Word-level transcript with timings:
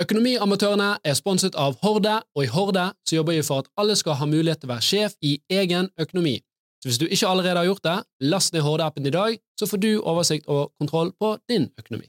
Økonomiamatørene 0.00 0.94
er 1.04 1.16
sponset 1.18 1.56
av 1.60 1.74
Horde, 1.82 2.14
og 2.32 2.46
i 2.46 2.48
Horde 2.48 2.86
så 3.04 3.18
jobber 3.18 3.36
vi 3.36 3.42
for 3.44 3.60
at 3.60 3.66
alle 3.76 3.96
skal 4.00 4.16
ha 4.16 4.28
mulighet 4.28 4.62
til 4.62 4.70
å 4.70 4.72
være 4.72 4.86
sjef 4.86 5.16
i 5.20 5.34
egen 5.52 5.90
økonomi. 6.00 6.38
Så 6.80 6.88
hvis 6.88 7.00
du 7.02 7.04
ikke 7.04 7.28
allerede 7.28 7.60
har 7.60 7.68
gjort 7.68 7.84
det, 7.84 7.96
last 8.32 8.54
ned 8.54 8.64
Horde-appen 8.64 9.04
i 9.04 9.12
dag, 9.12 9.36
så 9.60 9.68
får 9.68 9.82
du 9.82 9.90
oversikt 9.98 10.48
og 10.48 10.70
kontroll 10.80 11.12
på 11.20 11.34
din 11.52 11.68
økonomi. 11.76 12.08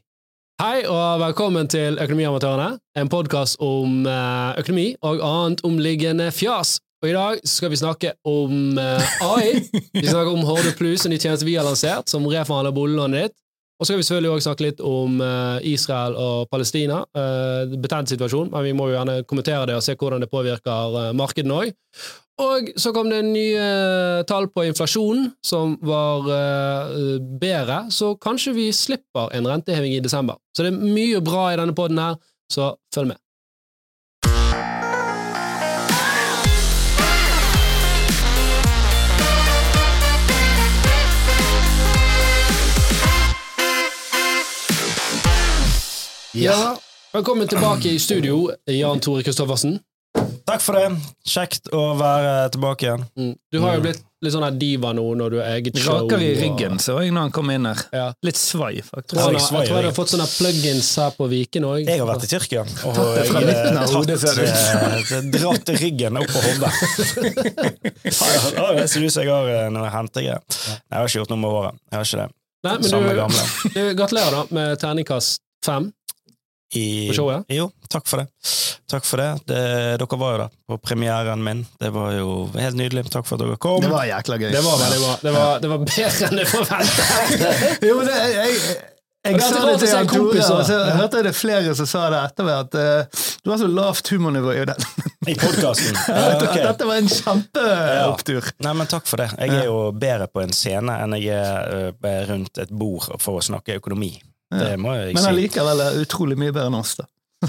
Hei 0.62 0.86
og 0.86 1.20
velkommen 1.20 1.68
til 1.68 2.00
Økonomiamatørene, 2.00 2.80
en 2.96 3.12
podkast 3.12 3.60
om 3.60 4.05
eh, 4.08 4.62
økonomi 4.62 4.88
og 5.02 5.20
annet 5.28 5.66
omliggende 5.68 6.30
fjas. 6.32 6.78
Og 7.04 7.10
i 7.10 7.16
dag 7.18 7.44
skal 7.50 7.73
vi 7.73 7.82
snakke 7.82 8.14
om 8.23 8.78
eh, 8.80 9.16
AI. 9.26 9.66
Vi 9.98 10.08
snakker 10.14 10.32
om 10.32 10.48
Horde 10.48 10.71
Plus, 10.80 11.04
en 11.04 11.12
ny 11.12 11.20
tjeneste 11.20 11.50
vi 11.50 11.60
har 11.60 11.68
lansert, 11.68 12.08
som 12.08 12.30
reforhandler 12.30 12.71
boliglånet 12.71 13.26
ditt. 13.26 13.38
Og 13.82 13.88
så 13.88 13.95
skal 13.95 13.98
vi 13.98 14.04
selvfølgelig 14.05 14.29
også 14.29 14.45
snakke 14.45 14.66
litt 14.68 14.82
om 14.86 15.21
eh, 15.25 15.64
Israel 15.71 16.14
og 16.14 16.50
Palestina. 16.54 17.00
Uh, 17.18 17.71
betent 17.82 18.11
situasjon, 18.14 18.52
men 18.54 18.68
vi 18.68 18.73
må 18.77 18.91
jo 18.91 18.93
gjerne 18.93 19.23
kommentere 19.25 19.71
det 19.71 19.78
og 19.79 19.82
se 19.82 19.96
hvordan 19.97 20.21
det 20.21 20.29
påvirker 20.29 20.93
uh, 20.93 21.07
markedene 21.18 21.57
òg. 21.64 21.71
Og 22.46 22.70
så 22.78 22.93
kom 22.93 23.09
det 23.09 23.23
nye 23.25 23.65
tall 24.29 24.51
på 24.54 24.68
inflasjonen 24.70 25.32
som 25.46 25.75
var 25.86 26.25
bedre, 27.42 27.83
så 27.93 28.15
kanskje 28.18 28.56
vi 28.56 28.70
slipper 28.73 29.29
en 29.37 29.50
renteheving 29.50 29.93
i 29.93 30.01
desember. 30.01 30.39
Så 30.56 30.65
det 30.65 30.71
er 30.71 30.95
mye 30.95 31.21
bra 31.21 31.51
i 31.51 31.59
denne 31.59 31.75
poden 31.78 32.02
her, 32.02 32.17
så 32.50 32.72
følg 32.95 33.11
med. 33.11 33.22
Ja. 46.34 46.78
Velkommen 47.14 47.48
tilbake 47.48 47.90
i 47.90 48.00
studio, 48.00 48.52
Jan 48.66 49.00
Tore 49.00 49.23
Kristoffersen. 49.23 49.80
Takk 50.48 50.62
for 50.64 50.78
det. 50.80 50.86
Kjekt 51.28 51.68
å 51.76 51.82
være 52.00 52.46
tilbake 52.54 52.86
igjen. 52.86 53.04
Mm. 53.20 53.34
Du 53.52 53.58
har 53.60 53.76
jo 53.76 53.82
blitt 53.84 54.00
litt 54.23 54.32
sånn 54.32 54.46
diva 54.60 54.94
nå 54.96 55.04
når 55.20 55.34
du 55.34 55.36
har 55.42 55.58
eget 55.58 55.76
show. 55.82 56.06
Raker 56.06 56.23
i 56.23 56.30
ryggen, 56.40 56.80
så 56.80 56.96
jeg 57.04 57.12
når 57.12 57.28
han 57.28 57.36
kom 57.36 57.52
inn 57.52 57.68
her. 57.68 57.84
Ja. 57.92 58.06
Litt 58.23 58.40
svai, 58.40 58.80
faktisk. 58.80 59.18
Tror 59.18 59.36
jeg, 59.36 59.44
jeg, 59.44 59.68
tror 59.68 59.82
jeg 59.82 59.90
har 59.90 59.98
fått 59.98 60.14
sånne 60.14 60.30
plugins 60.32 60.94
her 61.04 61.12
på 61.20 61.28
Viken 61.34 61.68
òg. 61.68 61.84
Jeg 61.84 62.00
har 62.00 62.10
vært 62.14 62.26
i 62.30 62.32
Tyrkia 62.32 62.64
og 62.64 62.95
tatt 62.95 63.14
det 63.18 63.28
fra 63.28 63.44
midten 63.50 63.82
av 63.84 63.95
hodet, 63.98 64.20
ser 64.23 64.40
du. 64.40 65.30
Dratt 65.36 65.76
ryggen 65.84 66.23
opp 66.23 66.32
på 66.32 66.48
hodet. 66.48 66.73
det 68.08 68.88
ser 68.88 69.04
ut 69.04 69.12
som 69.12 69.28
jeg 69.28 69.36
har 69.36 69.54
eh, 69.58 69.70
noe 69.76 69.92
hentegreier. 70.00 70.44
Jeg 70.48 70.95
har 70.95 71.12
ikke 71.12 71.26
gjort 71.26 71.36
noe 71.36 71.44
med 71.44 71.56
håret. 71.60 71.86
Jeg 71.92 72.00
har 72.00 72.12
ikke 72.12 72.23
det. 72.23 72.34
Nei, 72.62 72.76
men 72.80 72.92
du, 72.92 73.40
du, 73.76 73.86
gratulerer 73.98 74.38
da 74.40 74.44
med 74.56 74.78
terningkast 74.80 75.42
fem. 75.66 75.92
I, 76.72 77.08
på 77.09 77.17
showet? 77.17 77.50
Jo, 77.52 77.69
takk 77.91 78.08
for 78.08 78.22
det. 78.22 78.27
Takk 78.91 79.08
for 79.08 79.17
det. 79.22 79.30
det. 79.47 79.64
Dere 80.00 80.19
var 80.19 80.31
jo 80.31 80.38
der 80.44 80.53
på 80.67 80.77
premieren 80.83 81.44
min. 81.44 81.66
Det 81.80 81.91
var 81.95 82.14
jo 82.16 82.47
helt 82.55 82.80
nydelig. 82.80 83.05
Takk 83.11 83.27
for 83.27 83.39
at 83.39 83.44
dere 83.45 83.59
kom. 83.61 83.81
Det 83.83 83.91
var 83.91 84.08
jækla 84.08 84.39
gøy. 84.39 84.50
Det 84.52 84.64
var 84.66 84.80
veldig 84.86 85.02
bra. 85.03 85.17
Det 85.22 85.36
var, 85.36 85.59
det 85.64 85.72
var 85.72 85.83
bedre 85.86 86.30
enn 86.30 86.42
jeg 86.42 86.49
forventa. 86.52 87.09
jo, 87.89 87.99
det, 88.08 88.16
jeg, 88.16 88.55
jeg, 88.55 88.80
jeg 89.22 89.42
sa 89.45 89.59
det 89.67 89.75
til 89.83 89.92
Jan 89.92 90.08
Tore, 90.09 90.45
og 90.55 90.64
så 90.66 90.80
hørte 90.97 91.19
jeg 91.19 91.27
det 91.27 91.33
flere 91.38 91.75
som 91.77 91.88
sa 91.89 92.08
det 92.09 92.23
etter 92.25 92.47
at 92.55 92.80
uh, 92.80 93.27
du 93.44 93.52
har 93.52 93.59
så 93.61 93.67
lavt 93.69 94.09
humornivå 94.09 94.55
i 94.58 94.64
den. 94.72 94.88
I 95.30 95.36
podkasten. 95.38 95.99
Uh, 96.08 96.25
okay. 96.47 96.64
Dette 96.66 96.88
var 96.89 97.03
en 97.03 97.11
kjempeopptur. 97.11 98.49
Ja. 98.49 98.58
Nei, 98.66 98.73
men 98.81 98.89
takk 98.89 99.05
for 99.11 99.22
det. 99.22 99.30
Jeg 99.38 99.59
er 99.59 99.69
jo 99.69 99.92
bedre 99.94 100.25
på 100.31 100.42
en 100.42 100.55
scene 100.55 100.97
enn 101.03 101.16
jeg 101.19 101.38
er 101.38 101.94
uh, 101.94 102.19
rundt 102.31 102.64
et 102.64 102.73
bord 102.73 103.11
for 103.22 103.38
å 103.38 103.45
snakke 103.45 103.77
økonomi. 103.77 104.16
Det 104.52 104.76
må 104.82 104.94
jeg 104.98 105.16
men 105.16 105.28
allikevel 105.32 105.84
er 105.86 105.98
utrolig 106.02 106.38
mye 106.40 106.52
bedre 106.52 106.70
enn 106.72 106.80
oss, 106.82 106.98
da. 107.00 107.08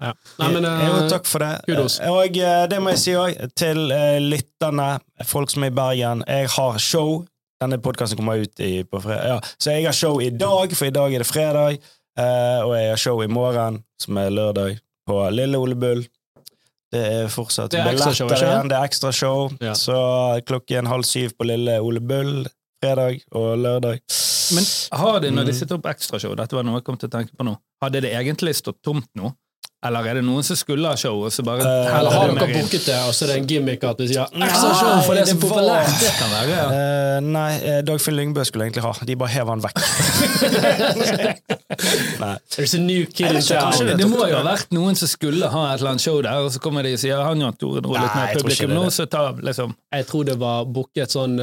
ja. 0.00 0.12
Nei, 0.38 0.48
men, 0.54 0.64
uh, 0.64 0.84
jo, 0.86 1.00
takk 1.10 1.26
for 1.28 1.44
det. 1.44 1.50
Kudos. 1.66 1.98
Og 2.08 2.38
uh, 2.40 2.62
det 2.70 2.78
må 2.80 2.94
jeg 2.94 3.02
si 3.02 3.16
òg 3.18 3.42
til 3.58 3.90
uh, 3.92 4.16
lytterne, 4.22 4.88
folk 5.28 5.52
som 5.52 5.66
er 5.66 5.72
i 5.72 5.76
Bergen. 5.76 6.24
Jeg 6.28 6.48
har 6.54 6.80
show. 6.82 7.20
Denne 7.60 7.80
podkasten 7.82 8.20
kommer 8.20 8.40
ut 8.40 8.62
i, 8.62 8.84
på 8.86 9.00
fredag. 9.02 9.26
Ja. 9.28 9.54
Så 9.58 9.74
jeg 9.74 9.88
har 9.88 9.96
show 9.96 10.20
i 10.22 10.30
dag, 10.30 10.74
for 10.78 10.88
i 10.88 10.94
dag 10.94 11.14
er 11.14 11.24
det 11.24 11.28
fredag. 11.28 11.80
og 12.18 12.72
jeg 12.74 12.90
har 12.90 12.98
show 12.98 13.22
i 13.22 13.26
morgen, 13.26 13.82
som 14.00 14.16
er 14.18 14.30
lørdag, 14.30 14.78
på 15.06 15.18
Lille 15.34 15.58
Ole 15.58 15.74
Bull. 15.74 16.04
Det 16.92 17.00
er 17.02 17.26
fortsatt 17.28 17.72
det 17.74 17.82
er 17.82 17.90
billetter 17.90 18.36
igjen. 18.38 18.70
Det 18.70 18.76
er 18.78 18.86
ekstrashow. 18.86 19.50
Ja. 19.60 19.74
Så 19.76 19.98
klokken 20.46 20.86
halv 20.88 21.04
syv 21.04 21.34
på 21.36 21.44
Lille 21.50 21.80
Ole 21.84 22.00
Bull 22.00 22.46
fredag 22.82 23.20
og 23.34 23.50
lørdag. 23.58 24.00
Men 24.56 24.64
har 25.00 25.20
de, 25.20 25.30
når 25.34 25.50
de 25.50 25.56
sitter 25.56 25.76
opp 25.76 25.90
ekstrashow, 25.90 26.36
dette 26.38 26.56
var 26.56 26.64
noe 26.64 26.80
jeg 26.80 26.86
kom 26.86 26.96
til 27.00 27.10
å 27.10 27.16
tenke 27.18 27.36
på 27.36 27.44
nå, 27.46 27.58
hadde 27.84 28.04
det 28.06 28.14
egentlig 28.16 28.56
stått 28.56 28.80
tomt 28.86 29.10
nå? 29.18 29.34
Eller 29.86 30.08
er 30.10 30.18
det 30.18 30.24
noen 30.26 30.42
som 30.42 30.56
skulle 30.58 30.90
ha 30.90 30.98
show? 30.98 31.20
Og 31.22 31.30
så 31.30 31.44
bare 31.46 31.62
uh, 31.62 31.98
eller 32.00 32.10
har 32.10 32.32
dere 32.34 32.48
booket 32.50 32.82
det, 32.88 32.96
og 33.06 33.12
så 33.14 33.28
er 33.28 33.30
det 33.30 33.36
en 33.38 33.44
gimmick 33.46 33.84
at 33.86 34.00
vi 34.02 34.08
sier 34.10 34.24
ekstra 34.26 34.72
show 34.74 35.04
for 35.06 35.14
det, 35.14 35.22
det 35.28 35.36
som 35.36 35.42
populært? 35.44 35.92
Det 36.02 36.10
kan 36.16 36.32
være, 36.32 36.56
ja. 36.56 36.64
Uh, 36.72 37.28
nei, 37.28 37.52
uh, 37.62 37.76
Dagfinn 37.86 38.18
Lyngbø 38.18 38.42
skulle 38.48 38.66
egentlig 38.66 38.82
ha. 38.82 38.90
De 39.06 39.16
bare 39.20 39.30
hev 39.36 39.52
han 39.52 39.62
vekk. 39.62 39.78
There's 42.56 42.74
a 42.74 42.82
new 42.82 43.06
kid 43.06 43.38
in 43.38 43.46
town. 43.46 43.70
Det, 43.78 43.94
det 44.02 44.10
må 44.10 44.26
jo 44.26 44.40
ha 44.40 44.42
vært 44.48 44.74
noen 44.74 44.98
som 44.98 45.14
skulle 45.14 45.46
ha 45.54 45.64
et 45.70 45.78
eller 45.78 45.94
annet 45.94 46.08
show 46.08 46.18
der, 46.26 46.42
og 46.42 46.50
så 46.56 46.64
kommer 46.64 46.82
de 46.82 46.96
og 46.98 47.02
sier 47.06 47.22
han 47.22 47.46
Jan 47.46 47.62
Tore 47.62 47.84
dro 47.86 47.94
litt 47.94 48.18
mer 48.18 48.34
publikum 48.34 48.74
nå, 48.74 48.88
så 48.90 49.06
ta 49.06 49.28
liksom 49.38 49.78
Jeg 49.94 50.10
tror 50.10 50.26
det 50.26 50.40
var 50.42 50.66
booket 50.66 51.14
sånn 51.14 51.38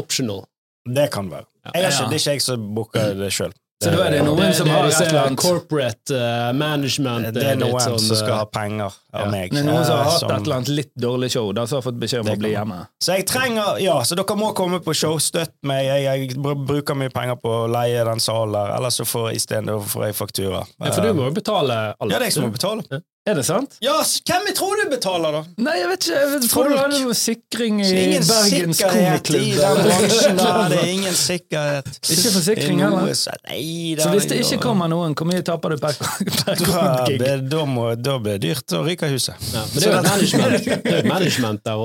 optional. 0.00 0.46
Det 0.86 1.10
kan 1.12 1.30
være. 1.30 1.48
Jeg 1.66 1.82
er 1.82 1.90
ikke, 1.90 2.10
det 2.10 2.18
er 2.18 2.22
ikke 2.22 2.36
jeg 2.36 2.44
som 2.46 2.66
booker 2.74 3.14
det 3.18 3.30
sjøl. 3.34 3.54
Så 3.84 3.90
da 3.92 4.06
er 4.06 4.14
det 4.14 4.20
noen 4.24 4.38
det, 4.40 4.52
som 4.56 4.68
har 4.72 4.86
et 4.88 5.00
eller 5.04 5.18
annet 5.20 5.40
corporate 5.42 6.16
uh, 6.16 6.48
management 6.56 7.26
Det 7.36 7.42
er 7.44 7.58
noen 7.60 7.76
som, 7.84 7.98
som 8.00 8.16
skal 8.16 8.38
ha 8.38 8.46
penger 8.48 8.94
av 9.12 9.26
ja. 9.26 9.26
meg. 9.34 9.52
Er 9.52 9.66
noen 9.66 9.84
som 9.84 9.98
har 9.98 10.08
hatt 10.08 10.22
som, 10.22 10.32
et 10.32 10.46
eller 10.46 10.56
annet 10.56 10.70
litt 10.78 10.92
dårlig 10.96 11.28
show, 11.34 11.50
da 11.52 11.66
som 11.68 11.82
har 11.82 11.84
fått 11.84 11.98
beskjed 12.00 12.24
om 12.24 12.30
å 12.32 12.36
bli 12.40 12.54
hjemme. 12.54 12.78
Så 13.04 13.18
jeg 13.18 13.26
trenger, 13.28 13.76
ja, 13.84 13.98
så 14.08 14.16
dere 14.16 14.38
må 14.40 14.48
komme 14.56 14.80
på 14.84 14.94
show, 14.96 15.18
støtt 15.20 15.52
meg. 15.68 15.90
Jeg, 15.90 16.06
jeg 16.06 16.56
bruker 16.70 16.96
mye 16.96 17.12
penger 17.12 17.36
på 17.42 17.52
å 17.52 17.66
leie 17.68 18.06
den 18.08 18.22
salen 18.24 18.56
der, 18.56 18.72
eller 18.78 18.96
så 18.96 19.04
får 19.04 19.28
jeg 19.28 19.42
isteden 19.42 19.68
får 19.92 20.08
jeg 20.08 20.18
faktura. 20.22 20.64
Ja, 20.80 20.94
for 20.96 21.04
du 21.04 21.12
må 21.20 21.28
jo 21.28 21.36
betale 21.36 21.78
alt. 21.92 22.08
Ja, 22.08 22.16
det 22.16 22.22
er 22.22 22.26
jeg 22.30 22.38
som 22.38 22.48
må 22.48 22.56
betale. 22.56 23.02
Er 23.26 23.34
det 23.34 23.42
sant? 23.42 23.72
Ja, 23.82 23.96
Hvem 24.28 24.44
tror 24.54 24.78
du 24.78 24.84
betaler, 24.90 25.34
da? 25.34 25.40
Nei, 25.58 25.72
jeg 25.80 25.88
vet 25.90 26.04
ikke. 26.06 26.18
Jeg 26.20 26.28
vet, 26.30 26.44
tror 26.52 26.68
du 26.70 26.74
har 26.78 26.92
noe 26.92 27.14
sikring 27.18 27.80
i 27.82 27.88
ingen 28.04 28.22
Bergens 28.22 28.82
komiklubb? 28.86 29.42
I 29.42 29.56
den 29.58 29.80
bransjen 29.82 30.38
der. 30.38 30.60
Det 30.70 30.78
er 30.78 30.90
ingen 30.98 31.16
sikkerhet. 31.18 31.90
Ikke 32.06 32.32
forsikring 32.36 32.84
heller? 32.84 33.10
Så 33.18 34.12
hvis 34.14 34.28
det 34.30 34.38
ikke 34.44 34.60
kommer 34.68 34.92
noen, 34.92 35.16
hvor 35.18 35.26
mye 35.26 35.42
taper 35.42 35.74
du 35.74 35.82
per, 35.82 35.98
per 36.44 36.62
gig? 36.62 37.18
Da, 37.18 37.64
da, 37.98 38.16
blir 38.22 38.38
det 38.38 38.44
dyrt 38.46 38.76
å 38.78 38.84
ryke 38.86 39.10
huset. 39.10 39.34
Ja, 39.50 39.66
men 39.72 39.82
det 39.82 39.90
er 39.90 39.96
jo 39.96 40.06
management, 40.06 40.86
det 40.86 40.96
er 41.00 41.10
management 41.10 41.66
der 41.66 41.84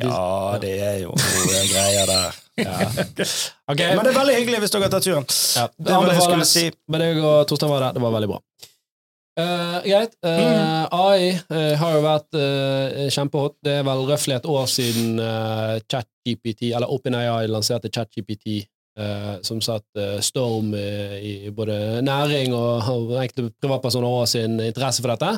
de, 0.00 0.08
Ja, 0.16 0.58
det 0.64 0.74
er 0.80 0.98
jo 1.04 1.12
noe 1.12 1.64
greier 1.74 2.08
der. 2.14 2.40
Ja. 2.60 2.76
Okay. 3.68 3.92
Men 3.96 4.04
det 4.04 4.10
er 4.14 4.16
veldig 4.16 4.40
hyggelig 4.40 4.64
hvis 4.64 4.72
dere 4.72 4.88
har 4.88 4.96
tatt 4.96 5.04
turen. 5.04 5.28
Ja, 5.28 5.68
det 5.76 5.92
var 5.92 6.08
det 6.08 6.16
jeg 6.16 6.24
skulle 6.24 6.48
si. 6.48 6.66
Men 6.88 7.04
jeg 7.04 7.20
og 7.20 7.44
Torstein 7.52 7.72
var 7.72 7.90
der. 7.90 8.00
Det 8.00 8.08
var 8.08 8.16
veldig 8.16 8.32
bra. 8.32 8.40
Uh, 9.40 9.78
greit. 9.84 10.16
Uh, 10.24 10.30
mm. 10.30 10.86
AI 10.92 11.30
uh, 11.32 11.74
har 11.80 11.94
jo 11.96 12.02
vært 12.04 12.38
kjempehot. 13.14 13.56
Det 13.64 13.78
er 13.80 13.86
vel 13.86 14.04
røftlig 14.08 14.36
et 14.36 14.48
år 14.50 14.66
siden 14.70 15.20
ChatGPT, 15.90 16.70
eller 16.74 16.92
OpenAI 16.92 17.48
lanserte 17.50 17.92
ChatGPT, 17.92 18.62
som 19.46 19.60
satt 19.64 20.00
storm 20.20 20.74
i 20.74 21.48
både 21.56 22.02
næring 22.04 22.52
og, 22.52 22.88
og 22.90 23.14
enkelte 23.22 23.46
privatpersoner 23.62 24.16
og 24.18 24.26
sin 24.28 24.58
interesse 24.60 25.00
for 25.00 25.14
dette. 25.14 25.30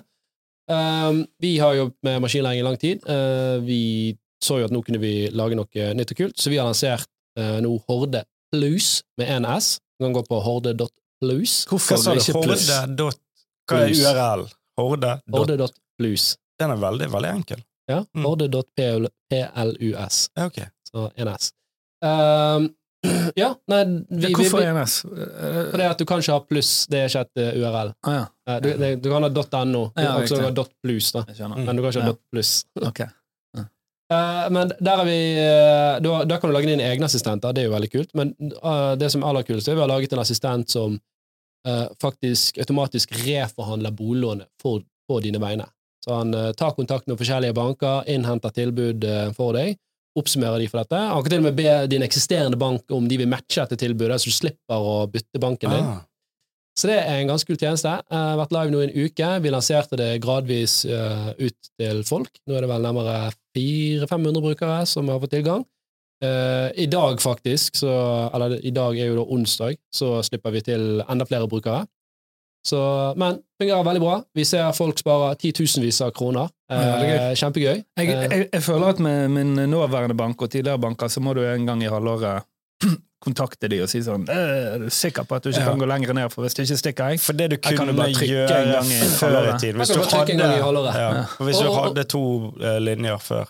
vi 1.39 1.53
har 1.61 1.77
jobbet 1.77 1.99
med 2.03 2.25
maskinlæring 2.25 2.59
i 2.59 2.65
lang 2.67 2.79
tid. 2.81 3.05
vi 3.63 4.17
så 4.43 4.59
jo 4.59 4.67
at 4.67 4.75
nå 4.75 4.83
kunne 4.83 4.99
vi 4.99 5.29
lage 5.31 5.55
noe 5.55 5.93
nytt 5.95 6.15
og 6.17 6.19
kult, 6.25 6.41
så 6.41 6.51
vi 6.51 6.59
har 6.59 6.67
lansert 6.67 7.07
nå 7.37 7.77
Horde 7.87 8.25
Plus 8.53 9.03
med 9.19 9.31
én 9.31 9.47
S. 9.47 9.79
Du 9.99 10.07
kan 10.09 10.17
gå 10.17 10.25
på 10.27 10.41
horde.plus. 10.41 11.65
Hvorfor 11.69 11.97
sa 11.97 12.17
du 12.17 12.25
Horde? 12.35 13.13
Hva 13.73 13.87
er 13.87 13.97
URL? 13.97 14.47
Horde? 14.81 15.17
Horde.plus. 15.33 16.37
Den 16.61 16.75
er 16.75 16.81
veldig, 16.81 17.09
veldig 17.13 17.33
enkel. 17.41 17.65
Ja. 17.91 18.05
Mm. 18.17 18.25
Horde.plus. 18.25 19.11
Ja, 20.35 20.47
okay. 20.47 20.67
Så 20.93 21.11
NS. 21.17 21.51
Um, 22.05 22.69
ja, 23.35 23.55
nei 23.67 23.85
vi, 24.09 24.29
ja, 24.29 24.37
Hvorfor 24.37 24.63
NS? 24.73 25.01
Fordi 25.71 25.87
at 25.87 25.99
du 25.99 26.05
kan 26.07 26.23
ikke 26.23 26.37
ha 26.37 26.45
pluss, 26.47 26.71
det 26.91 27.01
er 27.01 27.11
ikke 27.11 27.25
et 27.27 27.41
uh, 27.41 27.63
URL. 27.63 27.91
Ah, 28.07 28.15
ja. 28.15 28.27
uh, 28.51 28.61
du, 28.63 28.69
det, 28.79 28.93
du, 29.03 29.09
kan 29.11 29.27
ha 29.27 29.65
.no, 29.65 29.89
du 29.97 30.05
ja, 30.05 30.13
også 30.21 30.39
ha 30.45 30.53
.plus, 30.55 31.11
da. 31.17 31.25
men 31.57 31.77
du 31.77 31.83
kan 31.83 31.91
ikke 31.91 32.07
ha 32.07 32.15
.pluss. 32.31 32.55
okay. 32.91 33.11
Uh, 34.13 34.45
men 34.53 34.75
der 34.77 35.01
er 35.01 35.09
vi 35.09 35.19
da, 36.05 36.17
da, 36.29 36.37
kan 36.37 36.51
du 36.51 36.55
lage 36.55 36.69
dine 36.69 36.85
egne 36.85 37.09
assistenter, 37.09 37.55
det 37.57 37.65
er 37.65 37.71
jo 37.71 37.75
veldig 37.75 37.91
kult. 37.95 38.13
Men 38.19 38.35
det 39.01 39.09
som 39.15 39.23
er 39.23 39.33
aller 39.33 39.47
kulest, 39.49 39.71
er 39.71 39.75
at 39.75 39.81
vi 39.81 39.85
har 39.87 39.91
laget 39.91 40.13
en 40.13 40.23
assistent 40.23 40.75
som 40.75 40.95
uh, 40.95 41.01
faktisk 42.03 42.59
automatisk 42.59 43.13
reforhandler 43.23 43.95
boliglånet 43.95 44.49
for, 44.63 44.83
på 45.09 45.21
dine 45.23 45.39
vegne. 45.43 45.69
Så 46.05 46.15
han 46.15 46.35
uh, 46.35 46.51
tar 46.59 46.75
kontakt 46.75 47.07
med 47.07 47.19
forskjellige 47.21 47.55
banker, 47.55 48.03
innhenter 48.11 48.51
tilbud 48.55 49.05
uh, 49.07 49.29
for 49.37 49.55
deg, 49.55 49.77
oppsummerer 50.19 50.59
de 50.59 50.69
for 50.71 50.83
dette. 50.83 50.99
Han 50.99 51.23
kan 51.23 51.35
til 51.35 51.43
og 51.43 51.47
med 51.47 51.59
be 51.59 51.75
din 51.91 52.05
eksisterende 52.05 52.59
bank 52.61 52.91
om 52.93 53.07
de 53.09 53.21
vil 53.21 53.31
matche 53.31 53.63
dette 53.63 53.79
tilbudet, 53.81 54.19
så 54.21 54.33
du 54.33 54.37
slipper 54.37 54.89
å 54.89 54.97
bytte 55.13 55.43
banken 55.43 55.73
din. 55.73 55.93
Ah. 55.95 56.03
Så 56.79 56.89
det 56.89 56.99
er 57.03 57.21
en 57.21 57.29
ganske 57.29 57.49
kul 57.49 57.59
tjeneste. 57.61 57.91
Jeg 58.01 58.17
har 58.17 58.39
vært 58.41 58.55
live 58.57 58.73
nå 58.73 58.81
i 58.81 58.87
en 58.87 58.95
uke. 59.05 59.27
Vi 59.45 59.51
lanserte 59.53 59.99
det 60.01 60.23
gradvis 60.25 60.79
eh, 60.89 61.27
ut 61.37 61.69
til 61.77 62.01
folk. 62.09 62.31
Nå 62.49 62.57
er 62.57 62.65
det 62.65 62.71
vel 62.71 62.87
nærmere 62.87 63.17
400-500 63.59 64.45
brukere 64.47 64.79
som 64.89 65.11
har 65.13 65.21
fått 65.21 65.35
tilgang. 65.37 65.67
Eh, 66.23 66.69
I 66.85 66.87
dag, 66.87 67.19
faktisk, 67.21 67.77
så, 67.77 67.91
eller 68.35 68.59
i 68.65 68.71
dag 68.71 68.99
er 68.99 69.11
jo 69.11 69.17
da 69.19 69.25
onsdag, 69.35 69.77
så 69.95 70.21
slipper 70.23 70.51
vi 70.55 70.61
til 70.63 71.03
enda 71.11 71.25
flere 71.27 71.49
brukere. 71.51 71.85
Så, 72.63 72.79
men 73.19 73.41
det 73.41 73.65
fungerer 73.65 73.83
veldig 73.89 74.01
bra. 74.05 74.17
Vi 74.39 74.45
ser 74.47 74.69
folk 74.77 75.01
sparer 75.03 75.35
titusenvis 75.41 75.99
av 76.07 76.13
kroner. 76.15 76.49
Ja, 76.71 76.83
det 77.01 77.09
er 77.11 77.31
Eh, 77.33 77.35
kjempegøy. 77.41 77.81
Jeg, 77.99 78.09
Eh, 78.09 78.23
jeg, 78.39 78.49
jeg 78.53 78.63
føler 78.63 78.87
at 78.95 79.01
med 79.03 79.29
min 79.35 79.55
nåværende 79.71 80.15
bank 80.17 80.43
og 80.43 80.51
tidligere 80.51 80.79
banker, 80.79 81.09
så 81.11 81.21
må 81.21 81.35
du 81.35 81.43
en 81.43 81.67
gang 81.67 81.83
i 81.83 81.91
halvåret 81.91 82.45
kontakte 83.25 83.69
de 83.71 83.81
og 83.83 83.89
si 83.91 84.01
sånn 84.03 84.25
«Eh, 84.31 84.75
Er 84.75 84.79
du 84.83 84.89
sikker 84.91 85.23
på 85.27 85.35
at 85.37 85.43
du 85.45 85.51
ikke 85.51 85.61
Ja. 85.61 85.69
kan 85.71 85.79
gå 85.79 85.87
lenger 85.87 86.15
ned, 86.15 86.31
for 86.33 86.43
hvis 86.43 86.55
du 86.55 86.63
ikke 86.63 86.79
stikker 86.79 87.11
jeg 87.13 87.21
For 87.23 87.33
det 87.39 87.51
du 87.53 87.57
kunne 87.63 87.93
du 87.93 87.99
bare 87.99 88.15
trykke 88.15 88.27
en 88.27 88.33
gjøre 88.33 88.73
gang 88.73 88.89
i 88.91 89.01
før 89.19 89.37
i 89.47 89.59
tid 89.63 89.75
Hvis 89.79 89.93
du 89.95 90.01
hadde, 90.03 90.95
ja, 90.99 91.11
hvis 91.39 91.61
du 91.63 91.69
hadde 91.77 92.05
to 92.11 92.23
linjer 92.83 93.19
før, 93.23 93.45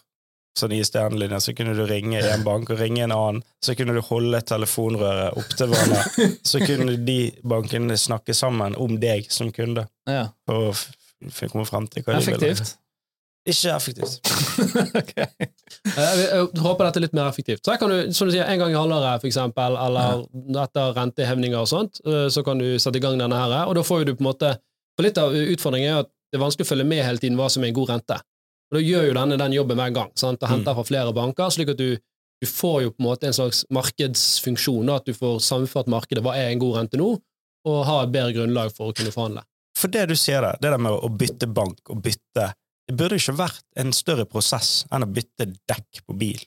sånn 0.59 0.75
i 0.77 0.83
stjernelinjer, 0.85 1.41
så 1.41 1.55
kunne 1.57 1.73
du 1.77 1.83
ringe 1.89 2.21
en 2.29 2.45
bank 2.45 2.71
og 2.75 2.81
ringe 2.81 3.05
en 3.07 3.15
annen. 3.15 3.41
Så 3.65 3.75
kunne 3.79 3.95
du 3.97 4.03
holde 4.05 4.41
telefonrøret 4.45 5.39
opp 5.41 5.57
til 5.57 5.71
hverandre. 5.73 6.29
Så 6.45 6.61
kunne 6.65 6.99
de 7.07 7.19
bankene 7.47 7.97
snakke 8.01 8.37
sammen 8.37 8.77
om 8.77 8.99
deg 9.01 9.31
som 9.33 9.53
kunde. 9.55 9.87
Ja. 10.11 10.29
Og 10.53 10.77
komme 11.49 11.67
frem 11.69 11.89
til 11.89 12.05
hva 12.05 12.19
de 12.19 12.27
ville. 12.27 12.53
Effektivt. 12.53 12.77
Ikke 13.49 13.73
effektivt. 13.75 14.19
Ok. 15.03 15.15
Eh, 15.19 16.19
Jeg 16.21 16.61
håper 16.63 16.87
dette 16.87 17.01
er 17.01 17.05
litt 17.07 17.15
mer 17.17 17.27
effektivt. 17.27 17.63
Så 17.65 17.73
her 17.73 17.81
kan 17.81 17.91
du, 17.91 18.13
som 18.15 18.29
du 18.29 18.35
sier, 18.37 18.45
En 18.47 18.61
gang 18.61 18.71
i 18.71 18.77
halvåret, 18.79 19.25
eksempel, 19.27 19.75
eller 19.83 20.23
etter 20.63 20.93
rentehevninger 20.95 21.59
og 21.59 21.67
sånt, 21.71 21.99
eh, 22.07 22.29
så 22.31 22.45
kan 22.47 22.61
du 22.63 22.77
sette 22.79 23.01
i 23.01 23.03
gang 23.03 23.19
denne 23.19 23.39
her, 23.41 23.55
og 23.67 23.75
da 23.75 23.83
får 23.87 24.05
du 24.07 24.13
på 24.15 24.23
en 24.23 24.29
måte 24.31 24.53
For 24.93 25.07
litt 25.07 25.17
av 25.19 25.33
utfordringen 25.33 25.89
er 25.89 26.03
at 26.05 26.11
det 26.31 26.37
er 26.39 26.43
vanskelig 26.45 26.67
å 26.67 26.69
følge 26.69 26.85
med 26.89 27.01
hele 27.05 27.21
tiden 27.21 27.37
hva 27.41 27.47
som 27.51 27.65
er 27.65 27.71
en 27.73 27.77
god 27.81 27.91
rente. 27.95 28.19
Og 28.73 28.79
Da 28.79 28.81
gjør 28.81 29.11
jo 29.11 29.17
denne 29.19 29.37
den 29.37 29.53
jobben 29.53 29.77
hver 29.77 29.93
gang, 29.93 30.13
sant? 30.17 30.41
og 30.41 30.49
henter 30.49 30.73
fra 30.79 30.85
flere 30.89 31.13
banker, 31.13 31.53
slik 31.53 31.75
at 31.75 31.81
du, 31.81 31.99
du 32.41 32.49
får 32.49 32.79
jo 32.87 32.93
på 32.95 33.03
en 33.03 33.09
måte 33.11 33.29
en 33.29 33.37
slags 33.37 33.67
markedsfunksjon, 33.69 34.89
da, 34.89 34.97
at 34.97 35.09
du 35.09 35.13
får 35.13 35.43
sammenført 35.45 35.91
markedet. 35.93 36.25
Hva 36.25 36.39
er 36.41 36.55
en 36.55 36.63
god 36.63 36.79
rente 36.79 37.01
nå? 37.01 37.11
Og 37.69 37.83
ha 37.87 37.99
et 38.03 38.15
bedre 38.15 38.33
grunnlag 38.35 38.73
for 38.75 38.91
å 38.91 38.97
kunne 38.97 39.13
forhandle. 39.13 39.45
For 39.79 39.93
det 39.93 40.07
du 40.09 40.17
sier 40.17 40.41
der, 40.45 40.57
det 40.63 40.73
der 40.73 40.81
med 40.81 40.97
å 40.97 41.11
bytte 41.13 41.49
bank 41.49 41.93
og 41.93 42.03
bytte 42.05 42.53
Det 42.89 42.97
burde 42.99 43.17
ikke 43.17 43.37
vært 43.39 43.63
en 43.79 43.93
større 43.95 44.25
prosess 44.27 44.83
enn 44.91 45.05
å 45.05 45.09
bytte 45.09 45.47
dekk 45.71 46.01
på 46.03 46.17
bil. 46.19 46.41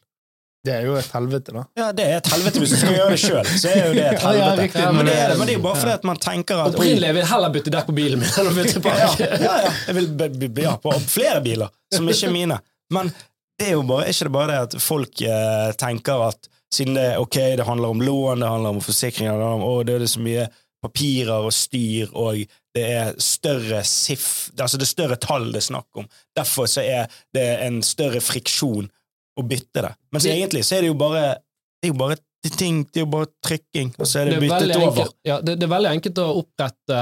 Det 0.65 0.73
er 0.73 0.85
jo 0.87 0.95
et 0.97 1.09
helvete, 1.13 1.53
da. 1.53 1.63
Ja, 1.77 1.87
det 1.93 2.05
er 2.09 2.15
et 2.17 2.29
helvete 2.33 2.61
hvis 2.63 2.71
du 2.73 2.77
skal 2.81 2.95
gjøre 2.95 3.11
det 3.13 3.19
sjøl. 3.21 3.49
Så 3.61 3.69
er 3.69 3.83
jo 3.87 3.93
det 3.93 4.05
et 4.09 4.21
Ja, 4.25 4.31
ja, 4.33 4.47
helvete. 4.49 4.63
riktig, 4.63 4.85
men, 4.85 4.95
men 4.97 5.05
det 5.05 5.13
det- 5.13 5.21
er 5.27 5.37
men 5.37 5.47
det 5.47 5.53
er 5.53 5.59
jo 5.59 5.63
bare 5.67 5.79
fordi 5.83 5.93
at 5.99 6.07
man 6.09 6.21
tenker 6.25 6.63
at 6.65 6.73
Opprinnelig 6.79 7.11
vil 7.13 7.21
jeg 7.21 7.29
heller 7.33 7.53
bytte 7.55 7.73
dekk 7.75 7.85
på 7.91 7.95
bilen 7.99 8.23
min 8.23 8.33
enn 8.41 8.49
å 8.49 8.55
bytte 8.57 8.81
ja, 8.89 9.11
ja, 9.21 9.53
ja, 9.67 9.71
jeg 9.87 9.95
vil 9.99 10.09
be- 10.23 10.29
be- 10.49 10.65
ja, 10.65 10.73
på 10.81 10.95
flere 11.05 11.41
biler, 11.45 11.69
som 11.93 12.09
ikke 12.09 12.27
er 12.31 12.35
mine. 12.39 12.59
Men 12.93 13.13
det 13.59 13.69
er 13.69 13.77
jo 13.77 13.85
bare, 13.87 14.07
er 14.09 14.15
ikke 14.17 14.27
det 14.27 14.35
bare 14.35 14.51
det 14.51 14.59
at 14.65 14.77
folk 14.83 15.21
eh, 15.29 15.69
tenker 15.79 16.25
at 16.31 16.49
siden 16.75 16.97
det, 16.97 17.07
ok, 17.21 17.37
det 17.61 17.65
handler 17.69 17.93
om 17.93 18.01
lån, 18.03 18.41
det 18.43 18.49
handler 18.51 18.73
om 18.75 18.81
forsikringer, 18.83 19.37
det 19.37 19.45
handler 19.47 19.61
om, 19.61 19.67
å, 19.69 19.83
det 19.87 19.95
er 20.01 20.09
så 20.11 20.19
mye 20.25 20.47
papirer 20.83 21.45
og 21.47 21.53
styr, 21.55 22.09
og 22.13 22.41
det 22.75 22.83
er 22.97 23.13
større 23.23 23.79
siff, 23.87 24.49
altså 24.59 24.77
det 24.77 24.83
er 24.85 24.91
større 24.91 25.15
tall 25.23 25.45
det 25.53 25.61
er 25.61 25.67
snakk 25.69 26.01
om. 26.01 26.09
Derfor 26.35 26.67
så 26.69 26.83
er 26.83 27.07
det 27.33 27.45
en 27.63 27.79
større 27.85 28.19
friksjon 28.21 28.89
å 29.39 29.43
bytte 29.47 29.81
det. 29.87 29.93
Mens 30.13 30.23
Det- 30.23 30.35
egentlig 30.37 30.63
så 30.65 30.77
er 30.77 30.81
det 30.81 30.87
jo 30.93 30.93
bare 30.99 31.25
det 31.81 31.89
er 31.89 31.93
jo 31.93 31.99
bare 31.99 32.15
ting, 32.57 32.83
det 32.93 32.97
er 33.01 33.05
jo 33.05 33.09
bare 33.09 33.27
trykking, 33.45 33.89
og 33.99 34.05
så 34.05 34.19
er 34.21 34.25
det, 34.25 34.39
det 34.39 34.49
er, 34.51 34.59
byttet 34.59 34.75
over. 34.77 34.85
enkelt, 35.01 35.15
ja, 35.25 35.35
det, 35.41 35.59
det 35.59 35.65
er 35.65 35.71
veldig 35.73 35.91
enkelt 35.95 36.19
å 36.21 36.25
opprette 36.43 36.99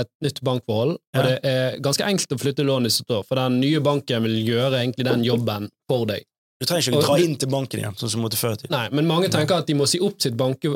et 0.00 0.08
nytt 0.24 0.40
bankforhold, 0.42 0.94
Ja. 1.14 1.20
og 1.20 1.26
det 1.28 1.34
er 1.44 1.78
ganske 1.84 2.04
enkelt 2.08 2.32
å 2.32 2.38
flytte 2.40 2.64
lånet 2.64 2.92
sitt 2.92 3.10
år, 3.10 3.22
for 3.28 3.36
den 3.36 3.60
nye 3.60 3.80
banken 3.80 4.22
vil 4.22 4.38
gjøre 4.46 4.80
egentlig 4.80 5.04
den 5.04 5.24
jobben 5.24 5.68
for 5.88 6.06
deg. 6.06 6.24
Du 6.58 6.66
trenger 6.66 6.88
ikke 6.90 6.98
å 6.98 7.02
dra 7.04 7.16
inn 7.22 7.36
til 7.38 7.50
banken 7.52 7.78
igjen, 7.78 7.94
sånn 8.00 8.10
som 8.10 8.22
måtte 8.24 8.34
før 8.40 8.56
til. 8.58 8.66
Nei, 8.72 8.88
men 8.90 9.06
mange 9.06 9.28
tenker 9.30 9.60
at 9.62 9.68
de 9.68 9.76
må 9.78 9.86
si 9.86 10.00
opp 10.02 10.16
sitt 10.24 10.34
banke, 10.38 10.66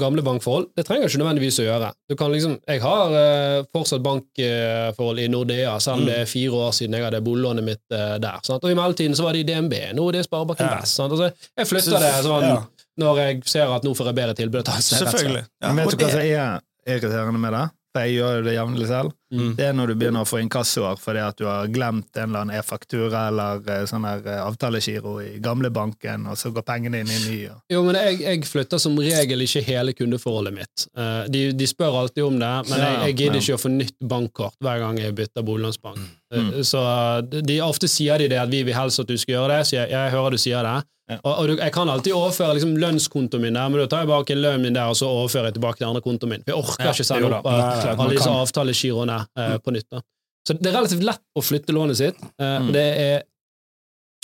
gamle 0.00 0.24
bankforhold. 0.26 0.72
Det 0.74 0.82
trenger 0.88 1.06
ikke 1.06 1.20
nødvendigvis 1.22 1.60
å 1.62 1.66
gjøre. 1.68 1.90
Du 2.10 2.16
kan 2.18 2.32
liksom, 2.34 2.56
jeg 2.66 2.82
har 2.82 3.14
uh, 3.14 3.60
fortsatt 3.76 4.02
bankforhold 4.02 5.22
i 5.22 5.28
Nordea, 5.30 5.76
selv 5.80 6.00
om 6.00 6.02
Mm. 6.02 6.10
det 6.10 6.16
er 6.24 6.26
fire 6.32 6.58
år 6.66 6.74
siden 6.74 6.98
jeg 6.98 7.06
hadde 7.06 7.22
boliglånet 7.22 7.64
mitt 7.64 7.84
uh, 7.94 8.18
der. 8.18 8.42
Sant? 8.42 8.64
Og 8.66 8.70
i 8.74 8.78
mellomtiden 8.78 9.14
så 9.14 9.28
var 9.28 9.38
det 9.38 9.44
i 9.46 9.48
DNB, 9.52 9.74
nå 9.94 10.08
er 10.08 10.18
det 10.18 10.24
Sparebanken 10.26 10.66
Ja. 10.66 10.80
Vest. 10.80 10.98
Sant? 10.98 11.14
Altså, 11.14 11.30
jeg 11.58 11.70
flytter 11.70 12.02
det 12.02 12.12
sånn 12.26 12.46
ja. 12.48 12.58
når 12.98 13.22
jeg 13.22 13.42
ser 13.54 13.74
at 13.78 13.86
nå 13.86 13.94
får 13.94 14.10
jeg 14.10 14.18
bedre 14.18 14.34
tilbud. 14.42 14.74
Selvfølgelig. 14.90 15.44
Ja, 15.62 15.72
Men 15.72 15.86
vet 15.86 15.98
du 15.98 16.04
hva 16.04 16.10
som 16.10 16.20
er 16.26 16.60
irriterende 16.88 17.38
med 17.46 17.54
det? 17.54 17.66
For 17.94 18.04
jeg 18.04 18.18
gjør 18.18 18.34
jo 18.36 18.42
det 18.44 18.52
jevnlig 18.58 18.86
selv. 18.90 19.14
Mm. 19.34 19.56
Det 19.56 19.64
er 19.66 19.74
når 19.76 19.90
du 19.90 19.94
begynner 20.00 20.24
å 20.24 20.28
få 20.28 20.38
inkassoer 20.40 20.96
fordi 21.00 21.20
at 21.20 21.36
du 21.36 21.44
har 21.44 21.68
glemt 21.68 22.16
en 22.16 22.30
eller 22.30 22.46
annen 22.46 22.56
e-faktura 22.56 23.26
eller 23.28 23.60
eh, 23.68 23.82
sånn 23.90 24.06
her 24.08 24.24
eh, 24.24 24.40
avtalegiro 24.40 25.18
i 25.20 25.34
gamle 25.44 25.68
banken, 25.74 26.24
og 26.32 26.38
så 26.40 26.52
går 26.54 26.64
pengene 26.68 27.02
inn 27.02 27.12
i 27.12 27.20
ny. 27.26 27.38
Og... 27.52 27.60
Jo, 27.74 27.82
men 27.84 27.98
jeg, 28.00 28.22
jeg 28.24 28.48
flytter 28.48 28.80
som 28.80 28.96
regel 28.96 29.44
ikke 29.44 29.64
hele 29.68 29.92
kundeforholdet 29.96 30.56
mitt. 30.56 30.88
Eh, 30.96 31.22
de, 31.28 31.44
de 31.52 31.68
spør 31.68 32.00
alltid 32.04 32.24
om 32.24 32.40
det, 32.40 32.54
men 32.70 32.84
jeg, 32.84 33.00
jeg 33.04 33.18
gidder 33.20 33.42
ikke 33.42 33.58
å 33.58 33.64
få 33.66 33.74
nytt 33.74 33.98
bankkort 34.14 34.56
hver 34.64 34.84
gang 34.84 35.00
jeg 35.02 35.16
bytter 35.20 35.44
boliglånsbank. 35.44 36.14
Mm. 36.32 36.52
Så 36.64 36.80
de, 37.28 37.40
de, 37.44 37.60
ofte 37.64 37.88
sier 37.88 38.20
de 38.20 38.28
det 38.32 38.40
at 38.40 38.52
vi 38.52 38.64
vil 38.64 38.76
helst 38.76 39.00
at 39.00 39.08
du 39.08 39.16
skal 39.16 39.38
gjøre 39.38 39.58
det, 39.58 39.66
så 39.68 39.82
jeg, 39.82 39.92
jeg 39.92 40.16
hører 40.16 40.36
du 40.36 40.40
sier 40.40 40.64
det. 40.64 40.78
Ja. 41.08 41.16
Og, 41.22 41.38
og 41.40 41.48
du, 41.48 41.54
jeg 41.56 41.72
kan 41.72 41.88
alltid 41.88 42.12
overføre 42.12 42.58
liksom, 42.58 42.74
lønnskontoen 42.82 43.46
min 43.46 43.56
der, 43.56 43.70
men 43.72 43.80
da 43.80 43.86
tar 43.88 44.04
jeg 44.04 44.10
bare 44.10 44.36
lønnen 44.36 44.66
min 44.66 44.76
der, 44.76 44.92
og 44.92 44.98
så 44.98 45.08
overfører 45.08 45.48
jeg 45.48 45.56
tilbake 45.56 45.80
til 45.80 45.88
andre 45.88 46.02
kontoen 46.04 46.34
min. 46.34 46.44
For 46.44 46.52
jeg 46.52 46.64
orker 46.64 46.84
Ja, 46.84 46.92
ikke 46.92 47.08
sende 47.08 47.30
opp 47.32 47.48
alle 47.48 47.68
disse 47.70 49.04
kan. 49.08 49.14
Avtalegiroene 49.18 49.48
eh, 49.48 49.56
Mm. 49.56 49.60
på 49.64 49.70
nytt. 49.74 49.88
Da. 49.90 50.00
Så 50.46 50.54
det 50.58 50.66
er 50.70 50.76
relativt 50.78 51.02
lett 51.04 51.22
å 51.36 51.42
flytte 51.44 51.72
lånet 51.76 51.96
sitt, 51.96 52.16
eh, 52.38 52.58
Mm. 52.58 52.66
og 52.68 52.72
det 52.72 52.86
er 52.98 53.22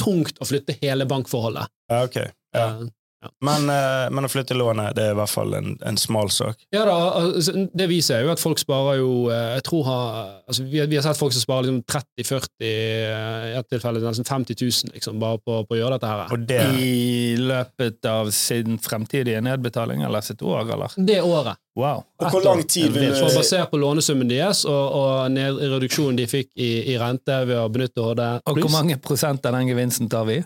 tungt 0.01 0.39
å 0.41 0.47
flytte 0.49 0.77
hele 0.83 1.05
bankforholdet. 1.07 1.69
Ja, 1.91 2.05
ok. 2.05 2.17
Ja. 2.55 2.67
Eh, 3.25 3.31
Men, 3.45 3.69
eh, 3.73 4.11
men 4.15 4.25
å 4.27 4.31
flytte 4.33 4.57
lånet, 4.57 4.95
det 4.97 5.05
er 5.09 5.15
i 5.15 5.19
hvert 5.19 5.33
fall 5.33 5.55
en, 5.59 5.75
en 5.87 5.97
smal 6.01 6.31
sak. 6.31 6.57
Ja 6.75 6.85
da, 6.89 6.97
altså, 7.21 7.55
Det 7.75 7.89
viser 7.91 8.23
jo 8.25 8.31
at 8.33 8.41
folk 8.43 8.59
sparer 8.61 8.99
jo 9.01 9.31
eh, 9.33 9.55
jeg 9.59 9.65
tror 9.69 9.85
ha, 9.89 9.99
altså, 10.49 10.65
vi, 10.69 10.79
har- 10.83 10.87
vi 10.91 10.97
har 11.01 11.07
sett 11.07 11.19
folk 11.21 11.33
som 11.37 11.45
sparer 11.45 11.69
liksom 11.69 11.83
30-40, 11.91 12.49
eh, 12.61 13.49
i 13.55 13.59
et 13.59 13.69
tilfelle 13.73 14.01
nesten 14.05 14.27
50 14.29 14.57
000 14.61 14.95
liksom, 14.95 15.19
bare 15.23 15.39
på, 15.43 15.61
på 15.69 15.77
å 15.77 15.81
gjøre 15.81 15.99
dette 15.99 16.11
her. 16.13 16.25
Og 16.35 16.47
det 16.49 16.61
I 16.85 17.37
løpet 17.41 18.05
av 18.11 18.31
sin 18.35 18.79
fremtidige 18.83 19.41
nedbetaling, 19.45 20.03
eller 20.07 20.21
sitt 20.25 20.43
år, 20.43 20.65
eller? 20.75 20.95
Det 20.97 21.21
året. 21.23 21.57
Wow. 21.77 22.05
Og 22.23 22.29
hvor 22.31 22.45
lang 22.45 22.61
tid 22.71 22.93
vil 22.95 23.09
For 23.19 23.33
du 23.33 23.39
Basert 23.41 23.71
på 23.73 23.79
lånesummen 23.83 24.29
deres 24.31 24.61
og, 24.65 24.85
og 24.95 25.33
ned, 25.35 25.57
reduksjonen 25.75 26.15
de 26.21 26.27
fikk 26.31 26.53
i, 26.55 26.69
i 26.93 26.99
rente 27.03 27.35
ved 27.49 27.59
å 27.59 27.65
benytte 27.73 27.99
HD 28.05 28.23
Og 28.47 28.61
hvor 28.63 28.71
mange 28.71 28.95
prosent 29.03 29.43
av 29.49 29.57
den 29.57 29.73
gevinsten 29.73 30.07
tar 30.13 30.23
vi? 30.29 30.37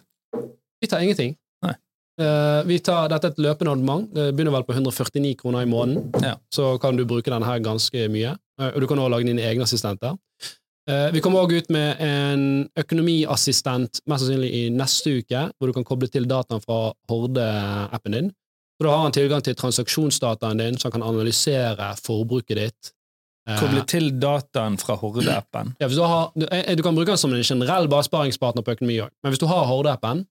Vi 0.80 0.88
tar 0.88 1.02
ingenting. 1.04 1.34
Eh, 2.18 2.64
vi 2.66 2.78
tar, 2.82 3.06
dette 3.12 3.28
er 3.28 3.34
et 3.34 3.42
løpende 3.42 3.72
abonnement. 3.72 4.08
Det 4.14 4.32
begynner 4.34 4.56
vel 4.56 4.64
på 4.66 4.74
149 4.74 5.36
kroner 5.38 5.62
i 5.62 5.70
måneden. 5.70 6.08
Ja. 6.24 6.34
Så 6.54 6.72
kan 6.82 6.98
du 6.98 7.04
bruke 7.06 7.30
denne 7.30 7.46
her 7.46 7.60
ganske 7.62 8.08
mye. 8.10 8.34
Eh, 8.58 8.72
og 8.72 8.80
du 8.82 8.88
kan 8.90 8.98
også 8.98 9.12
lage 9.14 9.28
dine 9.28 9.44
egne 9.46 9.66
assistenter. 9.68 10.16
Eh, 10.88 11.12
vi 11.14 11.20
kommer 11.22 11.44
også 11.44 11.60
ut 11.60 11.70
med 11.70 12.00
en 12.02 12.42
økonomiassistent 12.80 14.00
mest 14.08 14.24
sannsynlig 14.24 14.50
i 14.50 14.62
neste 14.74 15.18
uke, 15.20 15.46
hvor 15.58 15.70
du 15.70 15.76
kan 15.76 15.86
koble 15.86 16.08
til 16.10 16.26
dataen 16.26 16.64
fra 16.64 16.92
Horde-appen 17.10 18.16
din. 18.16 18.30
Så 18.78 18.86
da 18.86 18.94
har 18.94 19.04
han 19.04 19.14
tilgang 19.14 19.42
til 19.44 19.56
transaksjonsdataen 19.58 20.62
din, 20.62 20.78
så 20.78 20.88
han 20.88 20.96
kan 20.96 21.06
analysere 21.06 21.92
forbruket 22.02 22.58
ditt. 22.58 22.94
Koble 23.58 23.82
til 23.88 24.10
dataen 24.20 24.76
fra 24.80 24.96
Horde-appen. 25.00 25.74
ja, 25.80 25.88
du, 25.88 26.02
har, 26.02 26.32
du, 26.34 26.44
du 26.48 26.82
kan 26.82 26.94
bruke 26.96 27.12
den 27.12 27.20
som 27.20 27.32
en 27.32 27.44
generell 27.44 27.88
bare 27.88 28.04
sparingspartner 28.04 28.64
på 28.64 28.74
økonomi 28.76 28.98
òg, 29.04 29.12
men 29.22 29.32
hvis 29.32 29.40
du 29.40 29.46
har 29.50 29.68
Horde-appen, 29.68 30.24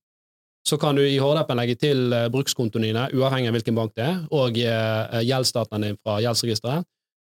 så 0.67 0.77
kan 0.81 0.97
du 0.99 1.03
i 1.07 1.17
Horde-appen 1.21 1.57
legge 1.59 1.77
til 1.79 2.11
eh, 2.13 2.27
brukskontoene 2.33 2.89
dine, 2.89 3.05
uavhengig 3.15 3.49
av 3.51 3.55
hvilken 3.57 3.77
bank 3.77 3.93
det 3.95 4.03
er, 4.05 4.17
og 4.35 4.57
eh, 4.59 5.19
gjeldsdataen 5.27 5.85
din 5.87 5.97
fra 6.03 6.17
gjeldsregisteret. 6.25 6.87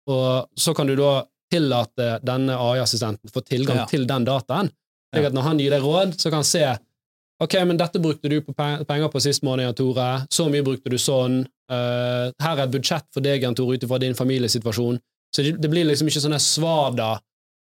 Og 0.09 0.48
så 0.57 0.74
kan 0.74 0.89
du 0.89 0.95
da 0.98 1.12
tillate 1.53 2.19
denne 2.25 2.57
AI-assistenten 2.57 3.29
få 3.33 3.41
tilgang 3.45 3.83
Ja. 3.83 3.86
til 3.89 4.05
den 4.09 4.25
dataen, 4.25 4.69
slik 5.13 5.25
at 5.29 5.33
når 5.38 5.45
han 5.48 5.59
gir 5.62 5.74
deg 5.74 5.86
råd, 5.86 6.15
så 6.21 6.29
kan 6.29 6.41
han 6.43 6.50
se 6.50 6.65
Ok, 7.39 7.53
men 7.63 7.77
dette 7.79 8.01
brukte 8.03 8.27
du 8.27 8.41
på 8.43 8.51
penger 8.51 9.07
på 9.07 9.19
sist 9.24 9.45
måned, 9.48 9.63
Jan 9.63 9.75
Tore. 9.77 10.07
Så 10.27 10.50
mye 10.51 10.59
brukte 10.62 10.91
du 10.91 10.98
sånn. 11.00 11.38
Eh, 11.71 12.25
her 12.43 12.57
er 12.57 12.65
et 12.65 12.74
budsjett 12.74 13.05
for 13.15 13.24
deg, 13.24 13.45
Jan 13.45 13.55
Tore, 13.55 13.77
ut 13.77 13.86
ifra 13.86 13.95
din 14.03 14.12
familiesituasjon. 14.17 14.98
Så 15.31 15.45
det, 15.45 15.53
det 15.63 15.69
blir 15.71 15.88
liksom 15.88 16.09
ikke 16.12 16.19
sånne 16.25 16.39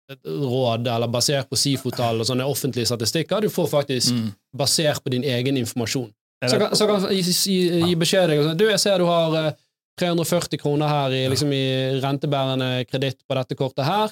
svada-råd 0.07 0.87
eller 0.87 1.07
basert 1.11 1.49
på 1.49 1.57
SIFO-tall 1.57 2.21
og 2.21 2.27
sånne 2.27 2.45
offentlige 2.47 2.87
statistikker. 2.87 3.41
Du 3.41 3.49
får 3.49 3.67
faktisk 3.67 4.11
Mm. 4.13 4.31
basert 4.55 5.03
på 5.03 5.09
din 5.11 5.23
egen 5.23 5.57
informasjon. 5.57 6.11
Så 6.47 6.59
kan, 6.59 6.75
så 6.75 6.85
kan 6.87 7.01
gi, 7.11 7.21
gi, 7.21 7.81
gi 7.81 7.95
beskjed 7.95 8.27
deg 8.29 8.43
sånn, 8.43 8.57
Du, 8.57 8.65
jeg 8.69 8.79
ser 8.79 8.97
du 8.99 9.05
har 9.05 9.33
eh, 9.47 9.51
340 9.99 10.57
kroner 10.61 10.87
her 10.87 11.09
i, 11.11 11.27
liksom, 11.27 11.51
i 11.51 11.99
rentebærende 11.99 12.85
kreditt 12.85 13.17
på 13.27 13.33
dette 13.35 13.55
kortet 13.55 13.85
her. 13.85 14.09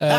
Eh, 0.00 0.10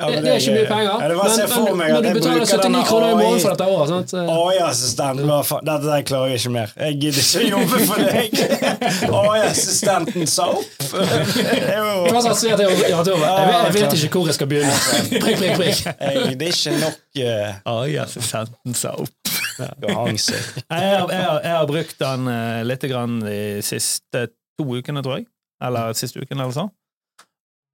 Ja, 0.00 0.06
det, 0.10 0.22
det 0.24 0.30
er 0.32 0.38
ikke 0.40 0.52
mye 0.54 0.66
penger, 0.66 0.86
Ja, 0.88 0.94
men, 0.98 1.76
men, 1.76 1.92
men 1.92 2.02
du 2.02 2.16
betaler 2.16 2.46
79 2.48 2.86
kroner 2.88 3.10
i 3.12 3.16
måneden 3.18 3.40
for 3.44 3.52
dette 3.54 3.66
året. 3.70 3.88
Sant? 3.92 4.14
Eh, 4.18 4.30
AI-assistent, 4.34 5.20
hva 5.28 5.36
faen? 5.46 5.66
Dette 5.68 5.90
der 5.90 6.06
klarer 6.08 6.32
jeg 6.32 6.40
ikke 6.40 6.52
mer. 6.56 6.72
Jeg 6.80 6.96
gidder 7.02 7.20
ikke 7.22 7.42
å 7.42 7.50
jobbe 7.52 7.78
for 7.90 7.98
deg. 8.08 8.30
AI-assistenten 9.20 10.26
sa 10.32 10.46
opp. 10.56 10.88
Hva 12.14 12.22
sa 12.24 12.32
jeg 12.48 12.58
til 12.58 12.82
Jan 12.90 13.04
Tore? 13.06 13.28
Jeg, 13.28 13.46
vet- 13.50 13.64
jeg 13.64 13.76
vet 13.76 13.96
ikke 14.08 14.18
hvor 14.22 14.30
jeg 14.32 14.38
skal 14.38 14.50
begynne. 14.50 14.74
Prikk, 15.12 15.38
prikk, 15.38 15.54
prikk. 15.60 15.84
jeg, 16.00 16.38
Det 16.40 16.48
er 16.48 16.56
ikke 16.56 16.74
nok 16.80 16.98
uh, 17.20 17.76
AI-assistenten 17.76 18.74
sa 18.78 18.94
opp. 19.04 19.12
Jeg 19.54 19.86
har, 19.94 20.08
jeg, 20.10 21.20
har, 21.22 21.36
jeg 21.44 21.52
har 21.54 21.66
brukt 21.70 22.00
den 22.00 22.24
uh, 22.26 22.62
litt 22.66 22.82
grann 22.90 23.20
de 23.22 23.36
siste 23.62 24.24
to 24.58 24.64
ukene, 24.66 24.98
tror 25.06 25.20
jeg. 25.20 25.28
Eller 25.62 25.92
siste 25.94 26.18
uken, 26.24 26.40
eller 26.42 26.50
sånn. 26.56 26.72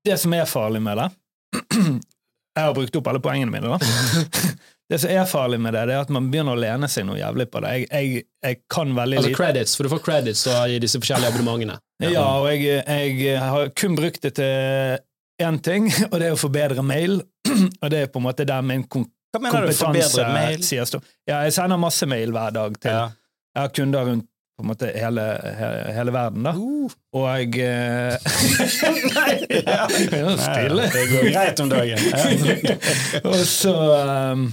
Det 0.06 0.16
som 0.20 0.32
er 0.34 0.46
farlig 0.48 0.80
med 0.82 0.96
det 1.00 1.08
Jeg 2.56 2.66
har 2.66 2.74
brukt 2.74 2.96
opp 2.98 3.08
alle 3.10 3.20
poengene 3.22 3.52
mine, 3.52 3.76
da. 3.78 3.78
Det 4.90 4.98
som 4.98 5.10
er 5.14 5.26
farlig 5.30 5.60
med 5.62 5.70
det, 5.76 5.84
det 5.86 5.94
er 5.94 6.00
at 6.02 6.08
man 6.10 6.24
begynner 6.32 6.56
å 6.56 6.58
lene 6.58 6.88
seg 6.90 7.04
noe 7.06 7.14
jævlig 7.20 7.44
på 7.52 7.60
det. 7.62 7.68
Jeg, 7.76 7.84
jeg, 7.94 8.22
jeg 8.42 8.56
kan 8.74 8.90
veldig 8.96 9.20
Altså 9.20 9.30
lite 9.30 9.38
credits, 9.38 9.76
for 9.78 9.86
du 9.86 9.90
får 9.92 10.00
credits 10.02 10.40
da, 10.48 10.56
i 10.66 10.80
disse 10.82 10.98
forskjellige 10.98 11.30
abonnementene. 11.30 11.76
Ja, 12.02 12.24
og 12.40 12.48
jeg, 12.50 12.80
jeg 12.82 13.36
har 13.38 13.70
kun 13.78 13.94
brukt 13.94 14.18
det 14.26 14.32
til 14.40 14.98
én 15.46 15.60
ting, 15.62 15.86
og 16.08 16.16
det 16.18 16.32
er 16.32 16.34
å 16.34 16.40
forbedre 16.42 16.82
mail. 16.82 17.20
Og 17.84 17.86
det 17.94 18.00
er 18.02 18.10
på 18.10 18.18
en 18.20 18.26
måte 18.26 18.44
der 18.50 18.66
min 18.66 18.82
kom 18.90 19.06
Hva 19.32 19.40
mener 19.40 19.68
du? 19.70 19.72
kompetanse 19.78 20.26
mail? 20.34 20.60
sier 20.66 20.84
stå. 20.90 20.98
Ja, 21.26 21.38
jeg 21.46 21.54
sender 21.56 21.78
masse 21.80 22.06
mail 22.10 22.34
hver 22.34 22.50
dag 22.58 22.76
til 22.82 22.90
Ja. 22.92 23.06
Jeg 23.54 23.62
har 23.64 23.72
kunder 23.78 24.04
rundt 24.10 24.26
på 24.60 24.66
en 24.66 24.70
måte 24.70 24.90
hele, 24.94 25.24
he- 25.58 25.92
hele 25.96 26.12
verden, 26.14 26.44
da. 26.46 26.52
Uh. 26.56 26.92
Og 27.16 27.26
jeg 27.26 27.64
eh, 27.64 28.30
Nei, 29.16 29.32
ja, 29.66 29.86
det 29.88 30.20
er 30.20 30.36
stille. 30.38 30.86
Ja, 30.86 30.92
det 30.94 31.04
går 31.10 31.26
greit 31.32 31.62
om 31.64 31.72
dagen. 31.72 31.98
Og 33.32 33.42
så 33.48 33.74
um, 34.32 34.46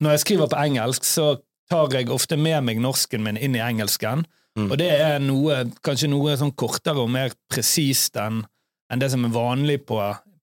Når 0.00 0.16
jeg 0.16 0.24
skriver 0.24 0.50
på 0.50 0.62
engelsk, 0.62 1.04
så 1.08 1.28
tar 1.68 1.92
jeg 1.92 2.08
ofte 2.14 2.38
med 2.40 2.62
meg 2.64 2.80
norsken 2.80 3.24
min 3.26 3.36
inn 3.36 3.58
i 3.58 3.62
engelsken. 3.64 4.24
Mm. 4.58 4.70
Og 4.70 4.78
det 4.80 4.88
er 4.94 5.18
noe, 5.22 5.60
kanskje 5.84 6.08
noe 6.10 6.36
sånn 6.40 6.54
kortere 6.58 7.02
og 7.02 7.10
mer 7.12 7.34
presist 7.50 8.16
enn 8.18 8.40
en 8.88 9.02
det 9.02 9.10
som 9.12 9.26
er 9.26 9.34
vanlig 9.34 9.82
på, 9.86 9.98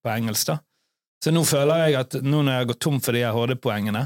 på 0.05 0.11
engelsk. 0.11 0.51
da. 0.51 0.59
Så 1.23 1.31
nå 1.33 1.41
føler 1.47 1.87
jeg 1.87 1.97
at 2.03 2.19
nå 2.21 2.43
når 2.45 2.59
jeg 2.59 2.69
gått 2.69 2.83
tom 2.85 2.99
for 3.01 3.17
de 3.17 3.23
her 3.25 3.33
HD-poengene, 3.33 4.03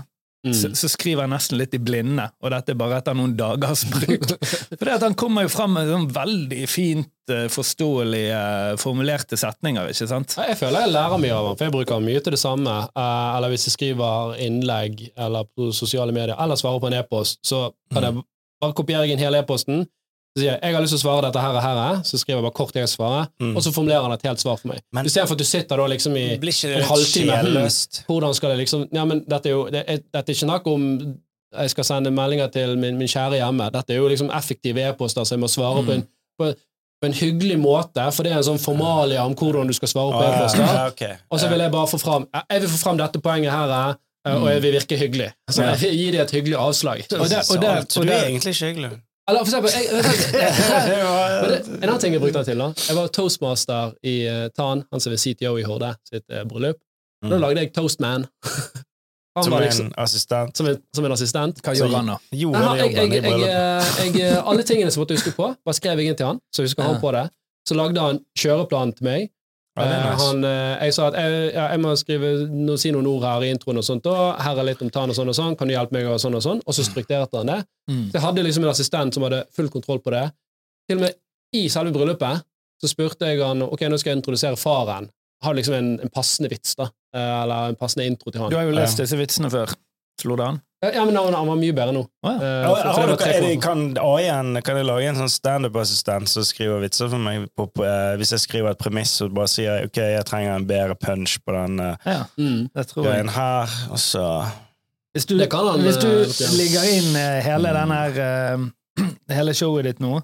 Mm. 0.47 0.53
så, 0.55 0.69
så 0.75 0.87
skriver 0.87 1.25
jeg 1.25 1.31
nesten 1.33 1.57
litt 1.59 1.73
i 1.75 1.81
blinde, 1.83 2.23
og 2.39 2.53
dette 2.53 2.71
er 2.71 2.77
bare 2.79 3.01
etter 3.01 3.15
noen 3.17 3.33
dagers 3.35 3.81
bruk. 3.91 4.29
For 4.79 4.91
han 4.93 5.17
kommer 5.19 5.43
jo 5.43 5.51
fram 5.51 5.75
med 5.75 5.91
sånn 5.91 6.07
veldig 6.15 6.61
fint, 6.71 7.11
eh, 7.33 7.49
forståelige, 7.51 8.39
formulerte 8.79 9.39
setninger, 9.39 9.91
ikke 9.91 10.07
sant? 10.07 10.37
Jeg 10.39 10.55
føler 10.61 10.85
jeg 10.85 10.93
lærer 10.95 11.19
mye 11.25 11.35
av 11.35 11.49
ham, 11.49 11.59
for 11.59 11.67
jeg 11.67 11.75
bruker 11.75 12.03
mye 12.05 12.23
til 12.23 12.37
det 12.37 12.41
samme. 12.41 12.77
Eh, 12.87 13.29
eller 13.35 13.51
hvis 13.51 13.67
jeg 13.67 13.75
skriver 13.75 14.39
innlegg 14.47 15.09
eller 15.19 15.49
på 15.51 15.73
sosiale 15.75 16.15
medier, 16.15 16.37
eller 16.39 16.59
svarer 16.59 16.83
på 16.83 16.91
en 16.91 16.99
e-post, 17.01 17.41
så 17.45 17.65
kan 17.91 18.07
jeg 18.07 18.21
bare 18.63 18.77
kopiere 18.79 19.11
inn 19.11 19.21
hele 19.21 19.43
e-posten. 19.43 19.83
Så 20.39 20.43
sier 20.43 20.51
jeg 20.55 20.59
jeg 20.63 20.75
har 20.75 20.81
lyst 20.85 20.95
til 20.95 20.99
å 20.99 21.03
svare 21.03 21.21
dette 21.27 21.41
her 21.43 21.53
og 21.59 21.61
her, 21.63 22.01
så 22.07 22.17
skriver 22.21 22.37
jeg 22.39 22.45
bare 22.47 22.55
kort 22.59 22.73
det 22.73 22.81
jeg 22.85 22.89
skal 22.89 23.03
svare, 23.05 23.27
Mm. 23.41 23.55
og 23.57 23.63
så 23.65 23.71
formulerer 23.75 24.01
han 24.07 24.11
et 24.15 24.23
helt 24.23 24.39
svar 24.39 24.57
for 24.61 24.67
meg. 24.71 24.79
Men- 24.93 25.05
Istedenfor 25.05 25.35
at 25.37 25.43
du 25.43 25.43
sitter 25.45 25.77
da 25.77 25.87
liksom 25.87 26.15
i 26.17 26.25
en 26.33 26.83
halvtime. 26.89 27.67
Hvordan 28.07 28.33
skal 28.35 28.49
det 28.55 28.57
liksom 28.63 28.87
Ja, 28.93 29.05
men 29.05 29.23
dette 29.27 29.45
er 29.49 29.51
jo 29.51 29.65
det 29.69 29.83
er, 29.87 29.97
Dette 30.13 30.29
er 30.29 30.33
ikke 30.33 30.45
snakk 30.47 30.67
om 30.67 30.87
jeg 31.59 31.69
skal 31.69 31.83
sende 31.83 32.11
meldinger 32.13 32.51
til 32.53 32.75
min, 32.77 32.97
min 32.97 33.07
kjære 33.07 33.39
hjemme. 33.41 33.71
Dette 33.73 33.89
er 33.93 33.97
jo 33.97 34.07
liksom 34.07 34.29
effektive 34.37 34.77
e-poster 34.89 35.25
som 35.25 35.35
jeg 35.37 35.41
må 35.41 35.47
svare 35.49 35.83
på, 35.85 35.91
en, 35.97 36.03
på, 36.39 36.53
på 37.01 37.05
en 37.07 37.13
hyggelig 37.13 37.57
måte, 37.59 38.03
for 38.13 38.23
det 38.23 38.31
er 38.33 38.37
en 38.37 38.43
sånn 38.43 38.59
formalia 38.61 39.23
om 39.25 39.33
hvordan 39.33 39.67
du 39.67 39.73
skal 39.73 39.87
svare 39.87 40.11
på 40.13 40.19
oh, 40.21 40.29
e-poster. 40.29 40.59
ja, 40.61 40.87
okay. 40.91 41.15
Og 41.31 41.39
så 41.39 41.49
vil 41.49 41.59
jeg 41.59 41.71
bare 41.71 41.87
få 41.87 41.97
fram 41.99 42.27
Jeg 42.51 42.61
vil 42.61 42.69
få 42.69 42.77
fram 42.83 42.97
dette 42.97 43.19
poenget 43.23 43.51
her, 43.51 43.95
eh, 44.27 44.35
og 44.35 44.47
jeg 44.51 44.61
vil 44.61 44.73
virke 44.77 44.97
hyggelig. 44.99 45.31
Så 45.49 45.63
jeg 45.65 45.79
vil 45.81 45.97
gi 45.97 46.11
dem 46.11 46.21
et 46.21 46.31
hyggelig 46.37 46.57
avslag. 46.59 47.01
Og 47.01 47.09
det, 47.09 47.21
og 47.21 47.29
det, 47.29 47.37
og 47.49 47.61
det, 47.61 47.97
og 47.97 48.05
du 48.05 48.11
er 48.11 48.25
egentlig 48.29 48.53
ikke 48.53 48.65
hyggelig. 48.73 48.91
Eller 49.29 49.45
for 49.45 49.49
eksempel 49.49 49.71
jeg, 49.71 49.85
jeg, 49.85 50.03
Det 50.89 50.99
var- 51.05 51.47
det, 51.49 51.59
en 51.77 51.87
annen 51.89 52.01
ting 52.03 52.13
jeg 52.17 52.21
brukte 52.23 52.41
den 52.41 52.45
til, 52.51 52.61
da. 52.65 52.67
Jeg 52.89 52.95
var 52.97 53.07
toastmaster 53.15 53.93
i 54.03 54.15
uh, 54.27 54.45
Tan, 54.57 54.83
han 54.91 54.99
som 55.03 55.13
er 55.15 55.21
CTO 55.21 55.55
i 55.61 55.63
Horde, 55.67 55.93
sitt 56.09 56.25
uh, 56.33 56.43
bryllup. 56.49 56.77
Da 57.21 57.35
Mm. 57.35 57.41
lagde 57.43 57.59
jeg 57.65 57.73
Toastman. 57.75 58.23
Han 59.37 59.43
Som 59.45 59.51
var 59.53 59.61
en 59.61 59.65
liksom 59.69 59.89
assistent. 59.97 60.57
som 60.57 60.67
en, 60.67 60.77
som 60.95 61.05
en 61.05 61.11
assistent. 61.13 61.59
Hva 61.63 61.73
gjorde 61.77 61.95
han 61.99 62.07
da? 62.09 62.15
Gjorde 62.35 62.61
han- 62.63 62.77
jeg, 62.79 62.93
jeg, 62.95 63.11
jeg, 63.13 63.33
jeg, 63.39 64.15
jeg, 64.19 64.37
alle 64.51 64.63
tingene 64.67 64.91
som 64.91 65.03
måtte 65.03 65.15
huske 65.15 65.31
på, 65.35 65.49
bare 65.65 65.77
skrev 65.77 65.99
jeg 66.01 66.09
inn 66.11 66.17
til 66.19 66.25
han, 66.31 66.39
så 66.55 66.63
husker 66.65 66.83
han 66.83 66.95
Ja. 66.97 66.99
på 67.03 67.11
det. 67.15 67.25
Så 67.69 67.75
lagde 67.77 68.01
han 68.01 68.19
kjøreplan 68.39 68.95
til 68.97 69.05
meg. 69.05 69.27
Eh, 69.85 69.93
nice. 70.03 70.25
han, 70.25 70.43
eh, 70.47 70.85
jeg 70.85 70.95
sa 70.95 71.07
at 71.09 71.17
jeg, 71.19 71.39
ja, 71.53 71.65
jeg 71.73 71.81
må 71.83 71.93
skrive, 71.99 72.31
no, 72.51 72.75
si 72.79 72.91
noen 72.95 73.07
ord 73.09 73.25
her 73.27 73.45
i 73.47 73.51
introen, 73.53 73.79
og 73.81 73.85
sånt, 73.87 74.09
og 74.11 74.39
her 74.43 74.59
er 74.59 74.67
litt 74.71 74.83
om 74.85 74.91
tann 74.93 75.13
og 75.13 75.17
sånn 75.17 75.31
og 75.31 75.37
sånn, 75.37 75.55
kan 75.59 75.69
du 75.69 75.75
hjelpe 75.75 75.95
meg, 75.95 76.09
og 76.11 76.19
sånn 76.21 76.37
og 76.39 76.43
sånn, 76.45 76.61
og 76.65 76.75
så 76.75 76.85
strukturerte 76.87 77.41
han 77.41 77.51
det. 77.53 77.59
Mm. 77.91 78.05
Så 78.09 78.19
jeg 78.19 78.25
hadde 78.25 78.45
liksom 78.47 78.65
en 78.65 78.73
assistent 78.73 79.17
som 79.17 79.25
hadde 79.27 79.43
full 79.55 79.71
kontroll 79.73 80.01
på 80.03 80.13
det. 80.15 80.25
Til 80.89 80.99
og 80.99 81.05
med 81.07 81.17
i 81.55 81.65
selve 81.71 81.93
bryllupet 81.95 82.45
så 82.79 82.89
spurte 82.91 83.31
jeg 83.31 83.41
han 83.43 83.65
ok, 83.65 83.87
nå 83.91 83.99
skal 83.99 84.13
jeg 84.13 84.21
introdusere 84.21 84.59
faren. 84.59 85.09
Har 85.43 85.55
liksom 85.55 85.75
en, 85.77 85.91
en 86.03 86.11
passende 86.11 86.51
vits, 86.51 86.75
da, 86.79 86.89
eh, 87.15 87.35
eller 87.43 87.73
en 87.73 87.79
passende 87.79 88.07
intro 88.09 88.31
til 88.31 88.43
han. 88.43 88.51
Du 88.51 88.59
har 88.59 88.67
jo 88.67 88.75
lest 88.75 88.99
disse 88.99 89.19
vitsene 89.19 89.51
før. 89.53 89.71
Slo 90.19 90.35
det 90.39 90.47
an? 90.49 90.59
Ja, 90.81 91.03
men 91.05 91.15
han, 91.19 91.33
han 91.35 91.47
var 91.49 91.57
mye 91.59 91.73
bedre 91.75 91.91
nå. 91.91 92.01
Ah, 92.23 92.37
ja. 92.39 92.51
uh, 92.63 92.69
for- 92.69 92.93
for 92.93 93.11
har 93.11 93.17
dere, 93.19 93.55
kan 93.59 93.81
AI-en 93.99 94.61
kan 94.63 94.77
jeg 94.79 94.85
lage 94.87 95.09
en 95.09 95.17
sånn 95.19 95.31
standup-assistent 95.33 96.29
som 96.31 96.45
skriver 96.47 96.79
vitser 96.85 97.09
for 97.11 97.19
meg? 97.19 97.49
På, 97.51 97.65
på, 97.67 97.83
uh, 97.83 98.13
hvis 98.21 98.31
jeg 98.31 98.45
skriver 98.45 98.71
et 98.71 98.79
premiss, 98.79 99.17
og 99.25 99.33
bare 99.35 99.51
sier 99.51 99.89
ok, 99.89 99.99
jeg 100.15 100.23
trenger 100.29 100.55
en 100.55 100.67
bedre 100.69 100.95
punch 100.95 101.35
på 101.43 101.51
den 101.57 101.81
uh, 101.83 101.97
Ja, 102.07 102.21
Mm. 102.39 102.69
greien 102.95 103.27
her, 103.35 103.75
og 103.91 103.99
så 103.99 104.23
Hvis 105.13 105.25
du, 105.27 105.35
han, 105.35 105.83
hvis 105.83 105.97
du 105.99 106.07
eh, 106.07 106.31
ja. 106.39 106.49
ligger 106.55 106.83
inn 106.95 107.15
eh, 107.17 107.39
hele 107.43 107.75
den 107.75 107.91
her 107.97 108.19
eh, 108.29 108.65
hele 109.35 109.53
showet 109.57 109.83
ditt 109.89 109.99
nå, 109.99 110.15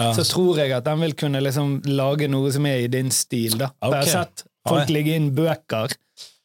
ja. 0.00 0.12
så 0.16 0.24
tror 0.24 0.56
jeg 0.62 0.72
at 0.72 0.84
den 0.86 1.00
vil 1.04 1.12
kunne 1.18 1.42
liksom 1.44 1.80
lage 1.92 2.28
noe 2.30 2.48
som 2.54 2.64
er 2.70 2.86
i 2.86 2.88
din 2.88 3.10
stil. 3.12 3.58
da. 3.58 3.68
Okay. 3.82 3.90
Jeg 3.90 4.14
har 4.14 4.24
sett 4.24 4.46
folk 4.68 4.88
ligge 4.88 5.12
inn 5.18 5.32
bøker, 5.36 5.92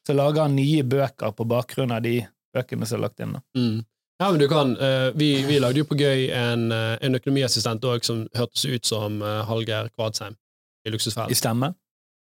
så 0.05 0.13
lager 0.17 0.41
han 0.49 0.55
nye 0.59 0.83
bøker 0.83 1.31
på 1.37 1.47
bakgrunn 1.47 1.93
av 1.95 2.01
de 2.03 2.19
bøkene 2.55 2.87
som 2.89 2.99
er 2.99 3.05
lagt 3.07 3.21
inn. 3.23 3.35
da. 3.37 3.43
Mm. 3.59 3.83
Ja, 4.21 4.29
men 4.31 4.39
du 4.39 4.47
kan. 4.47 4.75
eh, 4.79 5.09
vi, 5.19 5.29
vi 5.43 5.59
lagde 5.59 5.81
jo 5.81 5.87
på 5.89 5.97
gøy 5.99 6.29
en, 6.31 6.69
eh, 6.71 6.95
en 7.03 7.17
økonomiassistent 7.19 7.83
òg 7.83 8.05
som 8.07 8.25
hørtes 8.37 8.63
ut 8.65 8.87
som 8.87 9.19
uh, 9.21 9.41
Hallgeir 9.49 9.89
Kvadsheim 9.95 10.37
i 10.87 10.93
Luksusfellen. 10.93 11.33
I 11.33 11.35
stemme. 11.35 11.73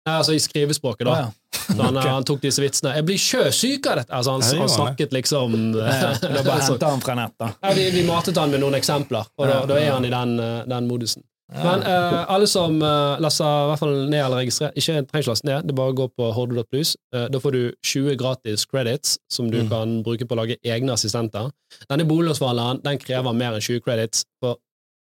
Nei, 0.07 0.15
altså 0.15 0.33
i 0.37 0.39
skrivespråket, 0.41 1.07
da. 1.07 1.11
Å, 1.11 1.23
ja. 1.25 1.49
Så 1.69 1.75
han, 1.81 1.97
okay. 1.97 2.11
han 2.13 2.25
tok 2.25 2.39
disse 2.41 2.61
vitsene. 2.63 2.93
'Jeg 2.95 3.05
blir 3.05 3.19
sjøsyk 3.21 3.89
av 3.89 3.97
dette!' 3.99 4.13
Altså, 4.15 4.31
han, 4.35 4.41
Ja, 4.45 4.51
det 4.53 4.59
han 4.63 4.71
snakket 4.73 5.11
liksom 5.13 5.57
Ja, 5.77 6.13
Da 6.21 6.43
bare 6.45 6.61
så, 6.69 6.77
han 6.81 7.01
fra 7.03 7.15
nett, 7.19 7.35
da. 7.41 7.51
ja, 7.61 7.73
vi, 7.77 7.89
vi 7.93 8.05
matet 8.07 8.37
han 8.37 8.53
med 8.53 8.61
noen 8.63 8.77
eksempler, 8.79 9.27
og 9.37 9.45
da, 9.49 9.57
Ja. 9.59 9.65
da 9.69 9.77
er 9.81 9.91
han 9.91 10.05
i 10.07 10.13
den, 10.13 10.39
eh, 10.39 10.61
den 10.69 10.87
modusen. 10.89 11.25
Men 11.49 11.81
uh, 11.81 12.25
alle 12.29 12.45
som 12.47 12.75
uh, 12.81 13.17
laster 13.19 13.45
i 13.45 13.67
hvert 13.71 13.79
fall 13.81 13.95
ned 14.11 14.19
eller 14.21 14.43
registrerer 14.43 14.75
Ikke 14.77 14.99
trenger 15.09 15.23
ikke 15.23 15.31
laste 15.31 15.47
ned, 15.49 15.63
det 15.65 15.73
er 15.73 15.77
bare 15.79 15.93
å 15.95 15.97
gå 15.97 16.05
på 16.13 16.27
horde.plus. 16.35 16.91
Uh, 17.15 17.25
da 17.33 17.41
får 17.41 17.55
du 17.55 17.61
20 17.81 18.15
gratis 18.21 18.65
credits 18.69 19.17
som 19.33 19.49
du 19.49 19.57
Mm. 19.63 19.69
kan 19.71 19.95
bruke 20.05 20.27
på 20.29 20.35
å 20.37 20.41
lage 20.43 20.59
egne 20.63 20.93
assistenter. 20.93 21.49
Denne 21.89 22.05
boliglånsforhandleren 22.05 22.83
den 22.85 23.01
krever 23.01 23.33
mer 23.33 23.57
enn 23.57 23.61
20 23.65 23.81
credits. 23.81 24.25
For 24.39 24.55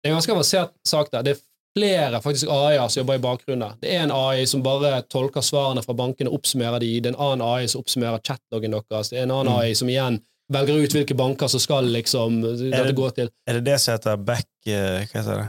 det 0.04 0.10
er 0.10 0.14
en 0.14 0.20
ganske 0.22 0.32
avansert 0.38 0.72
sak 0.86 1.10
der. 1.12 1.24
Det 1.24 1.34
er 1.36 1.42
flere 1.78 2.22
faktisk 2.22 2.48
AI-er 2.50 2.88
som 2.90 3.02
jobber 3.02 3.16
i 3.18 3.26
bakgrunnen. 3.26 3.74
Det 3.82 3.90
er 3.94 4.04
en 4.06 4.12
AI 4.12 4.46
som 4.46 4.62
bare 4.64 5.02
tolker 5.10 5.42
svarene 5.42 5.82
fra 5.86 5.94
bankene 5.98 6.30
og 6.30 6.40
oppsummerer 6.44 6.80
de. 6.80 6.94
Det 7.02 7.10
er 7.12 7.18
en 7.18 7.24
annen 7.26 7.42
AI 7.46 7.66
som 7.68 7.82
oppsummerer 7.82 8.22
chatloggen 8.26 8.72
deres. 8.78 9.10
Det 9.10 9.18
er 9.20 9.24
en 9.26 9.32
annen 9.32 9.54
Mm. 9.54 9.60
AI 9.60 9.74
som 9.74 9.90
igjen 9.90 10.22
velger 10.52 10.82
ut 10.84 10.94
hvilke 10.94 11.16
banker 11.18 11.48
som 11.48 11.60
skal 11.60 11.86
liksom 11.86 12.42
dette 12.42 12.94
gå 12.98 13.10
til. 13.18 13.30
Er 13.48 13.54
det 13.60 13.66
det 13.66 13.80
som 13.82 13.94
heter 13.98 14.18
back 14.18 14.46
eh, 14.68 15.06
Hva 15.10 15.22
heter 15.22 15.36
det? 15.38 15.48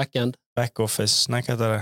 Backend. 0.00 0.36
Backoffice? 0.56 1.28
Nei, 1.32 1.42
hva 1.44 1.54
heter 1.54 1.74
det? 1.76 1.80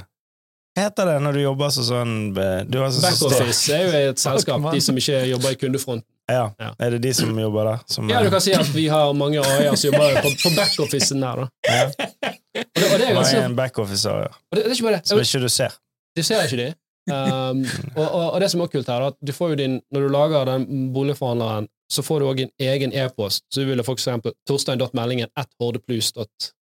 Hva 0.76 0.84
heter 0.88 1.08
det 1.10 1.16
når 1.24 1.38
du 1.38 1.40
jobber 1.42 1.72
som 1.74 1.86
sånn 1.88 2.14
eh, 2.38 2.60
du 2.68 2.78
har 2.82 2.90
sånn 2.94 3.06
Backoffice 3.08 3.74
er 3.78 3.84
jo 3.86 4.12
et 4.12 4.22
selskap, 4.22 4.68
de 4.74 4.80
som 4.84 4.98
ikke 5.00 5.22
jobber 5.32 5.54
i 5.54 5.58
kundefront. 5.62 6.04
Ja. 6.28 6.50
Ja. 6.60 6.72
Er 6.84 6.92
det 6.92 6.98
de 7.06 7.14
som 7.16 7.30
jobber 7.40 7.64
der? 7.70 7.84
Som, 7.88 8.10
Ja, 8.12 8.18
du 8.22 8.28
kan 8.30 8.42
si 8.44 8.52
at 8.52 8.68
vi 8.74 8.84
har 8.92 9.14
mange 9.16 9.40
AI-er 9.40 9.78
som 9.80 9.88
jobber 9.94 10.18
på, 10.26 10.34
på 10.42 10.52
backofficen 10.58 11.22
der, 11.24 11.40
da. 11.40 11.48
ja. 11.64 11.86
Og 11.88 12.82
det, 12.82 12.88
og 12.92 12.98
det 13.00 13.06
er 13.08 13.14
ganske 13.16 13.40
en 13.46 13.56
backofficer? 13.56 14.26
Ja. 14.26 15.00
Som 15.08 15.22
ikke 15.22 15.40
du 15.46 15.48
ser. 15.48 15.78
Du 16.18 16.22
ser 16.26 16.44
ikke 16.44 16.58
de. 16.60 16.68
Um, 17.08 17.62
og, 17.96 18.04
og, 18.06 18.26
og 18.34 18.40
det 18.42 18.50
som 18.52 18.60
er 18.64 18.70
kult 18.72 18.88
her, 18.90 19.00
er 19.02 19.12
at 19.14 19.16
du 19.24 19.32
får 19.32 19.54
jo 19.54 19.58
din, 19.62 19.80
når 19.94 20.06
du 20.06 20.08
lager 20.12 20.44
den 20.50 20.92
boligforhandleren, 20.94 21.68
så 21.88 22.02
får 22.04 22.20
du 22.20 22.26
òg 22.28 22.40
en 22.44 22.50
egen 22.60 22.92
e-post. 22.92 23.44
Så 23.52 23.62
du 23.64 23.70
ville 23.70 23.84
for 23.86 23.96
eksempel 23.96 24.34
torstein.meldingen 24.48 25.30
at 25.40 25.48
hordeplus. 25.60 26.12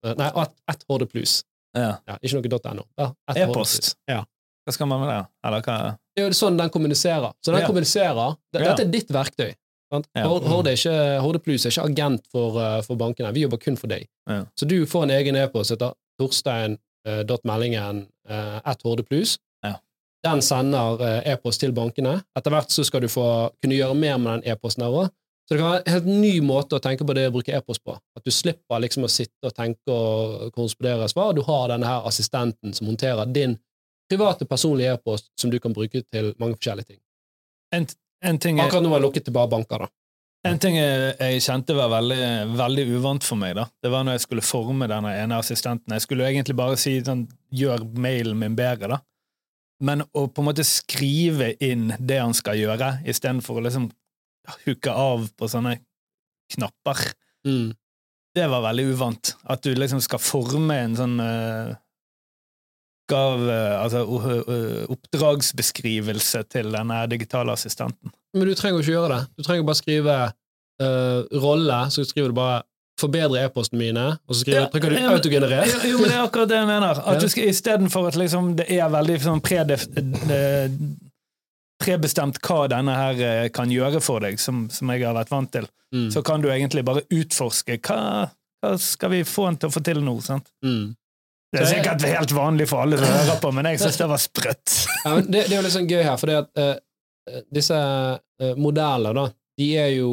Nei, 0.06 0.28
at, 0.30 0.52
at 0.70 0.84
hordeplus. 0.88 1.40
Ja. 1.76 1.96
Ja, 2.08 2.16
ikke 2.22 2.40
noe 2.46 2.74
.no. 2.78 2.84
E-post. 3.34 3.96
Ja. 4.08 4.22
Hva 4.66 4.74
skal 4.74 4.88
man 4.90 5.02
med 5.02 5.10
det? 5.12 5.20
Eller 5.46 5.62
hva? 5.66 5.76
Det 6.16 6.22
er 6.24 6.30
jo 6.30 6.34
sånn 6.38 6.56
den 6.58 6.70
kommuniserer. 6.74 7.34
Så 7.44 7.52
den 7.52 7.60
Ja. 7.62 7.66
kommuniserer. 7.68 8.36
Det, 8.52 8.62
Ja. 8.62 8.70
Dette 8.72 8.86
er 8.86 8.90
ditt 8.94 9.10
verktøy. 9.14 9.52
sant? 9.92 10.06
Ja. 10.16 10.24
Horde, 10.26 10.48
Horde, 10.50 10.70
er 10.72 10.78
ikke, 10.78 11.20
Horde 11.22 11.38
Plus 11.42 11.66
er 11.66 11.70
ikke 11.74 11.84
agent 11.90 12.24
for, 12.32 12.56
uh, 12.58 12.80
for 12.82 12.96
bankene. 12.98 13.32
Vi 13.34 13.42
jobber 13.44 13.58
kun 13.62 13.76
for 13.78 13.86
deg. 13.92 14.06
Ja. 14.26 14.44
Så 14.58 14.66
du 14.66 14.80
får 14.86 15.04
en 15.06 15.10
egen 15.10 15.36
e-post 15.36 15.70
etter 15.74 15.92
torstein.meldingen 16.18 18.06
uh, 18.30 18.58
at 18.64 18.82
Horde 18.82 19.02
Plus. 19.06 19.36
Den 20.24 20.42
sender 20.42 21.02
eh, 21.04 21.32
e-post 21.34 21.60
til 21.62 21.74
bankene. 21.76 22.16
Etter 22.38 22.54
hvert 22.54 22.72
så 22.72 22.84
skal 22.86 23.04
du 23.04 23.10
få 23.12 23.26
kunne 23.62 23.76
gjøre 23.76 23.98
mer 23.98 24.18
med 24.18 24.38
den 24.38 24.54
e-posten 24.54 24.86
der 24.86 24.96
òg. 25.04 25.12
Så 25.46 25.54
det 25.54 25.60
kan 25.60 25.68
være 25.70 25.82
en 25.84 25.94
helt 25.94 26.08
ny 26.10 26.32
måte 26.42 26.74
å 26.74 26.82
tenke 26.82 27.06
på 27.06 27.14
det 27.14 27.28
å 27.28 27.34
bruke 27.36 27.54
e-post 27.54 27.84
på. 27.86 27.94
At 27.94 28.24
du 28.26 28.32
slipper 28.34 28.80
liksom 28.82 29.06
å 29.06 29.10
sitte 29.12 29.46
og 29.46 29.54
tenke 29.54 29.94
og 29.94 30.48
konspirere 30.56 31.06
svar. 31.12 31.36
Du 31.36 31.44
har 31.46 31.68
denne 31.70 31.86
her 31.86 32.08
assistenten 32.08 32.74
som 32.74 32.88
håndterer 32.90 33.30
din 33.30 33.54
private, 34.10 34.46
personlige 34.46 34.96
e-post, 34.96 35.30
som 35.38 35.52
du 35.52 35.60
kan 35.62 35.74
bruke 35.74 36.02
til 36.02 36.32
mange 36.42 36.58
forskjellige 36.58 36.94
ting. 36.94 37.00
En, 37.74 37.86
en 38.26 38.42
ting 38.42 38.58
er, 38.58 38.66
Akkurat 38.66 38.82
nå 38.82 38.90
er 38.90 38.98
det 38.98 39.06
lukket 39.06 39.28
til 39.28 39.36
bare 39.36 39.50
banker, 39.54 39.86
da. 39.86 39.92
En 40.46 40.60
ting 40.62 40.76
jeg, 40.78 41.14
jeg 41.18 41.42
kjente 41.42 41.74
var 41.74 41.90
veldig, 41.90 42.26
veldig 42.58 42.84
uvant 42.94 43.24
for 43.26 43.38
meg, 43.40 43.56
da. 43.58 43.64
det 43.82 43.90
var 43.90 44.04
når 44.06 44.18
jeg 44.18 44.26
skulle 44.26 44.44
forme 44.46 44.86
denne 44.90 45.14
ene 45.18 45.40
assistenten. 45.42 45.94
Jeg 45.96 46.04
skulle 46.04 46.26
egentlig 46.28 46.54
bare 46.58 46.78
si 46.78 46.98
sånn, 47.06 47.24
gjør 47.54 47.86
mailen 47.98 48.38
min 48.38 48.58
bedre, 48.58 48.96
da. 48.96 49.00
Men 49.84 50.04
å 50.16 50.26
på 50.32 50.40
en 50.40 50.48
måte 50.48 50.64
skrive 50.64 51.50
inn 51.64 51.90
det 52.00 52.20
han 52.22 52.34
skal 52.36 52.56
gjøre, 52.56 52.94
istedenfor 53.08 53.58
å 53.60 53.64
liksom 53.66 53.90
hooke 54.64 54.92
av 54.92 55.26
på 55.36 55.48
sånne 55.50 55.78
knapper, 56.54 57.12
Mm. 57.46 57.74
det 58.34 58.46
var 58.50 58.62
veldig 58.64 58.84
uvant. 58.94 59.34
At 59.46 59.62
du 59.62 59.74
liksom 59.74 60.00
skal 60.02 60.18
forme 60.18 60.74
en 60.74 60.96
sånn 60.98 61.20
uh, 61.22 61.74
gav, 63.10 63.42
uh, 63.46 63.82
altså, 63.84 64.00
uh, 64.02 64.86
oppdragsbeskrivelse 64.90 66.42
til 66.50 66.72
denne 66.74 67.02
digitale 67.12 67.54
assistenten. 67.54 68.10
Men 68.34 68.48
du 68.50 68.54
trenger 68.58 68.80
jo 68.80 68.84
ikke 68.84 68.96
gjøre 68.96 69.12
det. 69.14 69.20
Du 69.38 69.46
trenger 69.46 69.68
bare 69.68 69.78
skrive 69.78 70.16
eh, 70.82 71.20
rolle, 71.40 71.78
så 71.88 72.02
skriver 72.04 72.28
du 72.28 72.36
bare 72.36 72.58
'forbedre 73.00 73.44
e-posten 73.44 73.78
mine', 73.78 74.18
og 74.26 74.34
så 74.34 74.40
skriver, 74.40 74.60
Ja, 74.60 74.68
trykker 74.72 74.90
du 74.90 74.96
'autogenerer'. 74.96 75.66
Jo, 75.66 75.90
jo, 75.90 75.98
men 75.98 76.08
det 76.08 76.16
er 76.16 76.22
akkurat 76.26 76.48
det 76.48 76.56
jeg 76.56 76.66
mener. 76.66 77.02
At 77.06 77.20
du 77.20 77.28
skal 77.28 77.48
Istedenfor 77.50 78.06
at 78.08 78.16
liksom, 78.16 78.56
det 78.56 78.66
er 78.70 78.88
veldig 78.88 79.18
sånn 79.22 79.40
predef, 79.44 79.86
eh, 79.96 80.68
prebestemt 81.82 82.38
hva 82.40 82.66
denne 82.72 82.94
her 82.96 83.20
eh, 83.20 83.48
kan 83.52 83.68
gjøre 83.70 84.00
for 84.00 84.20
deg, 84.24 84.38
som, 84.40 84.68
som 84.72 84.88
jeg 84.94 85.04
har 85.04 85.14
vært 85.14 85.30
vant 85.30 85.52
til, 85.52 85.66
Mm. 85.94 86.10
så 86.10 86.20
kan 86.22 86.40
du 86.42 86.48
egentlig 86.50 86.82
bare 86.84 87.04
utforske 87.14 87.76
hva, 87.86 88.28
hva 88.60 88.72
skal 88.78 89.10
vi 89.12 89.20
få 89.24 89.44
den 89.46 89.56
til 89.56 89.68
å 89.68 89.72
få 89.72 89.80
til 89.86 90.00
nå. 90.02 90.16
sant? 90.20 90.48
Mm. 90.64 90.96
Det 91.54 91.60
er 91.62 91.66
sikkert 91.70 92.02
helt 92.02 92.32
vanlig 92.34 92.66
for 92.68 92.82
alle 92.82 92.98
som 92.98 93.06
hører 93.06 93.38
på, 93.40 93.52
men 93.54 93.64
jeg 93.70 93.78
syns 93.80 93.96
det 94.00 94.08
var 94.10 94.18
sprøtt. 94.18 94.74
Ja, 95.04 95.14
men 95.14 95.30
det, 95.30 95.44
det 95.46 95.52
er 95.54 95.60
jo 95.60 95.62
litt 95.68 95.76
sånn 95.76 95.88
gøy 95.88 96.02
her, 96.02 96.16
for 96.18 96.26
det 96.26 96.36
at 96.42 96.58
eh, 96.58 97.42
disse 97.54 97.78
uh, 97.78 98.54
modeller, 98.58 99.14
da, 99.14 99.24
de 99.62 99.68
er 99.78 99.92
jo 99.94 100.10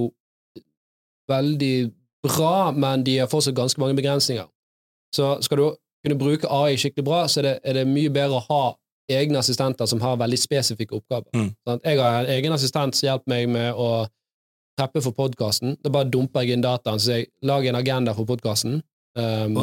veldig 1.32 1.74
bra, 2.24 2.72
men 2.72 3.04
de 3.06 3.18
har 3.22 3.32
fortsatt 3.32 3.56
ganske 3.56 3.82
mange 3.82 3.96
begrensninger. 4.00 4.48
Så 5.16 5.36
skal 5.46 5.60
du 5.60 5.66
kunne 6.04 6.20
bruke 6.20 6.50
AI 6.52 6.78
skikkelig 6.80 7.06
bra, 7.06 7.26
så 7.28 7.42
er 7.42 7.48
det, 7.48 7.54
er 7.64 7.80
det 7.80 7.86
mye 7.88 8.12
bedre 8.14 8.40
å 8.40 8.48
ha 8.50 8.64
egne 9.12 9.40
assistenter 9.40 9.88
som 9.90 10.02
har 10.04 10.20
veldig 10.20 10.40
spesifikke 10.40 10.96
oppgaver. 10.98 11.30
Mm. 11.36 11.50
Sånn 11.68 11.82
Jeg 11.84 12.00
har 12.00 12.24
en 12.24 12.32
egen 12.38 12.56
assistent 12.56 12.98
som 12.98 13.08
hjelper 13.10 13.32
meg 13.34 13.50
med 13.52 13.76
å 13.76 13.90
preppe 14.80 15.04
for 15.06 15.16
podkasten. 15.16 15.78
Da 15.84 15.92
bare 15.94 16.10
dumper 16.10 16.46
jeg 16.46 16.58
inn 16.58 16.66
dataen, 16.66 17.00
så 17.00 17.20
jeg 17.20 17.30
lager 17.46 17.72
en 17.72 17.80
agenda 17.80 18.16
for 18.18 18.30
podkasten. 18.30 18.82
Um, 19.20 19.60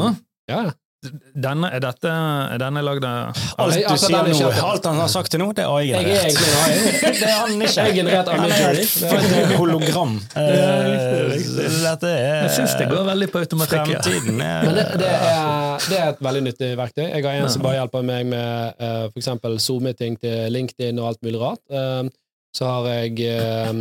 ja, 0.50 0.60
ja. 0.68 0.76
Denne, 1.00 1.71
er, 1.73 1.80
dette, 1.80 2.11
er 2.12 2.59
denne 2.61 2.83
lagd 2.85 3.04
av 3.09 3.30
Alt 3.57 3.73
du 3.73 3.87
altså, 3.88 4.11
sier 4.11 4.26
den 4.26 4.35
er 4.35 4.40
nå, 4.45 4.49
alt 4.69 4.85
han 4.85 4.99
har 5.00 5.07
sagt 5.09 5.30
til 5.33 5.40
nå, 5.40 5.47
det 5.57 5.64
er 5.64 5.85
Jeg 5.87 6.02
er 6.04 6.25
AI-generert. 6.26 6.99
Det 7.21 7.28
er 7.30 7.37
han 7.38 7.54
ikke. 7.64 7.71
Jeg 7.78 7.92
er 7.92 7.95
generert 7.97 8.28
av 8.28 8.42
Han 8.42 9.33
er 9.38 9.54
hologram. 9.57 10.12
Eh. 10.40 11.38
Dette 11.80 12.11
er 12.11 12.42
Jeg 12.45 12.50
syns 12.59 12.75
det 12.76 12.88
går 12.90 13.07
veldig 13.07 13.28
på 13.33 13.40
automatikk. 13.40 13.95
Fremtiden 13.95 14.42
er 14.45 14.66
Men 14.66 14.76
det, 14.76 14.85
det, 15.00 15.09
er, 15.09 15.87
det 15.87 16.00
er 16.00 16.11
et 16.11 16.21
veldig 16.26 16.42
nyttig 16.50 16.69
verktøy. 16.83 17.04
Jeg 17.07 17.25
har 17.25 17.38
en 17.38 17.54
som 17.54 17.64
bare 17.64 17.78
hjelper 17.78 18.04
meg 18.11 18.28
med 18.35 18.83
uh, 18.83 19.07
for 19.07 19.23
eksempel 19.23 19.57
Zoom-meeting 19.57 20.19
til 20.21 20.52
LinkedIn 20.52 21.00
og 21.00 21.14
alt 21.14 21.23
mulig 21.25 21.40
rart. 21.40 21.62
Eh, 21.73 22.11
så 22.57 22.69
har 22.75 22.90
jeg 22.90 23.25
eh, 23.30 23.73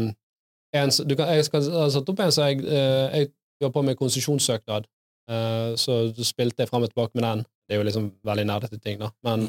en, 0.79 0.95
du 1.03 1.17
kan, 1.19 1.33
Jeg 1.35 1.49
skal 1.49 1.67
satt 1.67 2.13
opp 2.13 2.23
en 2.23 2.31
som 2.31 2.47
jeg, 2.47 2.63
jeg 2.63 3.31
gjør 3.59 3.75
på 3.75 3.83
med 3.89 3.99
konsesjonssøknad. 3.99 4.87
Eh, 5.29 6.11
du 6.17 6.23
spilte 6.25 6.63
jeg 6.65 6.69
fram 6.71 6.83
og 6.85 6.89
tilbake 6.93 7.13
med 7.15 7.23
den. 7.27 7.43
Det 7.69 7.75
er 7.75 7.81
jo 7.83 7.87
liksom 7.87 8.11
veldig 8.25 8.45
nerdete 8.49 8.79
ting, 8.81 8.97
da. 8.99 9.11
Men 9.23 9.43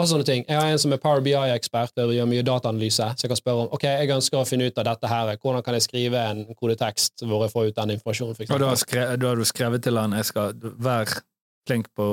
også 0.00 0.14
sånne 0.16 0.26
ting. 0.26 0.44
Jeg 0.48 0.56
har 0.58 0.70
en 0.72 0.78
som 0.80 0.92
er 0.94 1.00
Power 1.02 1.20
BI-ekspert 1.22 1.98
og 2.02 2.12
gjør 2.16 2.26
mye 2.30 2.42
dataanalyse, 2.46 3.06
så 3.14 3.24
jeg 3.26 3.30
kan 3.30 3.38
spørre 3.38 3.66
om 3.66 3.74
ok, 3.76 3.84
jeg 3.84 4.10
ønsker 4.16 4.40
å 4.40 4.46
finne 4.48 4.66
ut 4.70 4.78
av 4.80 4.88
dette 4.88 5.10
her. 5.12 5.32
Hvordan 5.36 5.62
kan 5.66 5.76
jeg 5.76 5.84
skrive 5.86 6.22
en 6.32 6.42
kodetekst 6.56 7.22
hvor 7.28 7.44
jeg 7.44 7.52
får 7.54 7.68
ut 7.70 7.76
den 7.78 7.94
informasjonen? 7.96 8.34
For 8.38 8.42
Og 8.42 8.48
da 8.48 8.54
eksempel? 8.54 8.68
har, 8.72 8.80
skrevet, 8.84 9.20
da 9.22 9.28
har 9.34 9.36
du 9.36 9.44
skrevet 9.50 9.84
til 9.86 10.00
han 10.00 10.16
jeg 10.18 10.24
skal 10.32 10.54
være 10.88 11.20
klink 11.68 11.90
på 11.94 12.08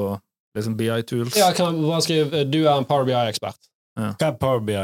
liksom 0.58 0.76
BI 0.78 1.02
Tools. 1.08 1.38
Ja, 1.38 1.48
jeg 1.52 1.56
kan 1.62 1.80
bare 1.82 2.02
skrive 2.06 2.44
du 2.52 2.60
er 2.66 2.76
en 2.76 2.86
Power 2.86 3.08
BI-ekspert. 3.08 3.72
Hva 3.98 4.14
er 4.30 4.38
Power 4.38 4.60
BI? 4.62 4.84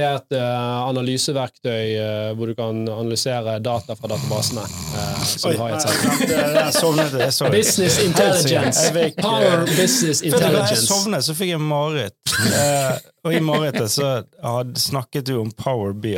Det 0.00 0.06
er 0.08 0.14
et 0.16 0.32
eh, 0.32 0.76
analyseverktøy 0.88 1.88
eh, 2.00 2.28
hvor 2.36 2.48
du 2.48 2.54
kan 2.56 2.78
analysere 2.88 3.58
data 3.60 3.96
fra 3.98 4.08
databasene. 4.14 4.62
eh, 4.64 5.24
som 5.28 5.50
Oi, 5.50 5.56
har 5.60 5.74
et 5.76 5.82
sett. 5.84 6.22
Det. 6.30 7.50
Business 7.52 7.98
intelligence. 8.00 8.86
Power 9.20 9.66
business 9.66 10.22
intelligence. 10.22 10.56
Da 10.56 10.64
jeg 10.72 10.86
sovnet, 10.86 11.26
så 11.26 11.36
fikk 11.36 11.52
jeg 11.52 11.60
mareritt. 11.60 12.16
Og 13.26 13.36
i 13.36 13.42
marerittet 13.44 13.92
så 13.92 14.22
snakket 14.80 15.28
du 15.28 15.36
om 15.42 15.52
Power 15.52 15.92
BI. 15.92 16.16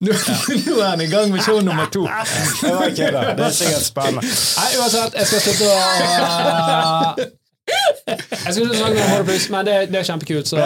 Nå 0.00 0.14
nå 0.66 0.76
er 0.80 0.86
han 0.88 1.00
i 1.04 1.10
gang 1.12 1.30
med 1.30 1.44
show 1.44 1.60
nummer 1.62 1.86
to! 1.92 2.06
var 2.08 2.86
ikke 2.88 3.10
det. 3.12 3.34
Det 3.36 3.44
er 3.46 3.52
sikkert 3.52 3.84
spennende. 3.84 4.24
Nei, 4.24 4.70
uansett, 4.80 5.18
jeg 5.20 5.28
skal 5.28 5.44
slutte 5.44 5.68
å 5.68 7.36
Jeg 8.10 8.54
skulle 8.56 8.74
snakke 8.74 8.98
om 9.04 9.10
Horde 9.12 9.24
Plus, 9.28 9.46
men 9.52 9.66
det, 9.68 9.74
det 9.92 10.00
er 10.00 10.06
kjempekult, 10.08 10.48
så 10.50 10.58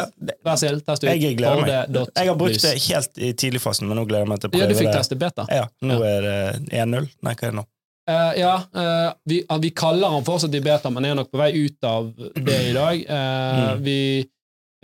vær 0.47 0.57
snill, 0.61 0.81
test 0.87 1.05
ut. 1.05 1.09
Jeg 1.11 1.37
gleder 1.39 1.61
meg. 1.65 2.11
Jeg 2.17 2.31
har 2.31 2.39
brukt 2.41 2.63
det 2.65 2.75
helt 2.87 3.21
i 3.21 3.33
tidligfasen, 3.45 3.89
men 3.91 3.99
nå 4.01 4.07
gleder 4.09 4.25
jeg 4.25 4.33
meg 4.33 4.43
til 4.43 4.51
å 4.51 4.55
Ja, 4.55 4.59
du 4.59 4.73
prøve 4.75 4.81
fikk 4.81 4.91
det. 4.91 4.99
teste 5.03 5.19
beta. 5.21 5.47
Ja, 5.53 5.67
nå 5.85 5.99
er 6.09 6.29
det 6.29 6.37
1-0. 6.85 7.09
Nei, 7.27 7.35
hva 7.35 7.49
er 7.49 7.55
det 7.55 7.59
nå? 7.61 7.67
Uh, 8.05 8.33
ja, 8.37 8.55
uh, 8.77 9.11
vi, 9.25 9.39
uh, 9.49 9.57
vi 9.65 9.71
kaller 9.73 10.13
han 10.13 10.25
fortsatt 10.27 10.53
i 10.57 10.61
beta, 10.65 10.91
men 10.93 11.07
er 11.09 11.15
nok 11.17 11.31
på 11.33 11.41
vei 11.41 11.51
ut 11.57 11.87
av 11.89 12.11
det 12.37 12.61
i 12.71 12.73
dag. 12.77 13.05
Eh, 13.05 13.61
Mm. 13.65 13.85
Vi 13.85 13.99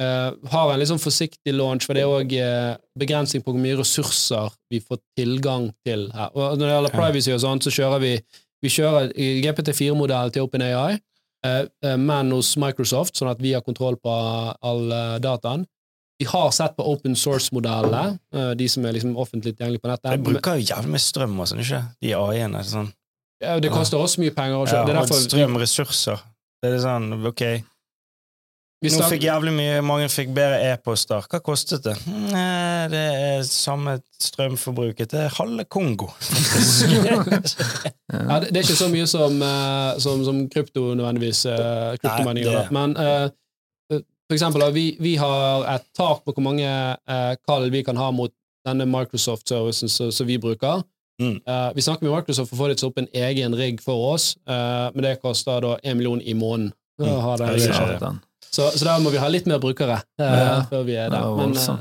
har 0.01 0.71
en 0.73 0.79
litt 0.81 0.89
sånn 0.89 1.01
forsiktig 1.03 1.53
launch, 1.53 1.85
for 1.85 1.93
det 1.93 2.01
er 2.07 2.09
òg 2.09 2.31
begrensning 2.97 3.43
på 3.45 3.53
hvor 3.53 3.61
mye 3.61 3.77
ressurser 3.77 4.49
vi 4.73 4.79
får 4.81 4.97
tilgang 5.19 5.67
til 5.85 6.07
her. 6.17 6.31
Og 6.33 6.55
når 6.57 6.65
det 6.65 6.71
gjelder 6.73 6.95
privacy 6.95 7.35
og 7.35 7.43
sånt, 7.43 7.67
så 7.67 7.73
kjører 7.75 8.01
vi 8.01 8.15
vi 8.65 8.69
kjører 8.73 9.13
GPT4-modell 9.45 10.33
til 10.33 10.47
OpenAI, 10.47 10.97
eh, 11.47 11.67
eh, 11.85 11.97
men 11.99 12.33
hos 12.35 12.55
Microsoft, 12.61 13.17
sånn 13.19 13.31
at 13.33 13.41
vi 13.43 13.55
har 13.57 13.65
kontroll 13.67 13.99
på 14.01 14.15
all 14.15 14.91
eh, 14.93 15.19
dataen. 15.23 15.67
Vi 16.21 16.27
har 16.29 16.51
sett 16.53 16.75
på 16.77 16.85
open 16.85 17.15
source-modellene, 17.17 18.19
de 18.53 18.67
som 18.69 18.85
er 18.85 18.93
liksom 18.93 19.15
offentlig 19.17 19.55
tilgjengelige 19.55 19.81
på 19.81 19.89
nettet. 19.89 20.19
De 20.19 20.27
bruker 20.27 20.59
jo 20.59 20.67
jævlig 20.69 20.91
mye 20.93 21.01
strøm 21.01 21.39
og 21.41 21.49
sånn, 21.49 21.63
ikke? 21.65 21.79
De 22.05 22.11
AI-ene. 22.13 22.61
Sånn. 22.69 22.91
Ja, 23.41 23.55
Det 23.57 23.71
koster 23.73 23.97
også 23.97 24.21
mye 24.21 24.35
penger 24.37 24.59
Også. 24.59 24.75
Ja, 24.77 24.85
det 24.85 24.93
er 24.93 24.99
derfor 25.01 25.23
strøm, 25.25 25.57
ressurser. 25.63 26.21
Det 26.61 26.75
er 26.75 26.83
sånn, 26.85 27.09
ok. 27.25 27.45
Nå 28.81 29.09
fikk 29.13 29.27
jævlig 29.27 29.53
mye, 29.53 29.81
mange 29.85 30.07
fikk 30.09 30.31
bedre 30.33 30.61
e-poster. 30.71 31.27
Hva 31.29 31.41
kostet 31.45 31.85
det? 31.85 31.93
Nei, 32.09 32.87
det 32.89 33.03
er 33.13 33.43
samme 33.45 33.99
strømforbruket 34.21 35.13
til 35.13 35.29
halve 35.37 35.67
Kongo. 35.69 36.09
Ja, 38.11 38.41
det, 38.43 38.51
er 38.51 38.65
ikke 38.65 38.75
så 38.75 38.89
mye 38.91 39.07
som, 39.07 39.37
eh, 39.39 39.99
som, 40.03 40.25
som 40.27 40.41
krypto 40.51 40.97
nødvendigvis, 40.99 41.45
uh, 41.47 41.93
kryptomani 42.01 42.43
Nei, 42.43 42.55
det-. 42.57 42.73
Men 42.75 42.97
uh, 42.99 43.29
for 44.27 44.35
eksempel, 44.35 44.65
vi, 44.75 44.97
vi 44.99 45.15
har 45.21 45.67
et 45.77 45.87
tak 45.97 46.25
på 46.25 46.35
hvor 46.35 46.45
mange 46.45 46.67
uh, 46.67 47.35
kall 47.47 47.69
vi 47.71 47.85
kan 47.87 48.01
ha 48.01 48.11
mot 48.15 48.35
denne 48.67 48.87
Microsoft-servicen 48.91 49.89
som 49.91 50.27
vi 50.27 50.41
bruker. 50.43 50.83
Mm. 51.21 51.41
Uh, 51.49 51.71
vi 51.75 51.83
snakker 51.83 52.07
med 52.07 52.17
Microsoft 52.17 52.51
for 52.51 52.57
å 52.57 52.63
få 52.63 52.69
det 52.71 52.81
til 52.81 52.91
opp 52.91 53.01
en 53.01 53.11
egen 53.13 53.55
rigg 53.57 53.83
for 53.85 54.15
oss, 54.15 54.33
eh, 54.49 54.87
men 54.95 55.05
det 55.05 55.19
koster 55.21 55.61
da 55.65 55.77
en 55.83 55.99
million 55.99 56.21
i 56.21 56.35
måneden. 56.35 56.73
å 57.01 57.37
Mm. 58.11 58.21
Ja. 58.51 58.71
Så, 58.71 58.79
så 58.79 58.85
da 58.85 58.99
må 58.99 59.11
vi 59.15 59.19
ha 59.23 59.29
litt 59.31 59.47
mer 59.47 59.59
brukere 59.63 60.01
uh, 60.03 60.25
Ja. 60.27 60.63
før 60.71 60.85
vi 60.87 60.97
er 60.99 61.11
der. 61.11 61.21
var 61.23 61.37
Men 61.47 61.57
uh, 61.57 61.79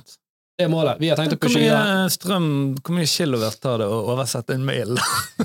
det 0.59 0.65
er 0.65 0.69
målet. 0.73 0.97
Vi 0.99 1.07
har 1.07 1.15
tenkt 1.15 1.33
å 1.33 1.39
pushe 1.39 1.59
videre. 1.61 2.09
strøm, 2.11 2.75
hvor 2.83 2.93
mye 2.97 3.07
kilowatt 3.07 3.61
tar 3.63 3.77
det 3.79 3.85
å 3.87 3.99
oversette 4.11 4.57
en 4.57 4.65
mail? 4.67 4.91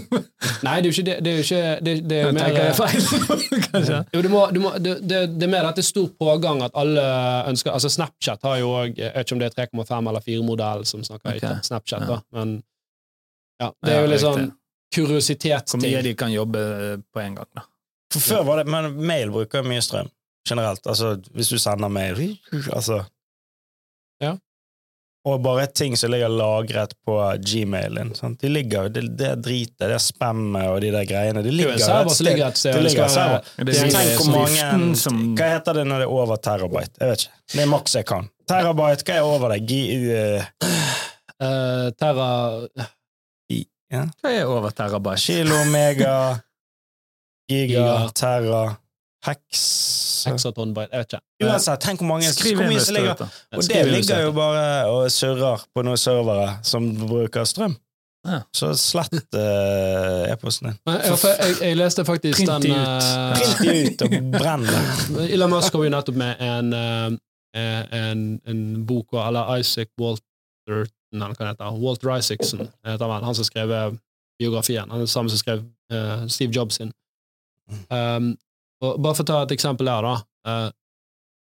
Nei, 0.67 0.81
det 0.83 0.89
er 0.89 0.89
jo 0.89 0.95
ikke 0.97 1.05
det. 1.07 1.15
Det 1.23 1.31
er 1.31 1.37
jo 1.39 1.45
ikke 1.45 1.61
det, 1.87 1.93
det 2.11 2.17
er 2.19 2.25
jo 2.27 2.33
mer, 2.35 2.57
jeg 2.59 2.75
feil, 2.81 3.63
kanskje? 3.71 4.01
Jo, 4.17 4.23
du 4.27 4.29
må, 4.33 4.41
du 4.51 4.59
må, 4.65 4.73
det, 4.83 4.97
det, 5.07 5.21
det 5.39 5.47
er 5.47 5.53
mer 5.55 5.69
at 5.69 5.79
det 5.79 5.85
er 5.85 5.89
stor 5.93 6.09
pågang 6.19 6.65
at 6.67 6.75
alle 6.83 7.05
ønsker 7.53 7.71
Altså 7.77 7.93
Snapchat 7.95 8.43
har 8.49 8.59
jo 8.59 8.73
òg 8.75 8.99
Jeg 8.99 9.13
vet 9.15 9.23
ikke 9.29 9.37
om 9.39 9.45
det 9.45 9.49
er 9.53 9.57
3,5 9.71 10.11
eller 10.11 10.27
4-modell 10.27 10.83
som 10.91 11.07
snakker 11.07 11.31
Ok. 11.39 11.47
høyt. 11.47 11.71
Snapchat, 11.71 12.05
Ja. 12.09 12.11
da. 12.11 12.19
Men 12.35 12.57
ja, 13.63 13.71
det 13.87 13.93
er 13.95 14.01
Ja, 14.01 14.03
jo 14.03 14.11
litt 14.17 14.25
sånn 14.27 14.51
kuriositetsting. 14.99 15.79
Hvor 15.81 15.91
mye 15.95 16.03
de 16.07 16.15
kan 16.19 16.35
jobbe 16.35 16.61
på 17.15 17.23
en 17.23 17.39
gang, 17.39 17.49
da. 17.55 17.65
For 18.15 18.23
før 18.35 18.45
var 18.51 18.61
det, 18.65 18.67
men 18.71 18.91
mail 19.07 19.31
bruker 19.35 19.63
mye 19.67 19.83
strøm. 19.83 20.11
Generelt. 20.49 20.87
Altså, 20.87 21.15
hvis 21.35 21.49
du 21.49 21.59
sender 21.59 21.89
meg 21.93 22.17
Altså. 22.77 23.03
Ja. 24.23 24.35
Og 25.25 25.39
bare 25.41 25.65
ting 25.73 25.95
som 25.97 26.11
ligger 26.13 26.29
lagret 26.29 26.93
på 27.07 27.15
gmailen. 27.41 28.11
Sant? 28.15 28.43
De 28.43 28.51
ligger, 28.53 28.91
det, 28.93 29.07
det 29.17 29.31
dritet, 29.47 29.79
det 29.81 29.97
spammet 30.05 30.67
og 30.69 30.83
de 30.85 30.91
der 30.93 31.07
greiene. 31.09 31.41
De 31.41 31.49
Det 31.49 31.65
er 31.65 31.71
jo 31.71 31.71
ligger 31.73 32.03
et 32.05 32.13
sted. 32.19 32.29
ligger 32.29 32.49
et 32.53 32.59
sted. 32.61 32.75
Det 32.77 32.83
ligger 32.85 33.09
server. 33.09 33.49
Er 33.57 33.65
tenk 33.95 34.19
hvor 34.21 34.35
mange 34.35 34.97
som 35.01 35.23
Hva 35.39 35.49
heter 35.55 35.79
det 35.81 35.87
når 35.89 36.05
det 36.05 36.09
er 36.11 36.13
over 36.19 36.37
terabyte? 36.45 36.93
Jeg 37.01 37.09
vet 37.15 37.25
ikke. 37.25 37.41
Det 37.55 37.63
er 37.65 37.71
maks 37.73 37.97
jeg 37.97 38.07
kan. 38.13 38.29
Terabyte, 38.53 39.07
hva 39.09 39.17
er 39.17 39.31
over 39.33 39.55
det? 39.57 39.63
G... 39.69 39.81
Uh, 40.13 40.71
Eh, 41.45 41.89
Terra 41.99 42.29
i- 43.51 43.65
ja. 43.91 44.05
Hva 44.23 44.31
er 44.31 44.45
over 44.47 44.71
terabyte? 44.71 45.19
Kilo, 45.25 45.57
mega, 45.73 46.13
Giga. 47.51 48.11
terra, 48.15 48.77
hex 49.27 49.63
hexaton 50.29 50.75
jeg 50.77 50.89
vet 50.93 51.13
ikke. 51.13 51.23
Eh, 51.41 51.47
Uansett, 51.49 51.81
tenk 51.85 52.01
hvor 52.01 52.09
mange 52.15 52.29
Skriv 52.33 52.59
hvor 52.59 52.65
inn 52.65 52.73
mye 52.73 52.81
det. 52.81 52.87
som 52.87 52.97
ligger 52.97 53.25
Og 53.53 53.69
det 53.69 53.83
ligger 53.93 54.23
jo 54.25 54.35
bare 54.37 54.67
og 54.91 55.11
surrer 55.13 55.65
på 55.75 55.85
noen 55.85 56.01
servere 56.01 56.53
som 56.65 56.87
bruker 57.05 57.49
strøm. 57.49 57.77
Ja. 58.25 58.39
Så 58.57 58.71
slett 58.81 59.37
uh, 59.37 60.25
e-posten 60.33 60.71
din. 60.71 60.79
Jeg, 60.89 61.19
jeg, 61.25 61.57
jeg 61.61 61.77
leste 61.77 62.07
faktisk 62.09 62.39
Print 62.39 62.65
den 62.65 62.73
ut. 62.73 62.79
eh, 62.79 63.43
Print 63.59 64.01
de 64.01 64.07
ut 64.07 64.07
og 64.07 64.31
brenn 64.33 64.65
den! 64.65 64.93
Elon 65.35 65.53
Musk 65.53 65.77
kom 65.77 65.85
jo 65.85 65.93
nettopp 65.93 66.17
med 66.17 66.41
en, 66.41 66.73
uh, 66.73 67.19
en, 68.01 68.23
en 68.49 68.63
bok, 68.89 69.13
eller 69.21 69.59
Isaac 69.61 69.93
Walter 70.01 70.89
hva 71.15 71.31
det 71.39 71.49
heter, 71.53 71.79
Walter 71.79 72.17
Isaacson 72.17 72.69
heter 72.87 73.11
han, 73.11 73.25
han 73.25 73.35
som 73.35 73.47
skrev 73.47 73.71
eh, 73.71 73.93
biografien. 74.41 74.91
Han 74.91 74.99
er 74.99 75.05
den 75.05 75.13
samme 75.13 75.31
som 75.31 75.39
skrev 75.39 75.63
uh, 75.93 76.27
Steve 76.29 76.53
Jobs 76.55 76.81
sin. 76.81 76.93
Um, 77.91 78.35
og 78.83 78.99
bare 79.03 79.15
for 79.19 79.25
å 79.27 79.31
ta 79.31 79.43
et 79.45 79.55
eksempel 79.57 79.89
der, 79.91 80.09
da. 80.09 80.17
eh, 80.51 80.71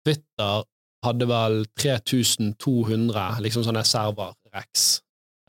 Twitter 0.06 0.64
hadde 1.04 1.28
vel 1.28 1.62
3200 1.80 3.40
liksom 3.44 3.64
sånne 3.64 3.84
server-rex 3.88 4.86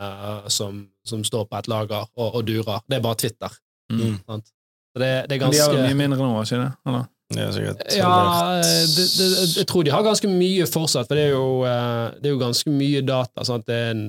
eh, 0.01 0.47
som, 0.47 0.85
som 1.07 1.23
står 1.27 1.47
på 1.49 1.59
et 1.59 1.71
lager 1.71 2.05
og, 2.15 2.27
og 2.39 2.45
durer. 2.47 2.83
Det 2.87 2.99
er 2.99 3.03
bare 3.03 3.19
Twitter. 3.19 3.57
Mm. 3.91 4.19
Sant? 4.27 4.53
Så 4.91 4.99
det, 5.03 5.11
det 5.29 5.37
er 5.37 5.43
Men 5.45 5.55
de 5.55 5.63
har 5.63 5.75
jo 5.75 5.83
mye 5.87 5.99
mindre 5.99 6.21
nå, 6.21 6.31
ikke 6.43 6.61
det? 6.61 6.69
Eller? 6.87 7.09
Er 7.31 7.95
ja, 7.95 8.15
det, 8.59 9.05
det, 9.15 9.27
jeg 9.55 9.67
tror 9.69 9.85
de 9.87 9.93
har 9.93 10.03
ganske 10.03 10.27
mye 10.27 10.65
fortsatt, 10.67 11.07
for 11.07 11.15
det 11.15 11.29
er 11.29 11.31
jo, 11.31 11.61
eh, 11.63 12.17
det 12.19 12.27
er 12.27 12.33
jo 12.35 12.41
ganske 12.41 12.73
mye 12.75 13.03
data. 13.07 13.45
Sant? 13.47 13.63
Det 13.69 13.77
er 13.77 13.93
en 13.93 14.03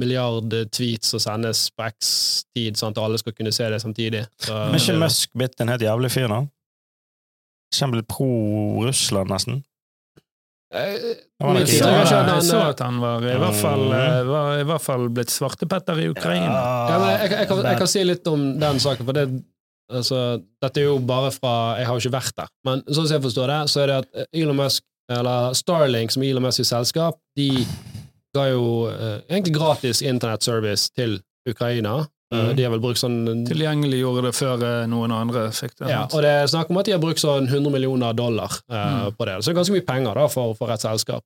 milliard 0.00 0.54
tweets 0.74 1.12
som 1.14 1.22
sendes 1.22 1.66
på 1.74 1.86
X 1.92 2.08
tid, 2.54 2.78
sånn 2.78 2.94
at 2.94 3.02
alle 3.02 3.20
skal 3.20 3.36
kunne 3.36 3.52
se 3.54 3.68
det 3.70 3.80
samtidig. 3.82 4.24
Så, 4.42 4.56
Men 4.70 4.80
ikke 4.80 4.98
Musk 5.02 5.36
blitt 5.38 5.60
en 5.62 5.72
helt 5.72 5.84
jævlig 5.84 6.10
fyr, 6.14 6.28
da? 6.32 6.42
Ikke 7.74 8.02
pro-Russland, 8.10 9.30
nesten? 9.32 9.62
Jeg, 10.74 10.94
jeg 10.98 11.66
Jeg 11.70 12.10
han, 12.10 12.42
så 12.42 12.58
eh, 12.58 12.68
at 12.72 12.80
han 12.82 12.96
var 13.02 13.22
i 13.22 13.34
hvert 13.38 13.58
fall, 13.60 13.84
eh, 13.94 14.20
var 14.26 14.56
i 14.58 14.64
hvert 14.66 14.82
fall 14.82 15.04
blitt 15.14 15.30
svartepetter 15.30 16.00
i 16.02 16.08
Ukraina. 16.10 16.62
ja, 16.90 16.96
men 16.98 17.10
jeg, 17.12 17.30
jeg, 17.30 17.48
kan, 17.50 17.60
jeg 17.68 17.78
kan 17.78 17.90
si 17.92 18.02
litt 18.04 18.30
om 18.30 18.46
den 18.58 18.80
saken, 18.82 19.06
for 19.06 19.14
det, 19.14 19.28
altså, 19.92 20.22
dette 20.64 20.82
er 20.82 20.88
jo 20.88 20.96
bare 20.98 21.30
fra 21.34 21.76
Jeg 21.78 21.86
har 21.86 21.94
jo 21.94 22.02
ikke 22.02 22.16
vært 22.16 22.36
der, 22.40 22.50
men 22.66 22.82
sånn 22.88 23.06
som 23.06 23.14
jeg 23.14 23.26
forstår 23.28 23.52
det, 23.52 23.60
så 23.70 23.84
er 23.84 23.92
det 23.92 24.00
at 24.02 24.34
Elon 24.34 24.58
Musk, 24.58 24.82
eller 25.14 25.54
Starlink, 25.54 26.14
som 26.14 26.24
er 26.24 26.32
Elon 26.32 26.48
Musk 26.48 26.66
selskap, 26.66 27.20
de 27.38 27.50
ga 28.34 28.48
jo 28.50 28.64
eh, 28.90 29.20
egentlig 29.30 29.54
gratis 29.56 30.02
internettservice 30.02 30.90
til 30.96 31.20
Ukraina. 31.48 32.00
Eh, 32.00 32.10
Mhm. 32.34 32.56
De 32.56 32.62
har 32.64 32.70
vel 32.72 32.80
brukt 32.82 32.98
sånn 32.98 33.44
Tilgjengelig 33.46 33.98
gjorde 34.00 34.22
det 34.26 34.34
før 34.34 34.62
eh, 34.66 34.86
noen 34.90 35.12
andre 35.12 35.50
fikk 35.54 35.76
det. 35.78 35.88
ja. 35.92 36.00
Og 36.10 36.22
det 36.24 36.30
er 36.32 36.46
snakk 36.50 36.70
om 36.72 36.78
at 36.80 36.86
de 36.88 36.92
har 36.96 36.98
brukt 37.02 37.20
sånn 37.22 37.46
100 37.46 37.70
millioner 37.70 38.12
dollar 38.16 38.50
eh, 38.70 38.74
Mm. 38.74 39.12
på 39.18 39.24
det. 39.28 39.36
Så 39.38 39.46
det 39.46 39.54
er 39.54 39.58
ganske 39.60 39.76
mye 39.76 39.86
penger 39.86 40.14
da 40.14 40.26
for, 40.28 40.54
for 40.58 40.72
et 40.74 40.80
selskap. 40.82 41.22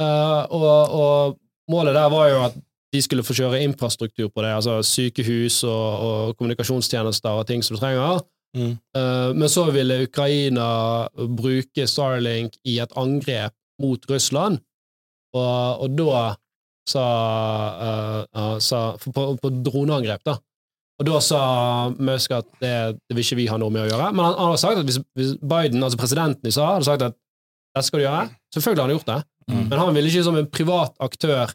Uh, 0.00 0.46
og, 0.48 0.94
og 0.96 1.38
målet 1.68 1.92
der 1.94 2.08
var 2.08 2.28
jo 2.30 2.38
at 2.46 2.54
de 2.94 3.02
skulle 3.04 3.22
få 3.22 3.34
kjøre 3.36 3.60
infrastruktur 3.62 4.30
på 4.32 4.40
det, 4.42 4.54
altså 4.56 4.78
sykehus 4.82 5.60
og, 5.68 6.00
og 6.06 6.36
kommunikasjonstjenester 6.38 7.36
og 7.42 7.46
ting 7.46 7.60
som 7.62 7.76
du 7.76 7.80
trenger. 7.82 8.22
Mm. 8.56 8.78
Uh, 8.96 9.30
men 9.36 9.48
så 9.52 9.66
ville 9.70 10.00
Ukraina 10.08 11.06
bruke 11.36 11.84
Starlink 11.86 12.56
i 12.66 12.78
et 12.82 12.96
angrep 12.98 13.52
mot 13.82 14.08
Russland, 14.10 14.58
og, 15.36 15.84
og 15.84 15.98
da 15.98 16.22
sa, 16.90 17.06
uh, 18.34 18.54
sa 18.62 18.80
på, 19.00 19.26
på 19.40 19.52
droneangrep, 19.64 20.24
da. 20.26 20.36
Og 21.00 21.06
da 21.08 21.20
sa 21.24 21.42
Musk 21.96 22.34
at 22.36 22.48
det, 22.60 22.74
det 23.08 23.16
vil 23.16 23.24
ikke 23.24 23.38
vi 23.38 23.48
ha 23.48 23.56
noe 23.60 23.72
med 23.72 23.86
å 23.86 23.88
gjøre. 23.88 24.10
Men 24.12 24.26
han, 24.26 24.34
han 24.36 24.52
har 24.52 24.60
sagt 24.60 24.82
at 24.82 24.88
hvis, 24.88 25.00
hvis 25.16 25.32
Biden, 25.40 25.80
altså 25.86 26.00
presidenten 26.00 26.44
i 26.44 26.52
USA, 26.52 26.74
hadde 26.74 26.88
sagt 26.90 27.06
at 27.06 27.16
dette 27.16 27.86
skal 27.86 28.02
du 28.02 28.04
gjøre, 28.04 28.26
selvfølgelig 28.52 28.82
hadde 28.82 28.88
han 28.90 28.98
gjort 28.98 29.12
det. 29.12 29.20
Mm. 29.50 29.62
Men 29.70 29.80
han 29.80 29.96
ville 29.96 30.12
ikke 30.12 30.26
som 30.26 30.36
en 30.36 30.50
privat 30.52 31.00
aktør 31.06 31.54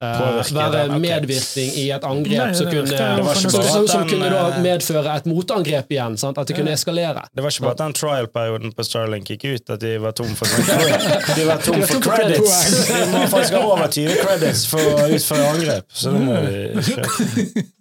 være 0.00 0.88
det, 0.90 0.98
medvirkning 1.00 1.70
i 1.80 1.84
et 1.90 2.04
angrep 2.04 2.54
som 2.54 2.66
kunne, 2.68 2.86
som 2.86 3.86
den, 3.86 4.08
kunne 4.10 4.28
da 4.28 4.42
eh, 4.50 4.58
medføre 4.64 5.14
et 5.16 5.28
motangrep 5.30 5.94
igjen. 5.94 6.18
Sant? 6.20 6.38
At 6.38 6.48
det 6.48 6.56
kunne 6.58 6.74
eskalere. 6.76 7.24
Det 7.32 7.44
var 7.44 7.54
ikke 7.54 7.64
bare 7.64 7.76
at 7.78 7.84
den 7.84 7.96
trial-perioden 7.96 8.74
på 8.76 8.84
Starlink 8.84 9.30
gikk 9.32 9.46
ut, 9.48 9.70
at 9.72 9.80
de 9.80 9.94
var 10.02 10.16
tom 10.16 10.34
for 10.36 10.48
sånn 10.52 11.38
De 11.38 11.46
var 11.48 11.64
tom 11.64 11.80
for 11.80 12.04
credits! 12.04 12.58
De 12.90 13.00
må 13.14 13.24
faktisk 13.32 13.56
ha 13.56 13.62
over 13.64 13.88
20 13.88 14.20
credits 14.20 14.66
for 14.68 14.92
å 14.92 15.08
utføre 15.16 15.48
angrep. 15.54 15.88
Så 15.88 16.12
det 16.12 16.26
må 16.28 16.42
vi 16.44 17.66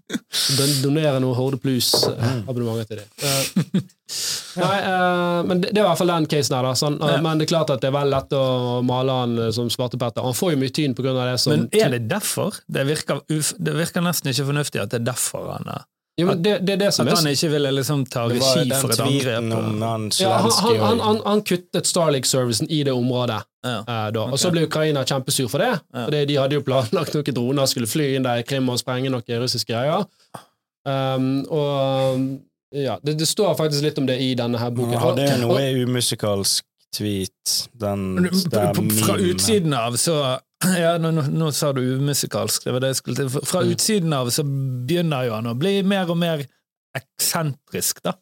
Donere 0.83 1.19
noe 1.23 1.33
Horde 1.37 1.57
Plus-abonnementer 1.61 2.85
til 2.91 2.99
det. 3.01 3.07
Eh, 3.25 3.81
nei, 4.61 4.75
eh, 4.77 5.39
men 5.49 5.63
det, 5.63 5.71
det 5.73 5.81
er 5.81 5.83
i 5.83 5.87
hvert 5.87 5.97
fall 6.01 6.11
den 6.13 6.27
casen 6.29 6.57
her. 6.59 6.67
Sånn, 6.77 6.99
eh, 7.01 7.15
Ja. 7.15 7.23
Men 7.25 7.41
det 7.41 7.47
er 7.47 7.51
klart 7.55 7.73
at 7.73 7.81
det 7.81 7.89
er 7.89 7.95
veldig 7.97 8.13
lett 8.13 8.35
å 8.37 8.43
male 8.85 9.17
han 9.23 9.33
eh, 9.47 9.51
som 9.55 9.71
svartepetter. 9.73 10.21
Han 10.25 10.37
får 10.37 10.53
jo 10.53 10.61
mye 10.61 10.75
tyn 10.75 10.93
av 10.93 11.19
det 11.23 11.39
som 11.41 11.55
Men 11.55 11.67
er 11.73 11.95
det 11.95 12.03
derfor? 12.11 12.61
Det 12.69 12.85
virker, 12.85 13.23
uf, 13.33 13.53
det 13.57 13.75
virker 13.79 14.05
nesten 14.05 14.29
ikke 14.31 14.45
fornuftig 14.51 14.83
at 14.83 14.93
det 14.93 15.01
er 15.01 15.09
derfor 15.09 15.49
han 15.55 15.73
er 15.79 15.83
jo, 16.17 16.27
men 16.27 16.43
det, 16.43 16.59
det 16.63 16.73
er 16.73 16.77
det 16.79 16.91
som 16.95 17.07
At 17.07 17.17
han 17.19 17.27
ikke 17.27 17.49
ville 17.51 17.71
liksom 17.75 18.05
ta 18.07 18.21
regi 18.31 18.69
for 18.71 18.93
et 18.93 19.01
angrep. 19.03 19.49
Han, 19.51 20.05
ja, 20.19 20.37
han, 20.37 20.51
han, 20.63 20.77
han, 20.79 21.01
han, 21.03 21.19
han 21.25 21.41
kuttet 21.43 21.89
Starlink-servicen 21.89 22.71
i 22.71 22.83
det 22.87 22.93
området. 22.95 23.41
Ja. 23.65 23.79
eh, 23.81 24.07
da. 24.15 24.21
Og 24.23 24.35
okay. 24.35 24.41
så 24.45 24.51
ble 24.53 24.63
Ukraina 24.69 25.03
kjempesur 25.03 25.49
for 25.51 25.63
det. 25.63 25.73
Ja. 25.75 26.05
Fordi 26.05 26.21
de 26.29 26.37
hadde 26.39 26.59
jo 26.59 26.63
planlagt 26.63 27.17
noen 27.17 27.35
droner 27.35 27.67
skulle 27.67 27.89
fly 27.91 28.13
inn 28.15 28.27
der 28.27 28.43
i 28.43 28.45
Krim 28.47 28.71
og 28.71 28.79
sprenge 28.79 29.11
noen 29.11 29.41
russiske 29.43 29.73
greier. 29.73 30.07
Um, 30.85 31.41
og 31.49 32.21
ja, 32.75 32.95
det, 33.03 33.17
det 33.19 33.27
står 33.27 33.57
faktisk 33.59 33.83
litt 33.83 33.99
om 33.99 34.07
det 34.07 34.15
i 34.21 34.31
denne 34.39 34.61
her 34.61 34.71
boken. 34.71 34.95
Ja, 34.95 35.11
det 35.17 35.27
er 35.33 35.43
noe 35.43 35.67
umusikalsk 35.83 36.63
tweet, 36.95 37.53
den 37.81 38.03
Men 38.15 38.29
der 38.51 38.73
Fra 39.03 39.17
utsiden 39.21 39.73
av 39.77 39.97
så 40.01 40.15
ja, 40.79 40.95
nå, 40.97 41.11
nå, 41.11 41.25
nå 41.35 41.51
sa 41.53 41.73
du 41.75 41.81
umusikalsk, 41.99 42.63
det 42.65 42.73
var 42.73 42.81
det 42.85 42.93
jeg 42.93 43.01
skulle 43.01 43.17
til. 43.23 43.29
Fra 43.45 43.61
Mm. 43.65 43.71
utsiden 43.75 44.13
av 44.15 44.29
så 44.33 44.43
begynner 44.47 45.27
jo 45.27 45.33
han 45.35 45.49
å 45.51 45.55
bli 45.59 45.81
mer 45.83 46.09
og 46.09 46.17
mer 46.17 46.45
eksentrisk, 46.95 47.99
da. 48.05 48.13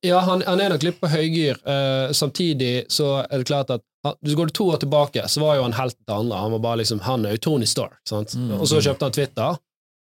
Ja, 0.00 0.20
han, 0.24 0.42
han 0.46 0.60
er 0.64 0.72
nok 0.72 0.84
litt 0.86 1.00
på 1.02 1.10
høygir. 1.12 1.58
Eh, 1.68 2.12
samtidig 2.16 2.86
så 2.92 3.10
er 3.26 3.42
det 3.42 3.48
klart 3.50 3.70
at 3.76 3.84
han, 4.06 4.14
Hvis 4.24 4.32
du 4.32 4.38
går 4.40 4.52
to 4.56 4.70
år 4.72 4.78
tilbake, 4.80 5.26
så 5.28 5.42
var 5.44 5.58
jo 5.58 5.66
han 5.66 5.76
helten 5.76 6.00
til 6.08 6.14
andre. 6.16 6.38
Han 6.40 6.54
var 6.56 6.62
bare 6.64 6.80
liksom, 6.80 7.02
han 7.04 7.26
er 7.28 7.36
jo 7.36 7.42
Tony 7.50 7.66
Stark. 7.68 7.98
Sant? 8.08 8.32
Mm. 8.34 8.54
Og 8.56 8.64
så 8.70 8.80
kjøpte 8.80 9.04
han 9.10 9.12
Twitter, 9.12 9.58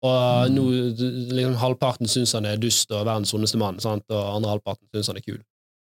og 0.05 0.51
nå 0.51 0.65
liksom, 1.31 1.55
halvparten 1.63 2.11
syns 2.11 2.35
han 2.35 2.49
er 2.51 2.59
dust 2.61 2.91
og 2.91 3.07
verdens 3.07 3.31
ondeste 3.39 3.61
mann, 3.63 3.79
sant? 3.81 4.05
og 4.11 4.35
andre 4.41 4.51
halvparten 4.57 4.91
syns 4.91 5.13
han 5.13 5.21
er 5.23 5.27
kul. 5.29 5.39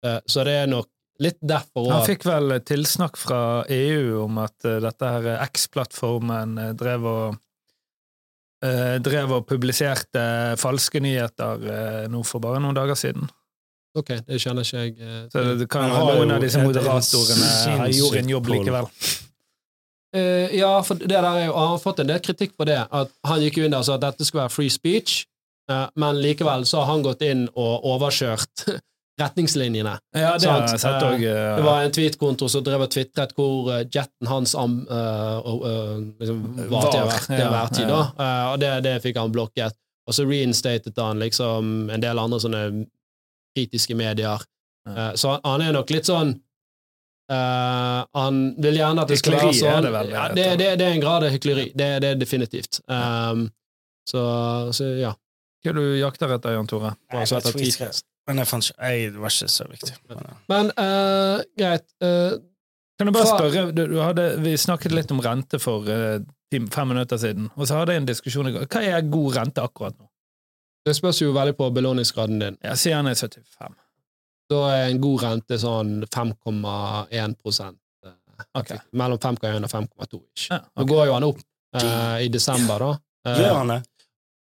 Eh, 0.05 0.21
så 0.29 0.45
det 0.45 0.59
er 0.61 0.69
nok 0.71 0.91
litt 1.23 1.39
derfor 1.41 1.91
Han 1.93 2.07
fikk 2.07 2.27
vel 2.29 2.59
tilsnakk 2.67 3.19
fra 3.21 3.41
EU 3.73 4.23
om 4.25 4.41
at 4.45 4.67
eh, 4.69 4.79
dette 4.85 5.13
her 5.15 5.29
X-plattformen 5.47 6.57
eh, 6.63 6.73
drev 6.79 7.09
og 7.11 7.39
eh, 8.65 8.97
drev 9.05 9.39
og 9.39 9.47
publiserte 9.49 10.27
falske 10.61 11.03
nyheter 11.03 12.09
nå 12.13 12.23
for 12.27 12.45
bare 12.45 12.63
noen 12.63 12.77
dager 12.77 12.99
siden. 12.99 13.29
Ok, 13.97 14.13
det 14.29 14.41
kjenner 14.43 14.67
ikke 14.67 14.83
jeg. 14.83 15.29
Så 15.33 15.45
det, 15.57 15.69
kan 15.73 15.89
ha 15.89 16.03
en 16.03 16.11
være 16.11 16.25
noen 16.25 16.35
av 16.37 16.43
disse 16.45 16.61
moderatorene 16.61 17.53
har 17.81 17.95
gjort 17.97 18.19
en 18.21 18.35
jobb 18.35 18.51
likevel. 18.53 18.91
Uh, 20.17 20.53
ja, 20.55 20.71
for 20.87 21.01
det 21.01 21.09
der 21.11 21.25
er 21.25 21.47
jo, 21.47 21.55
han 21.57 21.73
har 21.75 21.81
fått 21.81 22.01
en 22.01 22.11
del 22.11 22.21
kritikk 22.25 22.55
på 22.57 22.67
det. 22.69 22.79
At 22.79 23.13
han 23.27 23.41
gikk 23.43 23.59
jo 23.61 23.67
inn 23.67 23.73
der 23.75 23.85
og 23.85 23.89
sa 23.89 23.97
at 23.97 24.05
dette 24.05 24.25
skulle 24.25 24.45
være 24.45 24.55
free 24.55 24.73
speech, 24.73 25.25
uh, 25.73 25.89
men 26.01 26.21
likevel 26.21 26.65
så 26.69 26.83
har 26.83 26.93
han 26.93 27.05
gått 27.05 27.25
inn 27.27 27.47
og 27.53 27.89
overkjørt 27.95 28.67
retningslinjene. 29.21 29.95
Ja, 30.13 30.35
det 30.39 30.49
har 30.51 30.65
jeg 30.67 30.81
sett 30.81 31.05
òg. 31.07 31.23
Det 31.25 31.65
var 31.65 31.83
en 31.87 31.95
tweetkonto 31.97 32.49
som 32.53 32.65
drev 32.67 32.85
og 32.85 32.91
tvitret 32.93 33.33
hvor 33.37 33.71
eh, 33.73 33.85
jetten 33.89 34.29
hans 34.29 34.53
am, 34.59 34.79
eh, 34.93 35.51
eh, 35.71 35.93
liksom 36.21 36.43
var 36.69 36.91
til 36.91 37.01
Var, 37.01 37.11
hver, 37.11 37.23
til 37.31 37.41
ja, 37.41 37.51
hver 37.55 37.73
tid. 37.73 37.85
ja. 37.89 37.93
Da. 37.97 38.27
Eh, 38.27 38.47
og 38.53 38.59
det, 38.61 38.73
det 38.89 38.95
fikk 39.07 39.21
han 39.23 39.33
blokket. 39.33 39.79
Og 40.07 40.15
så 40.15 40.27
reinstatet 40.29 40.99
han 41.03 41.19
liksom 41.25 41.89
en 41.91 42.03
del 42.05 42.19
andre 42.23 42.39
sånne 42.45 42.65
kritiske 43.57 43.97
medier. 43.99 44.45
Ja. 44.87 45.09
Så 45.19 45.39
han, 45.43 45.65
er 45.65 45.73
nok 45.75 45.91
litt 45.95 46.07
sånn 46.09 46.37
Uh, 47.27 48.05
Han 48.15 48.37
vil 48.63 48.77
gjerne 48.79 49.03
at 49.03 49.11
det 49.11 49.17
skal 49.19 49.35
være 49.35 49.55
sånn. 49.59 49.73
er 49.73 49.81
det 49.83 49.91
vel, 49.91 50.11
ja, 50.15 50.27
det, 50.31 50.45
det, 50.61 50.67
det 50.79 50.85
er 50.87 50.93
en 50.95 51.01
grad 51.03 51.25
av 51.27 51.33
hykleri. 51.35 51.65
Det, 51.75 51.89
det 52.05 52.13
er 52.15 52.21
definitivt. 52.21 52.79
Um, 52.87 53.49
så, 54.07 54.21
så 54.71 54.93
ja. 55.01 55.11
Hva 55.65 55.73
er 55.73 55.75
det 55.75 55.83
du 55.89 55.97
jakter 55.99 56.37
etter, 56.37 56.55
Jan 56.55 56.69
Tore? 56.71 56.93
Bare 57.11 57.27
så 57.27 57.41
etter 57.41 57.57
tweet- 57.57 57.81
tweet. 57.81 57.99
Men 58.27 58.43
jeg 58.43 58.51
fant 58.51 58.67
ikke 58.67 58.83
Nei, 58.83 58.95
det 59.15 59.23
var 59.23 59.35
ikke 59.35 59.49
så 59.55 59.67
viktig. 59.71 59.95
Men, 60.11 60.23
ja. 60.27 60.37
Men 60.53 60.71
uh, 60.81 61.45
greit. 61.59 61.87
Uh, 62.03 62.37
Kan 62.97 63.11
jeg 63.11 63.15
bare 63.15 63.29
Fra- 63.29 63.39
spørre, 63.39 63.65
du, 63.77 63.83
du 63.93 63.99
hadde, 64.01 64.25
Vi 64.43 64.57
snakket 64.59 64.95
litt 64.97 65.11
om 65.13 65.21
rente 65.23 65.61
for 65.63 65.87
uh, 65.87 66.19
fem 66.73 66.89
minutter 66.89 67.21
siden, 67.21 67.51
og 67.55 67.69
så 67.69 67.81
hadde 67.83 67.95
jeg 67.95 68.03
en 68.03 68.09
diskusjon 68.09 68.49
i 68.49 68.55
går. 68.55 68.69
Hva 68.73 68.83
er 68.87 69.11
god 69.13 69.41
rente 69.41 69.65
akkurat 69.65 69.97
nå? 69.99 70.09
det 70.87 70.95
spørs 70.95 71.19
jo 71.19 71.33
veldig 71.35 71.57
på 71.59 71.67
belåningsgraden 71.75 72.39
din. 72.39 72.57
Jeg 72.63 72.79
sier 72.79 72.95
han 73.01 73.09
er 73.11 73.17
75. 73.19 73.75
Da 74.53 74.61
er 74.71 74.85
en 74.93 75.01
god 75.03 75.23
rente 75.25 75.57
sånn 75.59 75.97
5,1 76.07 77.35
okay. 78.55 78.79
Mellom 78.95 79.19
5,1 79.19 79.67
og 79.67 79.73
5,2. 79.73 80.21
ish. 80.37 80.51
Ja, 80.53 80.61
Nå 80.63 80.85
ok. 80.85 80.91
går 80.93 81.09
jo 81.09 81.17
han 81.17 81.27
opp 81.27 81.41
uh, 81.43 82.17
i 82.23 82.29
desember, 82.33 82.85
da. 82.85 82.91
Eh, 83.27 83.41
Gjør 83.43 83.59
han 83.59 83.73
det? 83.75 83.81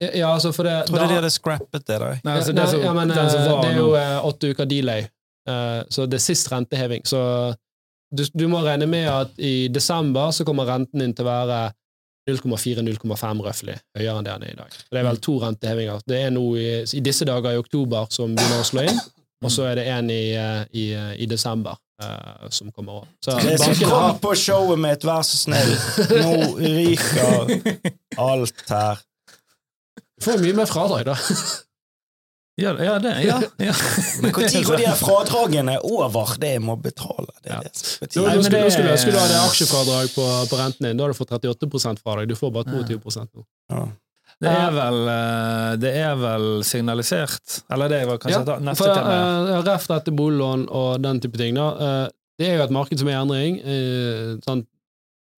Ja, 0.00 0.30
altså 0.32 0.52
for 0.56 0.64
det 0.64 0.72
Jeg 0.72 0.86
trodde 0.88 1.02
da- 1.02 1.08
de 1.08 1.14
hadde 1.18 1.30
scrappet 1.30 1.86
det, 1.86 1.98
da. 2.00 2.10
Nei, 2.24 2.36
altså, 2.38 2.52
Nei, 2.52 2.62
det, 2.64 2.70
som, 2.70 2.80
ja, 2.80 2.92
men, 2.96 3.10
som 3.10 3.26
eh, 3.26 3.60
det 3.62 3.70
er 3.70 3.76
jo 3.76 3.90
eh, 3.94 4.14
åtte 4.30 4.52
uker 4.54 4.68
delay, 4.70 5.02
uh, 5.48 5.82
så 5.92 6.06
det 6.08 6.16
er 6.16 6.24
sist 6.24 6.48
renteheving. 6.52 7.04
Så 7.04 7.20
du, 8.16 8.24
du 8.34 8.46
må 8.48 8.62
regne 8.64 8.88
med 8.90 9.06
at 9.12 9.36
i 9.38 9.68
desember 9.68 10.32
så 10.32 10.44
kommer 10.48 10.64
renten 10.66 11.04
din 11.04 11.12
til 11.14 11.28
å 11.28 11.28
være 11.28 11.60
0,4-0,5 12.30 13.44
røftlig, 13.44 13.76
høyere 13.98 14.16
enn 14.18 14.26
det 14.26 14.32
den 14.38 14.46
er 14.48 14.54
i 14.54 14.58
dag. 14.62 14.72
Så 14.76 14.88
det 14.90 15.00
er 15.02 15.06
vel 15.10 15.20
to 15.24 15.36
rentehevinger. 15.42 16.02
Det 16.08 16.18
er 16.26 16.32
nå 16.34 16.44
i, 16.56 16.66
i 16.96 17.04
disse 17.04 17.28
dager 17.28 17.54
i 17.56 17.60
oktober 17.60 18.08
som 18.12 18.34
begynner 18.36 18.64
å 18.64 18.66
slå 18.66 18.86
inn, 18.88 19.00
og 19.44 19.52
så 19.52 19.68
er 19.70 19.80
det 19.80 19.86
en 19.92 20.10
i, 20.12 20.22
eh, 20.36 20.64
i, 20.72 20.88
eh, 20.96 21.14
i 21.24 21.30
desember 21.30 21.76
Uh, 22.00 22.46
som 22.48 22.70
kommer 22.72 22.92
over. 22.92 23.08
Så 23.20 23.34
så 23.60 23.74
kom 23.84 24.14
på 24.22 24.30
showet 24.32 24.78
mitt, 24.80 25.02
vær 25.04 25.20
så 25.20 25.36
snill. 25.36 25.74
Nå 26.08 26.30
ryker 26.56 27.50
alt 28.30 28.62
her. 28.72 29.02
Du 30.20 30.26
får 30.28 30.40
mye 30.44 30.56
mer 30.60 30.68
fradrag, 30.68 31.04
da. 31.08 31.16
Ja, 32.60 32.74
ja, 32.84 32.98
det, 33.00 33.12
ja, 33.24 33.38
ja. 33.56 33.72
Men 34.22 34.32
når 34.34 34.64
går 34.66 34.76
de 34.82 34.84
her 34.90 34.98
fradragene 34.98 35.78
over 35.86 36.34
det 36.42 36.50
jeg 36.58 36.62
må 36.66 36.74
betale? 36.76 37.32
Det 37.40 37.48
Ja. 37.54 37.60
er 37.62 37.70
det 37.70 38.12
som 38.12 38.26
Nei, 38.26 38.34
men 38.36 38.44
skulle, 38.44 38.58
det- 38.58 38.66
nå 38.66 38.70
skulle, 38.74 38.96
skulle 39.00 39.16
du 39.16 39.20
ha 39.22 39.28
det 39.30 39.38
aksjefradrag 39.46 40.10
på, 40.14 40.26
på 40.50 40.58
renten 40.60 40.86
din. 40.90 40.98
Da 40.98 41.06
har 41.06 41.14
du 41.14 41.16
fått 41.16 41.32
38% 41.32 42.02
fradrag. 42.04 42.28
Du 42.28 42.36
får 42.36 42.52
bare 42.52 42.84
22 42.84 43.24
nå. 43.32 43.46
Ja. 43.72 43.86
Det 44.40 44.48
er 44.50 44.70
vel, 44.72 44.98
eh, 45.12 45.72
det 45.76 45.90
er 46.00 46.14
vel 46.16 46.44
signalisert 46.64 47.58
Eller 47.72 47.90
det 47.92 47.98
var 48.08 48.16
kanskje 48.22 48.38
Ja, 48.46 48.54
neste 48.64 48.84
for, 48.86 48.94
tema. 48.96 49.16
uh, 49.58 49.64
ref 49.66 49.84
dette 49.90 50.12
boliglån 50.16 50.62
og 50.70 51.02
den 51.04 51.20
type 51.20 51.36
ting, 51.36 51.54
da. 51.58 51.66
Uh, 51.76 52.06
det 52.40 52.48
er 52.48 52.56
jo 52.56 52.62
et 52.64 52.72
marked 52.72 52.98
som 53.02 53.08
er 53.08 53.18
i 53.18 53.20
endring. 53.20 53.58
Uh, 53.64 54.36
sånn, 54.46 54.62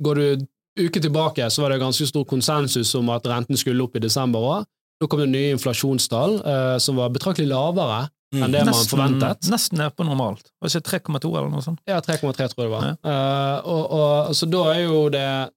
Går 0.03 0.15
du 0.19 0.47
uke 0.79 1.01
tilbake, 1.01 1.51
så 1.51 1.63
var 1.63 1.71
det 1.75 1.81
ganske 1.83 2.07
stor 2.09 2.25
konsensus 2.25 2.95
om 2.95 3.09
at 3.11 3.27
renten 3.27 3.57
skulle 3.61 3.83
opp 3.85 3.97
i 3.97 4.01
desember 4.01 4.41
òg. 4.41 4.65
Nå 5.03 5.09
kom 5.11 5.21
det 5.21 5.29
nye 5.33 5.51
inflasjonstall 5.57 6.39
eh, 6.47 6.79
som 6.79 6.97
var 6.97 7.11
betraktelig 7.11 7.49
lavere 7.53 8.09
Mm. 8.33 8.43
enn 8.47 8.53
det 8.55 8.61
man 8.65 8.75
forventet. 8.89 9.45
nesten 9.53 9.77
nede 9.77 9.91
på 9.93 10.05
normalt. 10.09 10.47
Var 10.63 10.71
ikke 10.71 10.89
3,2 11.05 11.37
eller 11.37 11.51
noe 11.53 11.61
sånt? 11.61 11.81
Ja, 11.87 11.99
3,3 12.01 12.47
tror 12.49 12.65
jeg 12.65 12.71
det 12.71 12.71
var. 12.73 12.87
Eh, 13.05 13.59
og, 13.69 13.91
og, 13.93 14.31
så 14.35 14.47
da 14.49 14.63
er 14.73 14.79
jo 14.87 15.03
det 15.13 15.51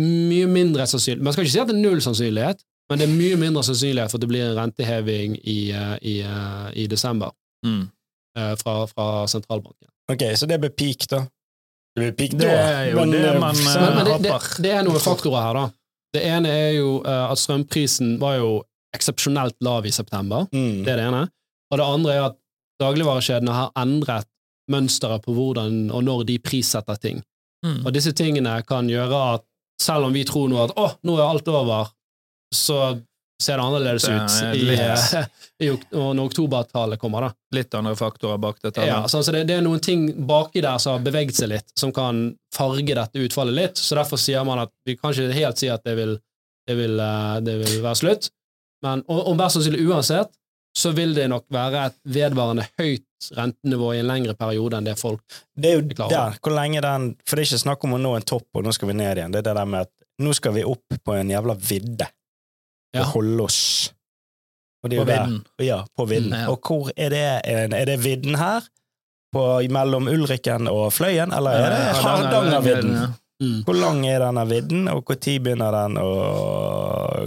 mye 0.00 0.46
mindre 0.48 0.86
sannsynlig 0.88 1.20
Man 1.22 1.34
skal 1.34 1.44
ikke 1.44 1.52
si 1.52 1.60
at 1.60 1.68
det 1.68 1.76
er 1.76 1.82
null 1.84 2.00
sannsynlighet, 2.00 2.62
men 2.88 2.98
det 3.02 3.08
er 3.08 3.12
mye 3.12 3.36
mindre 3.40 3.62
sannsynlighet 3.66 4.08
for 4.12 4.16
at 4.16 4.24
det 4.24 4.30
blir 4.32 4.46
en 4.46 4.56
renteheving 4.56 5.36
i, 5.44 5.58
eh, 5.76 5.96
i, 6.00 6.14
eh, 6.24 6.70
i 6.80 6.86
desember 6.88 7.34
Mm. 7.66 7.90
eh, 8.38 8.54
fra, 8.56 8.86
fra 8.86 9.26
sentralbanken. 9.28 9.88
Ok, 10.10 10.24
så 10.34 10.48
det 10.48 10.58
blir 10.60 10.70
peak, 10.72 11.04
da. 11.12 11.26
Det 11.92 12.00
blir 12.02 12.12
peak 12.16 12.34
Det 12.40 12.48
er 12.48 12.90
jo 12.92 13.04
det 13.12 13.22
eh, 13.34 13.38
man, 13.40 13.54
så- 13.54 13.78
eh, 13.78 13.82
Men, 13.84 13.96
men 13.96 14.06
det, 14.22 14.30
det, 14.30 14.62
det 14.64 14.70
er 14.72 14.82
noen 14.86 15.00
faktorer 15.02 15.42
her, 15.44 15.54
da. 15.58 15.64
Det 16.12 16.22
ene 16.28 16.48
er 16.52 16.70
jo 16.76 16.88
uh, 17.06 17.30
at 17.32 17.38
strømprisen 17.40 18.18
var 18.20 18.36
jo 18.36 18.50
eksepsjonelt 18.96 19.56
lav 19.64 19.86
i 19.88 19.92
september. 19.92 20.46
mm. 20.52 20.82
Det 20.84 20.92
er 20.92 20.96
det 21.00 21.06
ene. 21.08 21.22
Og 21.72 21.78
det 21.80 21.86
andre 21.88 22.14
er 22.16 22.22
at 22.30 22.36
dagligvarekjedene 22.82 23.52
har 23.56 23.70
endret 23.80 24.26
mønsteret 24.72 25.22
på 25.24 25.32
hvordan 25.36 25.90
og 25.90 26.04
når 26.04 26.24
de 26.28 26.36
prissetter 26.38 26.96
ting. 27.00 27.22
Mm. 27.64 27.86
Og 27.86 27.92
disse 27.94 28.12
tingene 28.12 28.58
kan 28.68 28.88
gjøre 28.90 29.20
at 29.34 29.44
selv 29.80 30.04
om 30.08 30.12
vi 30.12 30.24
tror 30.28 30.48
nå 30.52 30.60
at 30.64 30.74
å, 30.78 30.90
nå 31.08 31.16
er 31.18 31.24
alt 31.28 31.48
over, 31.48 31.88
så 32.54 32.76
ser 33.42 33.58
det 33.60 33.64
annerledes 33.66 34.06
er 34.08 34.18
ut 34.18 34.36
i, 34.56 34.66
eh, 34.74 35.24
i, 35.66 35.70
når 35.92 36.22
oktobertallet 36.24 37.00
kommer. 37.00 37.28
da. 37.28 37.32
Litt 37.56 37.74
andre 37.78 37.94
faktorer 37.98 38.40
bak 38.42 38.60
dette. 38.62 38.86
Ja, 38.88 39.02
så, 39.08 39.22
det, 39.32 39.44
det 39.50 39.58
er 39.58 39.64
noen 39.64 39.82
ting 39.82 40.08
baki 40.26 40.62
der 40.64 40.78
som 40.82 40.96
har 40.96 41.06
beveget 41.06 41.38
seg 41.38 41.52
litt, 41.54 41.72
som 41.78 41.94
kan 41.94 42.24
farge 42.54 42.96
dette 42.98 43.24
utfallet 43.26 43.58
litt. 43.58 43.80
Så 43.80 43.98
derfor 43.98 44.20
sier 44.20 44.44
man 44.48 44.64
at 44.64 44.72
vi 44.88 44.96
kan 44.98 45.14
ikke 45.14 45.34
helt 45.36 45.60
si 45.60 45.70
at 45.72 45.84
det 45.86 45.96
vil, 45.98 46.16
det 46.68 46.78
vil, 46.78 47.00
eh, 47.00 47.40
det 47.44 47.58
vil 47.64 47.82
være 47.84 48.00
slutt. 48.04 48.30
Men 48.82 49.04
om 49.06 49.36
hver 49.38 49.52
sannsynlig 49.54 49.84
uansett, 49.86 50.32
så 50.78 50.90
vil 50.96 51.12
det 51.14 51.28
nok 51.28 51.44
være 51.52 51.86
et 51.90 51.98
vedvarende 52.14 52.64
høyt 52.80 53.04
rentenivå 53.36 53.92
i 53.94 54.00
en 54.00 54.08
lengre 54.08 54.34
periode 54.34 54.78
enn 54.78 54.86
det 54.88 54.96
folk 54.98 55.20
Det 55.54 55.68
er 55.68 55.76
jo 55.78 56.08
der, 56.10 56.38
hvor 56.42 56.54
lenge 56.56 56.80
den 56.82 57.12
For 57.28 57.36
det 57.36 57.44
er 57.44 57.50
ikke 57.52 57.60
snakk 57.66 57.84
om 57.86 57.94
å 57.94 58.00
nå 58.00 58.16
en 58.18 58.26
topp, 58.26 58.48
og 58.56 58.64
nå 58.66 58.72
skal 58.74 58.90
vi 58.90 58.96
ned 58.98 59.20
igjen. 59.20 59.34
Det 59.34 59.42
er 59.42 59.50
det 59.50 59.58
der 59.60 59.68
med 59.68 59.86
at 59.86 59.92
nå 60.22 60.32
skal 60.36 60.56
vi 60.56 60.64
opp 60.66 60.98
på 61.04 61.14
en 61.16 61.30
jævla 61.30 61.54
vidde 61.58 62.08
Ja. 62.92 63.00
og 63.00 63.06
holde 63.16 63.44
oss. 63.48 63.92
På 64.82 64.88
vidden. 64.90 65.44
Ja, 65.62 65.84
på 65.96 66.04
vidden. 66.04 66.32
Mm, 66.32 66.40
ja. 66.40 66.46
Og 66.50 66.58
hvor 66.66 66.90
er 66.96 67.08
det? 67.08 67.24
Er 67.46 67.84
det 67.86 68.04
vidden 68.04 68.34
her? 68.34 68.66
På, 69.32 69.62
mellom 69.70 70.08
Ulriken 70.08 70.68
og 70.68 70.92
Fløyen, 70.92 71.32
eller 71.32 71.50
er 71.50 71.70
det 71.70 72.00
Hardangervidden? 72.04 72.90
Ja. 72.92 73.06
mm. 73.40 73.62
Hvor 73.64 73.78
lang 73.78 74.02
er 74.06 74.18
denne 74.20 74.42
vidden, 74.50 74.88
og 74.92 75.06
når 75.08 75.38
begynner 75.40 75.72
den 75.72 75.96
å 76.02 76.08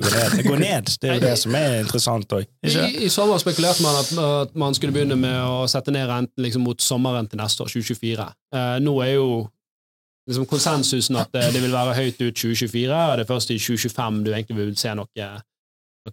gå 0.03 0.11
ned? 0.11 0.35
Gå 0.45 0.59
ned, 0.59 0.91
Det 1.01 1.09
er 1.09 1.17
jo 1.17 1.23
det 1.23 1.33
som 1.41 1.55
er 1.57 1.79
interessant 1.79 2.35
òg. 2.37 2.45
I, 2.61 2.75
I 3.07 3.09
sommer 3.09 3.41
spekulerte 3.41 3.81
man 3.81 3.97
at, 4.03 4.11
at 4.43 4.53
man 4.55 4.77
skulle 4.77 4.93
begynne 4.93 5.17
med 5.17 5.39
å 5.47 5.65
sette 5.71 5.95
ned 5.95 6.05
renten 6.11 6.45
liksom, 6.45 6.67
mot 6.67 6.81
sommeren 6.83 7.31
til 7.31 7.41
neste 7.41 7.65
år, 7.65 7.73
2024. 7.73 8.29
Eh, 8.53 8.77
nå 8.85 8.95
er 9.07 9.15
jo 9.15 9.27
liksom, 10.29 10.45
konsensusen 10.51 11.17
at 11.23 11.33
det, 11.33 11.47
det 11.55 11.63
vil 11.63 11.73
være 11.73 11.97
høyt 11.97 12.21
ut 12.21 12.35
2024, 12.35 12.93
og 12.93 13.17
det 13.17 13.25
er 13.25 13.33
først 13.33 13.55
i 13.55 13.59
2025 13.63 14.23
du 14.27 14.33
egentlig 14.35 14.61
vil 14.61 14.77
se 14.77 14.93
noe, 15.01 15.31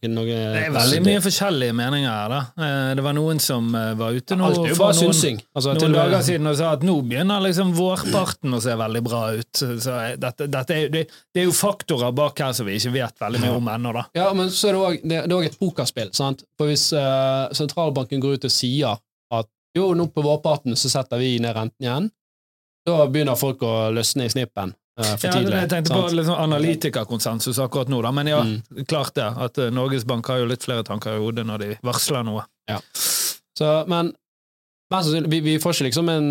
noe, 0.09 0.25
Det 0.25 0.61
er 0.67 0.73
veldig 0.73 1.01
mye 1.05 1.21
forskjellige 1.23 1.75
meninger 1.77 2.09
her, 2.09 2.33
da. 2.33 2.41
Eh, 2.65 2.95
Det 2.97 3.05
var 3.05 3.17
noen 3.17 3.41
som 3.43 3.67
eh, 3.77 3.93
var 3.99 4.17
ute 4.17 4.39
nå 4.39 4.49
jo 4.55 4.75
for 4.79 4.93
noen, 4.97 5.13
synsing. 5.13 5.41
Altså, 5.55 5.75
noen 5.77 5.97
dager 5.97 6.25
siden 6.25 6.49
og 6.49 6.57
sa 6.57 6.73
at 6.79 6.87
nå 6.87 6.95
begynner 7.05 7.45
liksom 7.45 7.75
vårparten 7.77 8.57
å 8.57 8.61
se 8.65 8.77
veldig 8.81 9.03
bra 9.05 9.23
ut. 9.37 9.53
Så 9.61 9.99
eh, 9.99 10.17
dette, 10.21 10.49
dette 10.53 10.79
er, 10.79 10.89
det, 10.93 11.05
det 11.35 11.45
er 11.45 11.49
jo 11.51 11.55
faktorer 11.57 12.15
bak 12.17 12.41
her 12.41 12.57
som 12.57 12.69
vi 12.69 12.79
ikke 12.81 12.95
vet 12.97 13.25
veldig 13.27 13.45
mye 13.45 13.55
om 13.61 13.73
ennå, 13.75 13.95
da. 13.99 14.07
Ja, 14.17 14.31
men 14.37 14.51
så 14.51 14.71
er 14.71 14.79
det 14.79 14.83
også, 14.83 15.03
det, 15.03 15.23
det 15.27 15.37
er 15.37 15.39
også 15.39 15.53
et 15.53 15.61
pokerspill, 15.61 16.13
sant? 16.17 16.45
For 16.57 16.73
hvis 16.73 16.89
uh, 16.97 17.53
sentralbanken 17.57 18.23
går 18.23 18.41
ut 18.41 18.49
og 18.49 18.55
sier 18.55 18.97
at 19.33 19.51
jo, 19.77 19.93
nå 19.97 20.09
på 20.13 20.25
vårparten 20.25 20.77
så 20.77 20.91
setter 20.93 21.21
vi 21.21 21.37
ned 21.41 21.57
renten 21.57 21.85
igjen, 21.85 22.11
da 22.89 23.05
begynner 23.07 23.39
folk 23.39 23.63
å 23.65 23.93
løsne 23.95 24.27
i 24.27 24.33
snippen 24.33 24.75
eh, 24.99 25.17
for 25.17 25.27
Ja, 25.29 25.33
tidlig. 25.33 25.53
jeg 25.61 25.69
tenkte 25.71 25.93
på 25.95 26.03
sant? 26.09 26.17
liksom 26.19 26.35
analytikerkonsensus 26.45 27.59
akkurat 27.59 27.89
nå, 27.89 28.03
da. 28.03 28.11
Men 28.13 28.27
ja, 28.27 28.43
Mm. 28.43 28.85
klart 28.87 29.15
det. 29.15 29.29
At 29.37 29.59
eh, 29.59 29.71
Norges 29.71 30.05
Bank 30.05 30.27
har 30.27 30.39
jo 30.39 30.47
litt 30.47 30.63
flere 30.65 30.85
tanker 30.85 31.17
i 31.17 31.19
hodet 31.23 31.47
når 31.47 31.59
de 31.59 31.79
varsler 31.83 32.25
noe. 32.25 32.45
Så, 33.59 33.87
men 33.89 34.13
mest 34.93 35.09
sannsynlig, 35.09 35.31
vi, 35.31 35.41
vi 35.41 35.59
får 35.59 35.73
ikke 35.77 35.89
liksom 35.91 36.09
en 36.09 36.27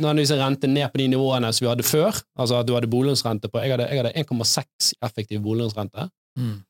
nødvendigvis 0.00 0.30
en 0.32 0.40
rente 0.40 0.68
ned 0.70 0.88
på 0.92 0.98
de 1.02 1.06
nivåene 1.12 1.52
som 1.52 1.64
vi 1.66 1.70
hadde 1.70 1.84
før. 1.86 2.16
Altså 2.38 2.60
at 2.60 2.66
du 2.66 2.72
hadde 2.74 2.88
boliglånsrente 2.90 3.48
på 3.52 3.60
Jeg 3.62 3.74
hadde, 3.74 3.88
hadde 3.92 4.12
1,6 4.16 4.92
effektiv 5.04 5.40
boliglånsrente. 5.44 6.08
Mm. 6.38 6.62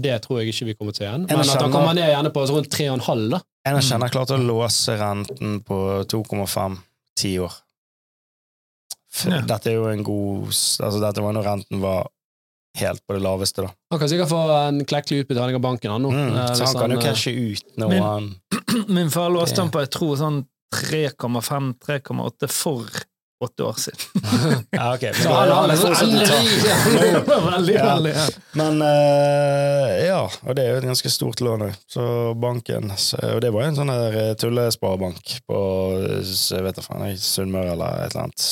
det 0.00 0.22
tror 0.22 0.40
jeg 0.40 0.48
ikke 0.52 0.66
vi 0.66 0.74
kommer 0.74 0.92
til 0.92 1.06
igjen. 1.06 1.22
En 1.30 1.38
Men 1.38 1.48
at 1.48 1.60
han 1.62 1.72
kommer 1.72 1.94
ned 1.96 2.08
gjerne 2.10 2.30
på 2.32 2.42
rundt 2.50 2.68
3,5, 2.72 3.30
da. 3.30 3.40
En 3.66 3.76
jeg 3.80 3.84
kjenner 3.90 4.10
klart 4.12 4.30
å 4.30 4.36
låse 4.40 4.96
renten 5.00 5.60
på 5.64 6.04
2,5 6.04 6.78
ti 7.16 7.38
år. 7.40 7.52
Ja. 9.30 9.40
Dette 9.46 9.70
er 9.70 9.76
jo 9.78 9.84
en 9.92 10.02
god 10.04 10.46
Altså, 10.50 10.98
dette 11.00 11.22
var 11.22 11.32
når 11.36 11.44
renten 11.46 11.80
var 11.82 12.08
helt 12.78 13.04
på 13.06 13.14
det 13.14 13.22
laveste, 13.22 13.62
da. 13.62 13.70
Han 13.94 14.00
kan 14.02 14.08
sikkert 14.10 14.28
få 14.32 14.40
en 14.56 14.80
klekkelig 14.90 15.22
utbetaling 15.24 15.54
av 15.54 15.62
banken. 15.62 15.92
Han, 15.94 16.02
nå, 16.02 16.10
Mm, 16.10 16.32
eh, 16.34 16.54
så 16.58 16.64
han 16.66 16.74
kan 16.80 16.90
jo 16.96 16.98
cashe 17.04 17.30
ut 17.30 17.76
når 17.78 17.88
min, 17.92 18.02
han 18.02 18.34
Min 18.98 19.10
far 19.14 19.30
låste 19.30 19.60
den 19.62 19.70
på 19.70 19.78
jeg 19.84 19.92
tror 19.94 20.16
sånn 20.18 20.40
3,5-3,8 20.74 22.48
for 22.50 22.86
åtte 23.44 23.62
år 23.66 23.76
siden. 23.78 24.00
Ja, 24.74 24.94
ok. 24.94 25.02
Men, 25.02 25.14
Så 25.14 25.28
han 25.28 25.50
har 25.50 25.68
veldig, 27.52 27.74
Ja. 27.74 27.84
veldig. 27.94 28.12
Ja. 28.14 28.26
Men 28.52 28.82
eh, 28.82 30.06
ja, 30.06 30.20
og 30.42 30.54
det 30.56 30.64
er 30.64 30.70
jo 30.72 30.78
et 30.82 30.88
ganske 30.88 31.10
stort 31.12 31.40
lån 31.44 31.66
òg. 31.68 31.74
Så 31.90 32.04
banken 32.40 32.90
så, 32.96 33.18
Og 33.34 33.40
det 33.44 33.50
var 33.54 33.66
jo 33.66 33.72
en 33.72 33.78
sånn 33.78 33.92
der 33.92 34.18
eh, 34.22 34.34
tullesparebank 34.40 35.36
på 35.46 35.58
jeg 36.24 36.64
vet 36.66 36.78
da 36.78 36.82
faen, 36.86 37.14
Sunnmøre 37.20 37.74
eller 37.76 38.04
et 38.06 38.14
eller 38.14 38.26
annet. 38.28 38.48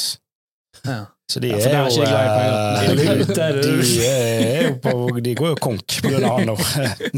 Ja. 0.86 1.04
Så 1.32 1.40
de 1.40 1.48
Ja, 1.48 1.56
er 1.56 1.74
er 1.76 1.84
jo 1.86 2.02
ikke 2.02 2.06
glad 2.10 2.26
i 2.26 2.80
eh, 2.82 2.88
de, 2.88 3.62
de, 3.62 4.06
er 4.06 4.66
jo 4.66 4.74
på, 4.82 5.20
de 5.24 5.34
går 5.38 5.54
jo 5.54 5.60
konk 5.62 5.94
på 6.02 6.10
grunn 6.10 6.26
av 6.28 6.34
han 6.36 6.50
nå. 6.50 6.56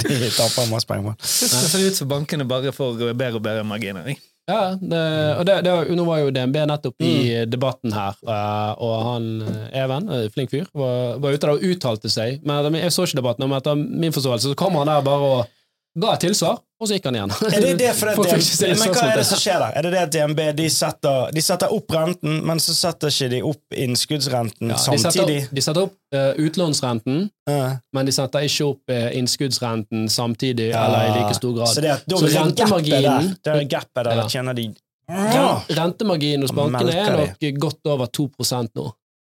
De 0.05 0.29
taper 0.37 0.69
masse 0.71 0.87
penger. 0.87 1.17
Det 1.19 1.49
ser 1.51 1.87
ut 1.89 1.99
som 1.99 2.11
bankene 2.13 2.47
bare 2.47 2.75
får 2.75 3.01
bedre 3.17 3.41
og 3.41 3.43
bedre 3.43 3.65
marginer. 3.67 4.13
Ja, 4.45 4.77
det, 4.77 5.01
og 5.41 5.47
det, 5.49 5.57
det, 5.65 5.75
nå 5.97 6.05
var 6.05 6.21
jo 6.21 6.31
DNB 6.37 6.59
nettopp 6.69 7.01
i 7.03 7.15
debatten 7.49 7.95
her, 7.97 8.19
eh, 8.29 8.73
og 8.85 8.95
han 9.09 9.29
eh, 9.49 9.83
Even, 9.83 10.13
flink 10.35 10.53
fyr, 10.53 10.69
var, 10.77 11.17
var 11.25 11.35
ute 11.35 11.47
der 11.47 11.55
og 11.57 11.65
uttalte 11.65 12.13
seg. 12.13 12.45
Men 12.45 12.77
jeg 12.77 12.93
så 12.95 13.09
ikke 13.09 13.23
debatten, 13.23 13.49
men 13.49 13.59
etter 13.59 13.81
min 13.81 14.15
forståelse 14.15 14.53
så 14.53 14.59
kom 14.61 14.77
han 14.79 14.93
der 14.93 15.03
bare 15.07 15.31
og 15.33 15.55
ga 16.05 16.15
et 16.15 16.27
tilsvar, 16.27 16.61
og 16.85 16.91
så 16.91 16.99
gikk 16.99 17.07
han 17.09 17.17
igjen. 17.19 17.33
Er 17.49 17.65
det 17.65 17.73
det 17.81 17.91
for 17.97 18.07
det 18.13 18.15
DNB, 18.37 18.79
men 18.85 18.95
hva 18.95 19.05
er 19.11 19.21
det 19.21 19.27
som 19.29 19.41
skjer 19.41 19.59
der? 19.63 19.77
Er 19.81 19.87
det 19.87 19.93
det 19.95 20.03
at 20.05 20.13
DNB 20.15 20.41
de 20.61 20.67
setter, 20.73 21.31
de 21.35 21.43
setter 21.45 21.73
opp 21.75 21.95
renten, 21.97 22.39
men 22.47 22.61
så 22.63 22.77
setter 22.77 23.13
ikke 23.15 23.31
de 23.33 23.41
opp 23.49 23.79
innskuddsrenten 23.85 24.71
Ja, 24.75 24.77
de 24.77 24.83
setter 24.85 25.05
samtidig? 25.07 25.39
opp, 25.47 25.55
de 25.59 25.65
setter 25.65 25.87
opp 25.89 25.97
uh, 26.15 26.31
utlånsrenten, 26.45 27.21
uh. 27.51 27.77
men 27.97 28.09
de 28.11 28.15
setter 28.17 28.47
ikke 28.49 28.69
opp 28.71 28.95
uh, 28.95 29.09
innskuddsrenten 29.19 30.09
samtidig, 30.13 30.71
Ja. 30.75 30.85
eller 30.87 31.07
i 31.09 31.15
like 31.23 31.35
stor 31.41 31.57
grad. 31.57 31.73
Så 31.75 31.81
det, 31.85 31.97
Så 32.11 32.27
rentemarginen- 32.37 33.35
det 33.45 33.55
er 33.57 33.65
gapet 33.65 34.05
der, 34.05 34.17
Ja. 34.23 34.29
tjener 34.29 34.55
de. 34.55 34.69
Rentemarginen 35.69 36.43
hos 36.47 36.53
bankene 36.57 36.93
er 36.97 37.17
nok 37.19 37.61
godt 37.61 37.91
over 37.93 38.07
2% 38.07 38.71
nå. 38.79 38.93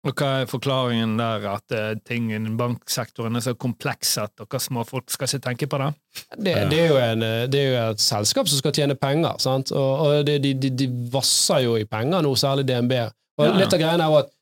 Og 0.06 0.14
hva 0.14 0.28
er 0.40 0.46
forklaringen 0.46 1.16
der, 1.18 1.42
at 1.50 1.74
eh, 1.74 1.96
ting 2.06 2.28
innen 2.30 2.54
banksektoren 2.60 3.34
er 3.34 3.42
så 3.42 3.56
kompleks 3.58 4.12
at 4.22 4.30
dere 4.38 4.60
småfolk 4.62 5.10
skal 5.10 5.26
ikke 5.26 5.44
tenke 5.48 5.68
på 5.70 5.80
det? 5.82 5.88
Det, 6.36 6.54
det, 6.70 6.80
er 6.84 6.92
jo 6.92 6.98
en, 7.02 7.26
det 7.50 7.60
er 7.60 7.66
jo 7.66 7.78
et 7.82 8.02
selskap 8.02 8.50
som 8.50 8.62
skal 8.62 8.76
tjene 8.76 8.98
penger, 8.98 9.40
sant? 9.42 9.74
og, 9.74 10.04
og 10.06 10.26
det, 10.28 10.38
de, 10.44 10.54
de, 10.54 10.70
de 10.70 10.88
vasser 11.12 11.66
jo 11.66 11.74
i 11.80 11.86
penger 11.88 12.22
nå, 12.22 12.34
særlig 12.38 12.68
DNB. 12.68 12.94
Og 13.38 13.46
Ja. 13.46 13.54
Litt 13.58 13.74
av 13.74 13.82
greia 13.82 13.98
er 13.98 14.06
jo 14.06 14.20
at 14.22 14.34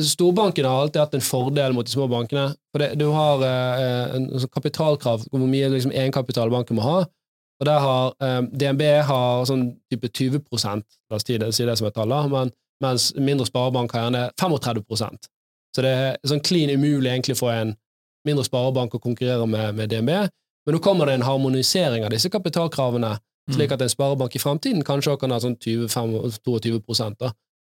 storbankene 0.00 0.68
har 0.68 0.82
alltid 0.82 1.00
hatt 1.02 1.14
en 1.14 1.24
fordel 1.24 1.74
mot 1.76 1.86
de 1.86 1.92
små 1.92 2.06
bankene. 2.08 2.46
For 2.72 2.82
det, 2.82 2.94
du 3.00 3.08
har 3.12 3.42
eh, 3.44 4.14
en, 4.16 4.28
sånn 4.40 4.52
kapitalkrav, 4.52 5.26
hvor 5.28 5.44
mye 5.44 5.68
liksom, 5.74 5.92
egenkapital 5.92 6.52
banken 6.52 6.78
må 6.78 6.86
ha. 6.86 7.02
Og 7.60 7.68
der 7.68 7.84
har 7.84 8.14
eh, 8.24 8.40
DNB 8.48 8.82
har 9.08 9.44
sånn 9.48 9.68
type 9.92 10.08
20 10.08 10.40
la 10.64 11.18
oss 11.18 11.26
si 11.26 11.36
det, 11.38 11.52
si 11.54 11.68
det 11.68 11.76
som 11.78 11.88
et 11.88 11.96
tall, 11.96 12.14
men, 12.32 12.52
mens 12.82 13.12
mindre 13.16 13.46
sparebank 13.48 13.94
har 13.94 14.06
gjerne 14.08 14.26
35 14.40 15.18
Så 15.74 15.84
det 15.84 15.90
er 15.90 16.16
sånn 16.28 16.42
clean 16.44 16.70
umulig 16.70 17.10
egentlig 17.10 17.38
for 17.38 17.54
en 17.54 17.76
mindre 18.26 18.44
sparebank 18.46 18.94
å 18.94 19.02
konkurrere 19.02 19.46
med, 19.46 19.74
med 19.74 19.90
DNB. 19.90 20.10
Men 20.66 20.76
nå 20.76 20.80
kommer 20.82 21.08
det 21.08 21.18
en 21.18 21.26
harmonisering 21.26 22.04
av 22.06 22.12
disse 22.14 22.30
kapitalkravene, 22.30 23.16
slik 23.50 23.72
at 23.74 23.82
en 23.82 23.90
sparebank 23.90 24.36
i 24.38 24.42
fremtiden 24.42 24.84
kanskje 24.86 25.14
også 25.14 25.22
kan 25.24 25.34
ha 25.34 25.40
sånn 25.42 25.58
20-22 25.58 27.14
da. 27.18 27.32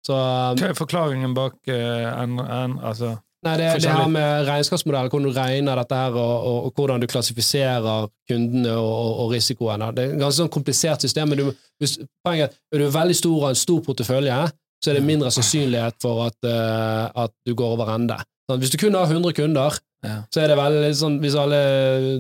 Så 0.08 0.16
um, 0.16 0.60
Hva 0.60 0.70
er 0.70 0.78
forklaringen 0.78 1.34
bak 1.36 1.58
uh, 1.68 2.22
en, 2.22 2.38
en, 2.40 2.78
altså, 2.86 3.18
nei, 3.44 3.56
det, 3.60 3.72
det 3.84 3.92
her 3.92 4.08
med 4.12 4.46
regnskapsmodell, 4.48 5.10
hvordan 5.12 5.28
du 5.28 5.36
regner 5.36 5.82
dette 5.82 5.98
her, 6.00 6.16
og, 6.16 6.36
og, 6.38 6.70
og 6.70 6.80
hvordan 6.80 7.04
du 7.04 7.10
klassifiserer 7.12 8.08
kundene 8.30 8.78
og, 8.78 8.94
og, 8.94 9.12
og 9.26 9.36
risikoen. 9.36 9.84
Det 9.98 10.06
er 10.06 10.14
et 10.14 10.22
ganske 10.22 10.40
sånn 10.40 10.54
komplisert 10.54 11.04
system, 11.04 11.34
men 11.34 11.42
du, 11.42 11.52
hvis, 11.82 11.98
poenget 12.24 12.48
er 12.48 12.54
at 12.54 12.78
er 12.78 12.86
du 12.86 12.96
veldig 12.96 13.20
stor 13.20 13.38
og 13.42 13.50
en 13.50 13.60
stor 13.66 13.84
portefølje, 13.90 14.40
så 14.84 14.92
er 14.92 15.00
det 15.00 15.06
mindre 15.08 15.32
sannsynlighet 15.34 15.98
for 16.02 16.28
at, 16.28 16.38
uh, 16.46 17.24
at 17.24 17.34
du 17.48 17.56
går 17.58 17.78
over 17.78 17.94
ende. 17.96 18.18
Sånn, 18.48 18.62
hvis 18.62 18.72
du 18.74 18.78
kun 18.80 18.96
har 18.96 19.10
100 19.10 19.34
kunder, 19.38 19.80
Ja. 20.06 20.22
så 20.30 20.44
er 20.44 20.52
det 20.52 20.58
veldig 20.60 20.92
sånn 20.94 21.16
Hvis, 21.20 21.34
alle, 21.36 21.58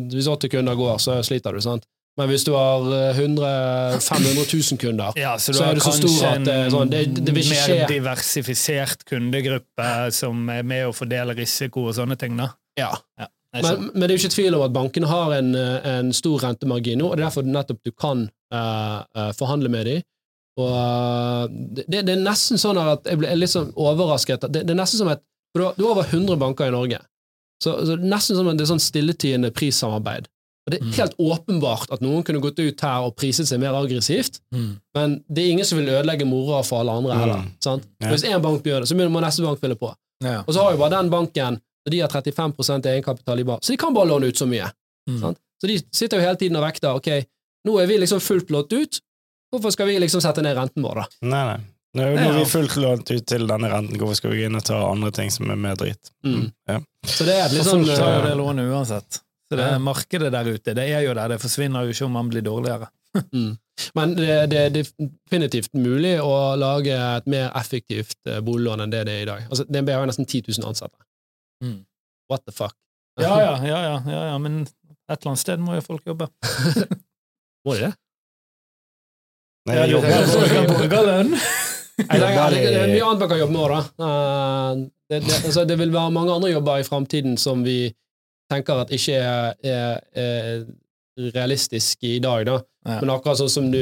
hvis 0.10 0.28
80 0.28 0.50
kunder 0.50 0.76
går, 0.76 0.98
så 0.98 1.20
sliter 1.24 1.54
du, 1.54 1.62
sant? 1.62 1.86
Men 2.18 2.32
hvis 2.32 2.44
du 2.44 2.56
har 2.58 2.82
eh, 2.90 3.14
100 3.14 4.00
500 4.02 4.48
000 4.50 4.80
kunder, 4.82 5.14
Ja, 5.16 5.36
så, 5.38 5.54
Så 5.54 5.64
er 5.64 5.76
du 5.76 5.80
det 5.80 5.86
så 5.86 5.94
stor 5.94 6.26
at 6.32 6.48
er 6.50 6.70
sånn, 6.74 6.90
det- 6.90 7.24
det 7.24 7.36
vil 7.36 7.46
ikke 7.46 7.78
mer 7.78 7.88
diversifisert 7.88 9.06
kundegruppe 9.06 10.12
som 10.12 10.50
er 10.50 10.64
med 10.64 10.88
å 10.88 10.96
fordele 10.98 11.36
risiko 11.38 11.88
og 11.88 11.96
sånne 11.96 12.18
ting, 12.18 12.36
da. 12.38 12.50
ja. 12.80 12.92
ja 13.20 13.28
Men, 13.54 13.92
men 13.94 14.02
det 14.02 14.12
er 14.12 14.18
jo 14.18 14.28
ikke 14.28 14.36
tvil 14.36 14.56
om 14.58 14.66
at 14.66 14.74
bankene 14.74 15.08
har 15.08 15.32
en, 15.38 15.56
eh, 15.56 15.88
en 16.00 16.12
stor 16.14 16.40
rentemargin 16.40 16.98
nå, 17.00 17.12
og 17.12 17.16
det 17.18 17.24
er 17.24 17.30
derfor 17.30 17.44
nettopp 17.48 17.80
du 17.86 17.92
kan 17.92 18.30
uh, 18.54 19.04
eh, 19.16 19.32
forhandle 19.38 19.70
med 19.70 19.86
dem. 19.86 20.02
Og 20.58 20.72
eh, 20.74 21.44
det, 21.88 22.02
det 22.08 22.14
er 22.16 22.24
nesten 22.24 22.58
sånn 22.62 22.80
at 22.82 23.06
jeg 23.08 23.20
ble 23.22 23.36
litt 23.38 23.52
sånn 23.54 23.70
overrasket. 23.76 24.48
Det, 24.50 24.64
det 24.66 24.74
er 24.74 24.80
nesten 24.80 25.02
som 25.04 25.12
et 25.14 25.22
for 25.56 25.74
Du 25.78 25.84
har, 25.86 25.92
over 25.96 26.04
100 26.06 26.38
banker 26.38 26.68
i 26.70 26.74
Norge, 26.74 26.98
så, 27.64 27.72
så 27.82 27.96
det 27.96 28.04
er 28.04 28.10
nesten 28.12 28.36
som 28.38 28.50
at 28.52 28.58
det 28.60 28.66
er 28.68 28.70
sånn 28.74 28.84
stilletiende 28.84 29.50
prissamarbeid. 29.56 30.28
Og 30.68 30.74
Det 30.74 30.80
er 30.82 30.84
Mm. 30.86 30.94
helt 30.98 31.14
åpenbart 31.18 31.92
at 31.96 32.02
noen 32.04 32.24
kunne 32.28 32.42
gått 32.44 32.60
ut 32.60 32.82
her 32.84 33.06
og 33.08 33.16
priset 33.16 33.48
seg 33.48 33.62
mer 33.64 33.74
aggressivt, 33.74 34.42
Mm. 34.54 34.74
men 34.94 35.24
det 35.32 35.44
er 35.46 35.52
ingen 35.54 35.66
som 35.66 35.80
vil 35.80 35.88
ødelegge 35.88 36.28
moroa 36.28 36.60
for 36.68 36.82
alle 36.84 36.92
andre 37.00 37.16
heller. 37.18 37.40
Mm. 37.46 37.54
Sant? 37.64 37.88
Ja. 38.04 38.10
Hvis 38.12 38.26
én 38.28 38.42
bank 38.44 38.62
gjør 38.68 38.84
det, 38.84 38.90
så 38.92 38.98
må 39.00 39.22
neste 39.24 39.42
bank 39.48 39.60
fylle 39.64 39.76
på. 39.80 39.94
Ja. 40.24 40.42
Og 40.46 40.54
så 40.54 40.62
har 40.62 40.74
jo 40.76 40.78
bare 40.84 40.98
den 40.98 41.10
banken 41.10 41.62
og 41.88 41.92
de 41.92 42.00
har 42.04 42.10
35% 42.12 42.86
egenkapital 42.92 43.40
i 43.40 43.44
bar, 43.48 43.60
så 43.64 43.72
de 43.72 43.78
kan 43.78 43.94
bare 43.96 44.10
låne 44.12 44.28
ut 44.28 44.36
så 44.38 44.46
mye. 44.46 44.68
Mm. 45.10 45.20
Sant? 45.22 45.38
Så 45.64 45.68
de 45.72 45.78
sitter 45.96 46.20
jo 46.20 46.26
hele 46.28 46.36
tiden 46.36 46.58
og 46.60 46.64
vekter. 46.68 46.94
Ok, 47.00 47.08
nå 47.66 47.80
er 47.82 47.88
vi 47.88 47.98
liksom 48.04 48.20
fullt 48.20 48.52
lånt 48.52 48.74
ut, 48.76 49.00
hvorfor 49.54 49.74
skal 49.76 49.90
vi 49.90 49.98
liksom 50.04 50.24
sette 50.24 50.44
ned 50.46 50.58
renten 50.58 50.86
vår, 50.86 51.04
da? 51.04 51.28
Nei, 51.28 51.44
nei. 51.52 51.60
Nå 51.98 52.08
er 52.14 52.36
vi 52.36 52.44
fullt 52.46 52.76
lånt 52.78 53.10
ut 53.10 53.26
til 53.26 53.48
denne 53.50 53.70
renten, 53.72 53.98
hvorfor 53.98 54.20
skal 54.20 54.34
vi 54.34 54.42
gå 54.42 54.50
inn 54.50 54.60
og 54.60 54.66
ta 54.68 54.80
andre 54.90 55.10
ting 55.16 55.32
som 55.34 55.50
er 55.50 55.58
mer 55.60 55.78
dritt? 55.80 56.12
Mm. 56.26 56.50
Ja. 56.70 56.82
Så 57.08 57.26
det 57.26 57.38
er 57.42 57.56
sånn 57.56 57.86
folk 57.88 57.96
tar 57.98 58.20
jo 58.20 58.26
det 58.28 58.36
lånet 58.38 58.70
uansett. 58.70 59.22
Så 59.48 59.56
det 59.56 59.64
er 59.64 59.80
markedet 59.80 60.30
der 60.34 60.50
ute, 60.52 60.74
det 60.76 60.86
er 60.92 61.06
jo 61.06 61.14
der. 61.16 61.32
Det 61.32 61.40
forsvinner 61.40 61.88
jo 61.88 61.96
ikke 61.96 62.06
om 62.10 62.18
man 62.20 62.30
blir 62.32 62.44
dårligere. 62.46 62.90
mm. 63.34 63.54
Men 63.96 64.16
det, 64.18 64.32
det 64.52 64.64
er 64.66 64.74
definitivt 64.76 65.78
mulig 65.78 66.18
å 66.22 66.34
lage 66.60 66.98
et 66.98 67.30
mer 67.30 67.52
effektivt 67.56 68.18
eh, 68.28 68.42
boliglån 68.44 68.84
enn 68.84 68.94
det 68.94 69.06
det 69.08 69.16
er 69.16 69.24
i 69.24 69.30
dag. 69.30 69.46
Altså, 69.48 69.66
DNB 69.70 69.94
har 69.94 70.04
jo 70.04 70.10
nesten 70.12 70.28
10 70.28 70.52
000 70.58 70.68
ansatte. 70.68 71.00
Mm. 71.64 71.80
What 72.32 72.44
the 72.44 72.56
fuck? 72.56 72.76
Ja, 73.22 73.32
ja, 73.42 73.54
ja, 73.66 73.78
ja, 73.82 73.96
ja, 74.06 74.24
ja, 74.34 74.36
men 74.42 74.66
et 75.08 75.16
eller 75.16 75.32
annet 75.32 75.42
sted 75.42 75.64
må 75.64 75.78
jo 75.78 75.86
folk 75.86 76.06
jobbe. 76.06 76.28
Må 77.66 77.74
de 77.76 77.88
det? 77.88 77.94
Nei, 79.68 79.76
jeg 79.82 79.92
jobber- 79.96 80.52
kan 80.54 80.68
bruke 80.72 81.02
lønn. 81.08 81.32
Nei, 81.34 82.18
det, 82.22 82.28
er, 82.30 82.54
det, 82.54 82.74
er 82.78 82.92
mye 82.94 83.06
annet 83.08 83.22
man 83.24 83.30
kan 83.32 83.40
jobbe 83.42 83.54
med 83.56 83.64
òg, 83.64 83.72
da. 83.74 84.08
Eh, 84.08 84.86
Det, 85.08 85.22
det, 85.24 85.38
altså, 85.48 85.64
det 85.64 85.78
vil 85.80 85.94
være 85.94 86.12
mange 86.12 86.34
andre 86.36 86.50
jobber 86.52 86.82
i 86.82 86.84
framtiden 86.84 87.38
som 87.40 87.62
vi 87.64 87.78
tenker 88.52 88.82
at 88.82 88.90
ikke 88.92 89.14
er, 89.16 89.54
er, 89.64 90.02
er 90.20 90.66
realistiske 91.34 92.10
i 92.18 92.20
dag, 92.24 92.44
da. 92.50 92.58
Ja. 92.88 92.98
Men 93.02 93.14
akkurat 93.16 93.40
sånn 93.40 93.52
som 93.52 93.70
du 93.72 93.82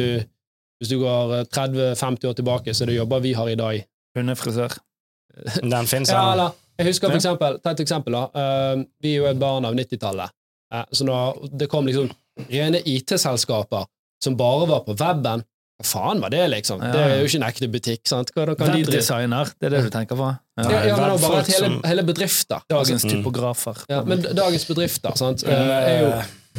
Hvis 0.82 0.90
du 0.92 0.98
går 1.00 1.32
eh, 1.40 1.46
30-50 1.56 2.28
år 2.30 2.34
tilbake, 2.36 2.74
så 2.76 2.84
er 2.84 2.90
det 2.92 2.98
jobber 2.98 3.22
vi 3.24 3.32
har 3.34 3.48
i 3.48 3.56
dag. 3.56 3.78
Hundefrisør. 4.18 4.74
Den 5.74 5.88
fins, 5.88 6.12
Ja, 6.12 6.34
eller, 6.34 6.52
jeg 6.78 6.90
husker 6.90 7.08
for 7.10 7.16
eksempel, 7.16 7.60
Ta 7.64 7.72
et 7.72 7.80
eksempel. 7.86 8.12
da. 8.18 8.24
Eh, 8.36 8.82
vi 9.02 9.14
er 9.16 9.22
jo 9.22 9.30
et 9.30 9.40
barn 9.40 9.66
av 9.66 9.74
90-tallet. 9.80 10.34
Eh, 10.76 10.84
så 10.92 11.08
når 11.08 11.48
det 11.62 11.70
kom 11.72 11.88
liksom 11.88 12.10
rene 12.52 12.82
IT-selskaper 12.86 13.88
som 14.24 14.36
bare 14.38 14.68
var 14.68 14.84
på 14.84 14.98
weben 15.00 15.46
Hva 15.76 15.86
faen 15.90 16.22
var 16.24 16.30
det, 16.32 16.44
liksom? 16.54 16.80
Ja. 16.80 16.92
Det 16.94 17.00
er 17.04 17.18
jo 17.20 17.26
ikke 17.28 17.40
en 17.42 17.48
ekte 17.50 17.68
butikk. 17.72 18.02
sant? 18.08 18.30
Hva 18.36 18.46
da 18.48 18.56
kan 18.56 18.72
de 18.72 18.84
designer, 18.88 19.50
det 19.60 19.68
er 19.68 19.74
det 19.76 19.84
du 19.84 19.90
tenker 19.92 20.16
på? 20.16 20.30
Ja, 20.58 20.64
Ja. 20.64 20.84
ja, 20.88 20.96
men 20.96 21.12
det 21.12 21.22
bare 21.22 21.34
Folk 21.44 21.48
hele, 21.48 21.58
som- 21.66 21.82
hele 21.84 22.04
bedrifter. 22.04 22.62
Dagens 22.70 22.92
altså, 23.04 23.10
typografer. 23.12 23.84
Ja, 23.90 24.04
men 24.04 24.22
dagens 24.22 24.66
bedrifter 24.66 25.18
sant, 25.18 25.44
eh, 25.44 25.52
er 25.52 26.00
jo 26.02 26.12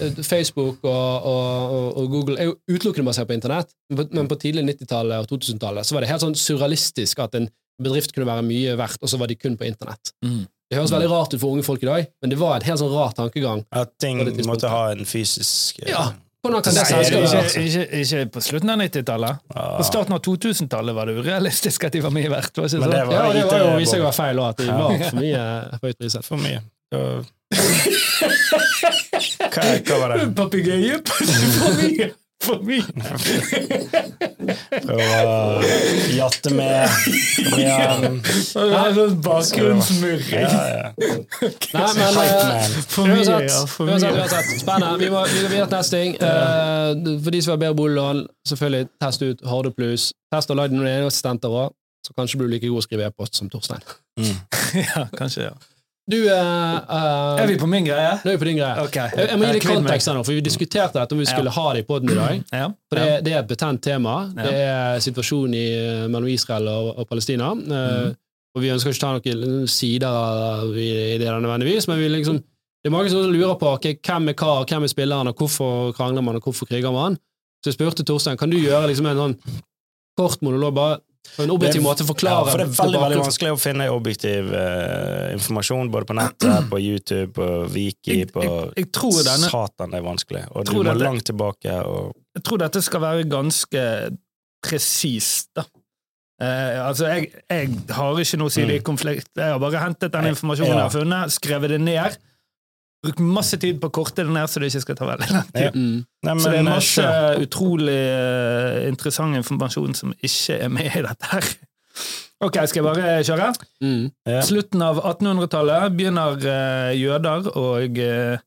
eh, 0.04 0.10
Facebook 0.22 0.84
og, 0.84 1.24
og, 1.24 1.70
og- 1.72 1.96
og 1.96 2.10
Google 2.10 2.36
er 2.38 2.44
jo 2.50 2.56
utelukkende 2.68 3.06
basert 3.08 3.26
på 3.28 3.32
internett, 3.40 3.72
men 3.90 4.28
på- 4.28 4.36
tidlig 4.38 4.64
90-tallet 4.68 5.18
og 5.18 5.28
2000-tallet 5.28 5.86
så 5.86 5.92
var 5.94 6.00
det 6.04 6.10
helt 6.10 6.20
sånn 6.20 6.36
surrealistisk 6.36 7.18
at 7.24 7.34
en 7.34 7.48
bedrift 7.82 8.12
kunne 8.12 8.26
være 8.26 8.42
mye 8.44 8.76
verdt, 8.76 8.98
og 9.02 9.08
så 9.08 9.18
var 9.18 9.26
de 9.28 9.34
kun 9.36 9.56
på 9.56 9.64
internett. 9.64 10.12
Mm. 10.24 10.46
Det 10.70 10.76
høres 10.78 10.90
veldig 10.90 11.08
rart 11.10 11.32
ut 11.32 11.40
for 11.40 11.52
unge 11.54 11.62
folk 11.64 11.82
i 11.82 11.86
dag, 11.86 12.06
men 12.20 12.30
det 12.30 12.38
var 12.38 12.56
et 12.56 12.64
helt 12.64 12.80
sånn 12.80 12.92
rar 12.92 13.12
tankegang. 13.14 13.64
At 13.72 13.92
ting 13.98 14.18
måtte 14.44 14.68
ha 14.68 14.90
en 14.90 15.04
fysisk 15.06 15.78
eh, 15.86 15.90
Ja, 15.92 16.12
Hvordan 16.46 16.62
kan 16.62 16.72
det 16.76 16.86
selskapet 16.86 17.06
ikke, 17.06 17.20
være? 17.34 17.62
ikke, 17.66 17.84
ikke 18.02 18.20
på 18.36 18.40
slutten 18.46 18.70
av 18.70 18.78
90-tallet. 18.84 19.32
ah, 19.54 19.76
På 19.76 19.84
starten 19.90 20.12
av 20.16 20.20
2000-tallet 20.26 20.94
var 20.96 21.04
det 21.10 21.14
urealistisk 21.20 21.84
at 21.88 21.92
de 21.96 22.00
var 22.06 22.14
mye 22.14 22.30
verdt. 22.30 22.54
Var 22.56 22.64
ikke 22.70 22.76
sånn? 22.78 22.90
det 22.90 23.02
var- 23.06 23.14
Ja, 23.18 23.32
det 23.32 23.44
var 23.50 23.58
jo 23.64 23.76
viste 23.80 23.96
seg 23.96 24.00
å 24.04 24.08
være 24.08 24.18
feil, 24.22 24.38
og 24.40 24.46
at 24.52 24.56
de 24.62 24.64
Ja. 24.70 24.76
var 24.78 24.98
for 25.10 25.16
mye 25.20 25.42
høyt 25.82 25.98
priset. 25.98 26.22
For 26.24 26.36
mye. 26.38 26.60
Hva 29.56 29.98
var 30.00 30.08
det? 30.16 30.28
Papegøye? 30.36 31.00
For 31.06 31.74
mye! 31.82 32.12
For 32.44 32.60
mye! 32.62 32.84
Prøve 34.84 35.04
å 35.24 35.36
jatte 36.14 36.52
med 36.54 36.96
igjen. 37.56 38.18
Det 38.20 38.34
er 38.56 38.92
sånn. 39.00 39.80
Ja, 40.30 40.64
ja. 40.70 40.90
Nei, 41.00 41.88
men 41.96 42.18
eh. 42.22 42.76
For 42.92 43.08
mye, 43.08 43.22
Uansett, 43.22 43.48
ja. 43.48 43.62
For 43.72 43.88
uansett, 43.90 44.18
mye. 44.18 44.60
Spennende. 44.60 44.98
Vi 45.00 45.08
må, 45.14 45.22
vi 45.32 45.42
videre 45.46 45.66
til 45.70 45.78
neste 45.78 46.02
ting. 46.02 46.18
Eh, 46.20 47.16
for 47.24 47.34
de 47.34 47.42
som 47.46 47.54
har 47.56 47.62
bedre 47.64 47.78
boliglån, 47.80 48.22
selvfølgelig 48.52 48.90
test 49.02 49.24
ut 49.26 49.46
Harde 49.50 49.72
Plus. 49.76 50.10
Test 50.34 50.52
og 50.52 50.60
lag 50.60 50.74
noen 50.74 50.90
eneassistenter 50.92 51.56
òg, 51.64 51.72
så 52.06 52.14
kanskje 52.18 52.42
blir 52.42 52.52
du 52.52 52.56
like 52.58 52.68
god 52.68 52.84
å 52.84 52.86
skrive 52.86 53.08
e-post 53.08 53.40
som 53.40 53.50
Torstein. 53.52 53.82
Mm. 54.20 54.36
Ja, 54.86 55.06
kanskje, 55.16 55.48
ja. 55.48 55.56
Du 56.06 56.20
uh, 56.30 57.38
Er 57.42 57.48
vi 57.50 57.56
på 57.58 57.66
min 57.66 57.86
greie? 57.86 58.12
Nå 58.22 58.30
er 58.30 58.36
vi 58.36 58.42
på 58.44 58.46
din 58.46 58.60
greie. 58.60 58.84
Okay. 58.86 59.10
Jeg, 59.16 59.30
jeg 59.32 59.40
må 59.40 59.48
gi 59.48 59.54
litt 59.56 59.66
kontekst 59.66 60.10
her 60.10 60.14
nå, 60.14 60.22
for 60.22 60.36
vi 60.36 60.44
diskuterte 60.46 61.00
dette 61.00 61.16
om 61.16 61.22
vi 61.22 61.26
skulle 61.26 61.50
ha 61.50 61.64
det 61.74 61.82
i 61.82 61.86
poden 61.88 62.12
i 62.12 62.18
dag. 62.18 62.44
Ja. 62.54 62.68
For 62.86 63.00
det, 63.00 63.16
det 63.26 63.32
er 63.34 63.40
et 63.40 63.48
betent 63.50 63.82
tema. 63.82 64.14
Det 64.36 64.52
er 64.54 65.02
situasjonen 65.02 65.56
i, 65.58 65.66
eh, 65.74 66.04
mellom 66.06 66.30
Israel 66.30 66.70
og, 66.70 66.92
og 67.02 67.10
Palestina. 67.10 67.50
Eh, 67.56 68.14
Og 68.56 68.62
vi 68.64 68.70
ønsker 68.72 68.94
ikke 68.94 69.02
ta 69.02 69.08
noen 69.12 69.66
sider 69.68 70.70
i, 70.80 70.86
i 71.12 71.16
det 71.20 71.28
nødvendigvis, 71.28 71.84
men 71.90 71.98
vi 72.00 72.06
liksom, 72.08 72.38
det 72.40 72.88
er 72.88 72.94
mange 72.94 73.10
som 73.12 73.26
lurer 73.28 73.58
på 73.60 73.68
okay, 73.74 73.98
hvem 74.00 74.30
er 74.32 74.36
hva, 74.40 74.62
hvem 74.64 74.86
er 74.86 74.92
spilleren, 74.92 75.28
og 75.28 75.36
hvorfor 75.42 75.90
krangler 75.92 76.24
man, 76.24 76.38
og 76.38 76.46
hvorfor 76.46 76.70
kriger 76.70 76.94
man. 76.94 77.18
Så 77.60 77.68
jeg 77.68 77.76
spurte 77.76 78.06
Torstein 78.08 78.38
kan 78.40 78.48
du 78.48 78.56
gjøre 78.56 78.88
liksom 78.88 79.10
en 79.10 79.20
sånn 79.20 79.36
kort 80.16 80.40
monolog, 80.40 80.72
bare 80.72 80.96
på 81.36 81.42
en 81.44 81.50
objektiv 81.50 81.80
Det 81.82 81.82
er- 81.82 81.86
Ja, 82.30 82.50
for 82.52 82.58
det 82.58 82.66
er 82.66 82.70
veldig, 82.82 83.00
veldig 83.02 83.18
vanskelig 83.24 83.50
å 83.52 83.58
finne 83.60 83.86
objektiv 83.92 84.52
eh, 84.54 85.32
informasjon, 85.36 85.90
både 85.90 86.06
på 86.06 86.14
nettet, 86.18 86.68
på 86.70 86.80
YouTube, 86.80 87.32
på 87.36 87.48
Viki, 87.72 88.18
på 88.32 88.42
jeg, 88.44 88.72
jeg 88.76 88.92
tror 88.92 89.18
denne 89.26 89.50
Satan, 89.50 89.90
det 89.90 89.98
er 90.00 90.06
vanskelig. 90.06 90.44
Og 90.52 90.64
du 90.64 90.72
må 90.72 90.84
dette- 90.84 91.02
langt 91.04 91.24
tilbake 91.24 91.74
og 91.84 92.14
jeg 92.36 92.42
tror 92.44 92.58
dette 92.58 92.82
skal 92.82 93.00
være 93.00 93.24
ganske 93.28 93.82
presist, 94.62 95.48
da. 95.56 95.64
Eh, 96.42 96.78
altså, 96.86 97.06
jeg, 97.08 97.30
jeg 97.48 97.70
har 97.96 98.18
ikke 98.20 98.38
noe 98.42 98.50
side 98.52 98.74
i 98.76 98.80
konflikt. 98.84 99.30
Jeg 99.38 99.52
har 99.54 99.58
bare 99.62 99.80
hentet 99.80 100.12
den 100.12 100.26
informasjonen 100.34 100.74
jeg 100.74 100.82
har 100.84 100.90
funnet, 100.92 101.32
skrevet 101.32 101.68
det 101.72 101.80
ned, 101.80 102.16
brukt 103.06 103.22
masse 103.22 103.58
tid 103.62 103.78
på 103.80 103.90
å 103.90 103.94
korte 103.94 104.24
det 104.26 104.34
ned, 104.34 104.48
så 104.50 104.60
det 104.60 104.70
ikke 104.72 104.84
skal 104.84 104.98
ta 104.98 105.08
veldig 105.08 105.28
lang 105.32 105.48
tid. 105.54 105.76
Mm. 105.76 106.02
Nei, 106.26 106.34
Så 106.42 106.50
det 106.50 106.58
er 106.58 106.62
eh, 106.62 106.68
masse 106.68 107.06
utrolig 107.46 107.96
uh, 107.96 108.82
interessant 108.90 109.38
informasjon 109.38 109.96
som 109.98 110.14
ikke 110.16 110.58
er 110.66 110.72
med 110.72 110.90
i 110.90 111.04
dette 111.06 111.30
her. 111.32 111.50
Ok, 112.44 112.58
skal 112.68 112.82
jeg 112.82 112.84
bare 112.84 113.12
kjøre? 113.24 113.52
Mm. 113.80 114.02
Ja. 114.28 114.42
Slutten 114.44 114.82
av 114.84 115.00
1800-tallet 115.00 115.94
begynner 115.96 116.36
uh, 116.42 116.90
jøder 116.92 117.48
å 117.56 117.68
uh, 117.80 118.42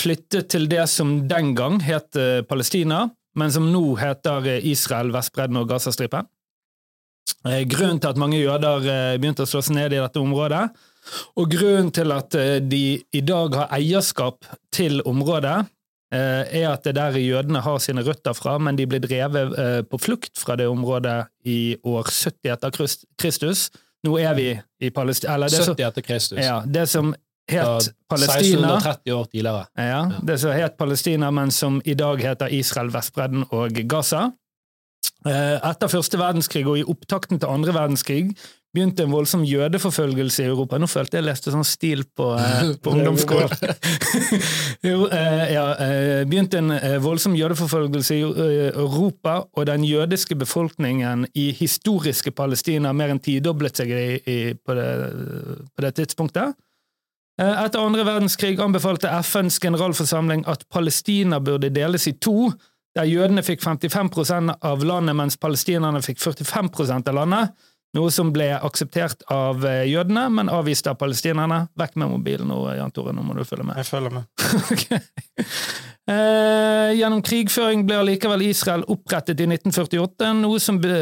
flytte 0.00 0.44
til 0.50 0.70
det 0.70 0.86
som 0.90 1.18
den 1.30 1.52
gang 1.58 1.78
het 1.84 2.16
Palestina, 2.48 3.04
men 3.38 3.52
som 3.54 3.68
nå 3.70 3.92
heter 4.00 4.48
Israel, 4.66 5.12
Vestbredden 5.14 5.60
og 5.60 5.68
Gazastripen. 5.70 6.26
Eh, 7.46 7.62
grunnen 7.70 8.00
til 8.02 8.10
at 8.10 8.18
mange 8.18 8.40
jøder 8.40 8.82
begynte 9.20 9.44
å 9.44 9.48
slå 9.48 9.62
seg 9.62 9.76
ned 9.78 9.94
i 9.94 10.00
dette 10.00 10.18
området, 10.18 10.64
og 11.36 11.50
grunnen 11.52 11.92
til 11.94 12.12
at 12.14 12.34
eh, 12.38 12.58
de 12.62 12.84
i 13.12 13.22
dag 13.24 13.56
har 13.58 13.72
eierskap 13.76 14.46
til 14.74 15.02
området, 15.08 15.56
eh, 16.14 16.60
er 16.60 16.68
at 16.70 16.84
det 16.84 16.94
er 16.94 16.98
der 17.00 17.18
jødene 17.20 17.62
har 17.64 17.80
sine 17.82 18.04
røtter 18.06 18.36
fra, 18.36 18.56
men 18.58 18.78
de 18.78 18.86
ble 18.90 19.00
drevet 19.04 19.58
eh, 19.58 19.80
på 19.88 20.00
flukt 20.00 20.38
fra 20.40 20.56
det 20.60 20.68
området 20.70 21.24
i 21.44 21.76
år 21.84 22.08
70 22.10 22.54
etter 22.54 22.94
Kristus. 23.20 23.68
Nå 24.04 24.18
er 24.20 24.34
vi 24.36 24.48
i 24.84 24.90
Palestina 24.92 25.34
Eller 25.34 25.52
det, 25.52 25.64
70 25.64 25.86
etter 25.88 26.04
Kristus. 26.04 26.38
ja, 26.44 26.62
det 26.66 26.88
som 26.92 27.14
het 27.48 27.90
Palestina 28.08 28.76
1630 28.76 29.12
år 29.12 29.24
tidligere. 29.32 29.66
ja, 29.76 30.02
Det 30.22 30.38
som 30.40 30.50
het 30.50 30.76
Palestina, 30.76 31.30
men 31.30 31.50
som 31.50 31.80
i 31.84 31.94
dag 31.94 32.20
heter 32.20 32.52
Israel, 32.52 32.92
Vestbredden 32.92 33.44
og 33.50 33.80
Gaza. 33.88 34.30
Etter 35.24 35.88
første 35.88 36.18
verdenskrig 36.20 36.66
og 36.68 36.78
i 36.78 36.84
opptakten 36.84 37.40
til 37.40 37.48
andre 37.48 37.72
verdenskrig 37.72 38.34
begynte 38.74 39.04
en 39.04 39.12
voldsom 39.14 39.44
jødeforfølgelse 39.46 40.42
i 40.42 40.48
Europa. 40.50 40.78
Nå 40.80 40.88
følte 40.90 41.18
jeg 41.20 41.26
leste 41.28 41.52
sånn 41.54 41.66
stil 41.66 42.02
på, 42.16 42.32
eh, 42.38 42.72
på 42.82 42.94
ungdomsskolen. 42.96 43.52
jo, 44.88 45.06
eh, 45.14 45.44
ja, 45.54 45.64
eh, 45.84 46.24
begynte 46.28 46.60
en 46.60 46.74
eh, 46.76 46.98
voldsom 47.02 47.36
jødeforfølgelse 47.38 48.18
i 48.18 48.24
Europa, 48.72 49.40
og 49.54 49.70
den 49.70 49.86
jødiske 49.86 50.36
befolkningen 50.40 51.28
i 51.38 51.50
historiske 51.54 52.34
Palestina 52.34 52.92
mer 52.92 53.14
enn 53.14 53.22
tidoblet 53.22 53.78
seg 53.80 53.94
i, 53.94 54.04
i, 54.26 54.38
på, 54.58 54.76
det, 54.78 54.90
på 55.74 55.86
det 55.86 55.94
tidspunktet. 56.00 56.58
Etter 57.34 57.82
andre 57.82 58.04
verdenskrig 58.06 58.60
anbefalte 58.62 59.10
FNs 59.24 59.56
generalforsamling 59.58 60.44
at 60.46 60.62
Palestina 60.70 61.40
burde 61.42 61.72
deles 61.74 62.06
i 62.06 62.12
to, 62.22 62.52
der 62.94 63.08
jødene 63.10 63.42
fikk 63.42 63.62
55% 63.64 64.54
av 64.62 64.84
landet, 64.86 65.16
mens 65.18 65.36
palestinerne 65.40 66.02
fikk 66.04 66.20
45% 66.22 67.10
av 67.10 67.18
landet, 67.18 67.64
noe 67.94 68.10
som 68.14 68.32
ble 68.34 68.50
akseptert 68.56 69.24
av 69.32 69.64
eh, 69.66 69.84
jødene, 69.90 70.26
men 70.34 70.52
avvist 70.52 70.88
av 70.90 70.98
palestinerne. 71.00 71.64
Vekk 71.78 71.98
med 72.02 72.12
mobilen 72.16 72.50
nå, 72.50 72.60
Jan 72.74 72.94
Tore, 72.94 73.14
nå 73.14 73.24
må 73.24 73.36
du 73.38 73.44
følge 73.46 73.68
med. 73.70 73.78
Jeg 73.80 73.90
følger 73.90 74.16
med. 74.18 74.28
okay. 74.74 75.02
Eh, 76.04 76.90
gjennom 76.98 77.22
krigføring 77.24 77.86
ble 77.88 77.96
allikevel 78.02 78.42
Israel 78.44 78.82
opprettet 78.92 79.40
i 79.40 79.46
1948, 79.48 80.34
noe 80.36 80.58
som 80.60 80.76
be 80.82 80.98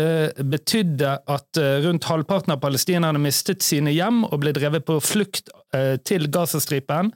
betydde 0.46 1.16
at 1.26 1.58
eh, 1.58 1.80
rundt 1.82 2.06
halvparten 2.06 2.54
av 2.54 2.60
palestinerne 2.62 3.18
mistet 3.18 3.66
sine 3.66 3.90
hjem 3.90 4.22
og 4.28 4.38
ble 4.44 4.52
drevet 4.54 4.86
på 4.86 5.00
flukt 5.02 5.50
eh, 5.74 5.96
til 6.06 6.28
Gazastripen, 6.30 7.10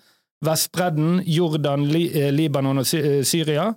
Vestbredden, 0.45 1.21
Jordan, 1.31 1.87
Li 1.93 2.09
Libanon 2.35 2.83
og 2.83 2.89
Sy 2.91 3.23
Syria. 3.25 3.71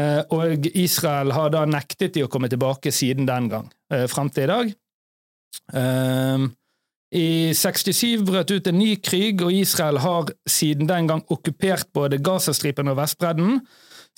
Eh, 0.00 0.22
og 0.32 0.70
Israel 0.72 1.36
har 1.36 1.52
da 1.52 1.66
nektet 1.68 2.16
de 2.16 2.24
å 2.24 2.32
komme 2.32 2.48
tilbake 2.52 2.88
siden 2.88 3.28
den 3.28 3.52
gang, 3.52 3.68
fram 4.08 4.32
til 4.32 4.48
i 4.48 4.52
dag. 4.54 4.74
Eh, 5.74 6.46
i 7.16 7.54
67 7.54 8.24
brøt 8.26 8.50
ut 8.50 8.66
en 8.66 8.78
ny 8.78 8.96
krig, 8.98 9.42
og 9.42 9.54
Israel 9.54 10.00
har 10.02 10.32
siden 10.48 10.88
den 10.90 11.08
gang 11.08 11.22
okkupert 11.30 11.86
både 11.94 12.18
Gazastripen 12.18 12.90
og 12.90 12.98
Vestbredden, 12.98 13.60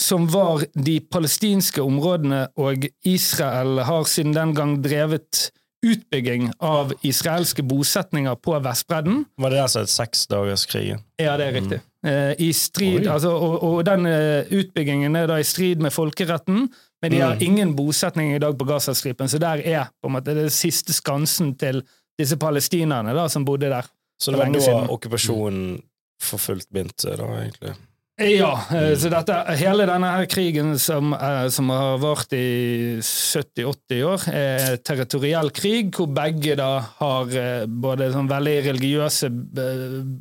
som 0.01 0.29
var 0.31 0.65
de 0.75 1.01
palestinske 1.01 1.83
områdene, 1.83 2.47
og 2.57 2.87
Israel 3.05 3.83
har 3.85 4.09
siden 4.09 4.35
den 4.35 4.55
gang 4.55 4.79
drevet 4.85 5.51
utbygging 5.87 6.49
av 6.65 6.93
israelske 7.07 7.63
bosetninger 7.63 8.35
på 8.43 8.57
Vestbredden. 8.65 9.25
Var 9.39 9.55
det 9.55 9.61
altså 9.63 9.85
et 9.85 9.93
seksdagerskrig? 9.93 10.97
seksdagerskrigen? 10.97 11.05
Ja, 11.21 11.37
det 11.39 11.47
er 11.47 11.55
riktig. 11.55 11.81
Mm. 12.03 12.35
I 12.39 12.53
strid, 12.55 13.07
altså, 13.11 13.31
og, 13.31 13.63
og 13.63 13.87
den 13.87 14.07
eh, 14.07 14.47
utbyggingen 14.55 15.17
er 15.19 15.27
da 15.31 15.39
i 15.39 15.47
strid 15.47 15.83
med 15.83 15.95
folkeretten, 15.95 16.69
men 17.03 17.11
de 17.13 17.21
har 17.21 17.35
Mm. 17.37 17.43
ingen 17.43 17.75
bosetning 17.77 18.35
i 18.35 18.39
dag 18.39 18.57
på 18.59 18.65
Gazastripen, 18.67 19.29
så 19.29 19.39
der 19.39 19.63
er 19.67 19.89
på 20.03 20.09
en 20.09 20.13
måte 20.17 20.35
det 20.35 20.51
siste 20.53 20.93
skansen 20.93 21.55
til 21.59 21.83
disse 22.19 22.37
palestinerne 22.37 23.15
da, 23.15 23.29
som 23.29 23.45
bodde 23.45 23.69
der. 23.71 23.87
Så 24.21 24.33
det 24.33 24.39
var 24.41 24.53
da 24.53 24.61
siden. 24.61 24.89
okkupasjonen 24.91 25.83
for 26.21 26.39
fullt 26.39 26.67
begynte, 26.73 27.17
da, 27.17 27.25
egentlig? 27.25 27.77
Ja, 28.19 28.57
Mm. 28.69 28.97
så 28.99 29.09
dette, 29.11 29.57
hele 29.57 29.87
denne 29.87 30.09
her 30.11 30.27
krigen 30.27 30.77
som, 30.77 31.13
eh, 31.15 31.49
som 31.51 31.69
har 31.71 31.99
vart 31.99 32.33
i 32.33 32.99
70-80 33.01 34.03
år, 34.03 34.25
er 34.35 34.77
territoriell 34.83 35.51
krig, 35.55 35.93
hvor 35.95 36.09
begge 36.13 36.57
da 36.57 36.81
har 36.99 37.29
eh, 37.31 37.67
både 37.67 38.11
sånn 38.13 38.27
veldig 38.29 38.57
religiøse 38.73 39.31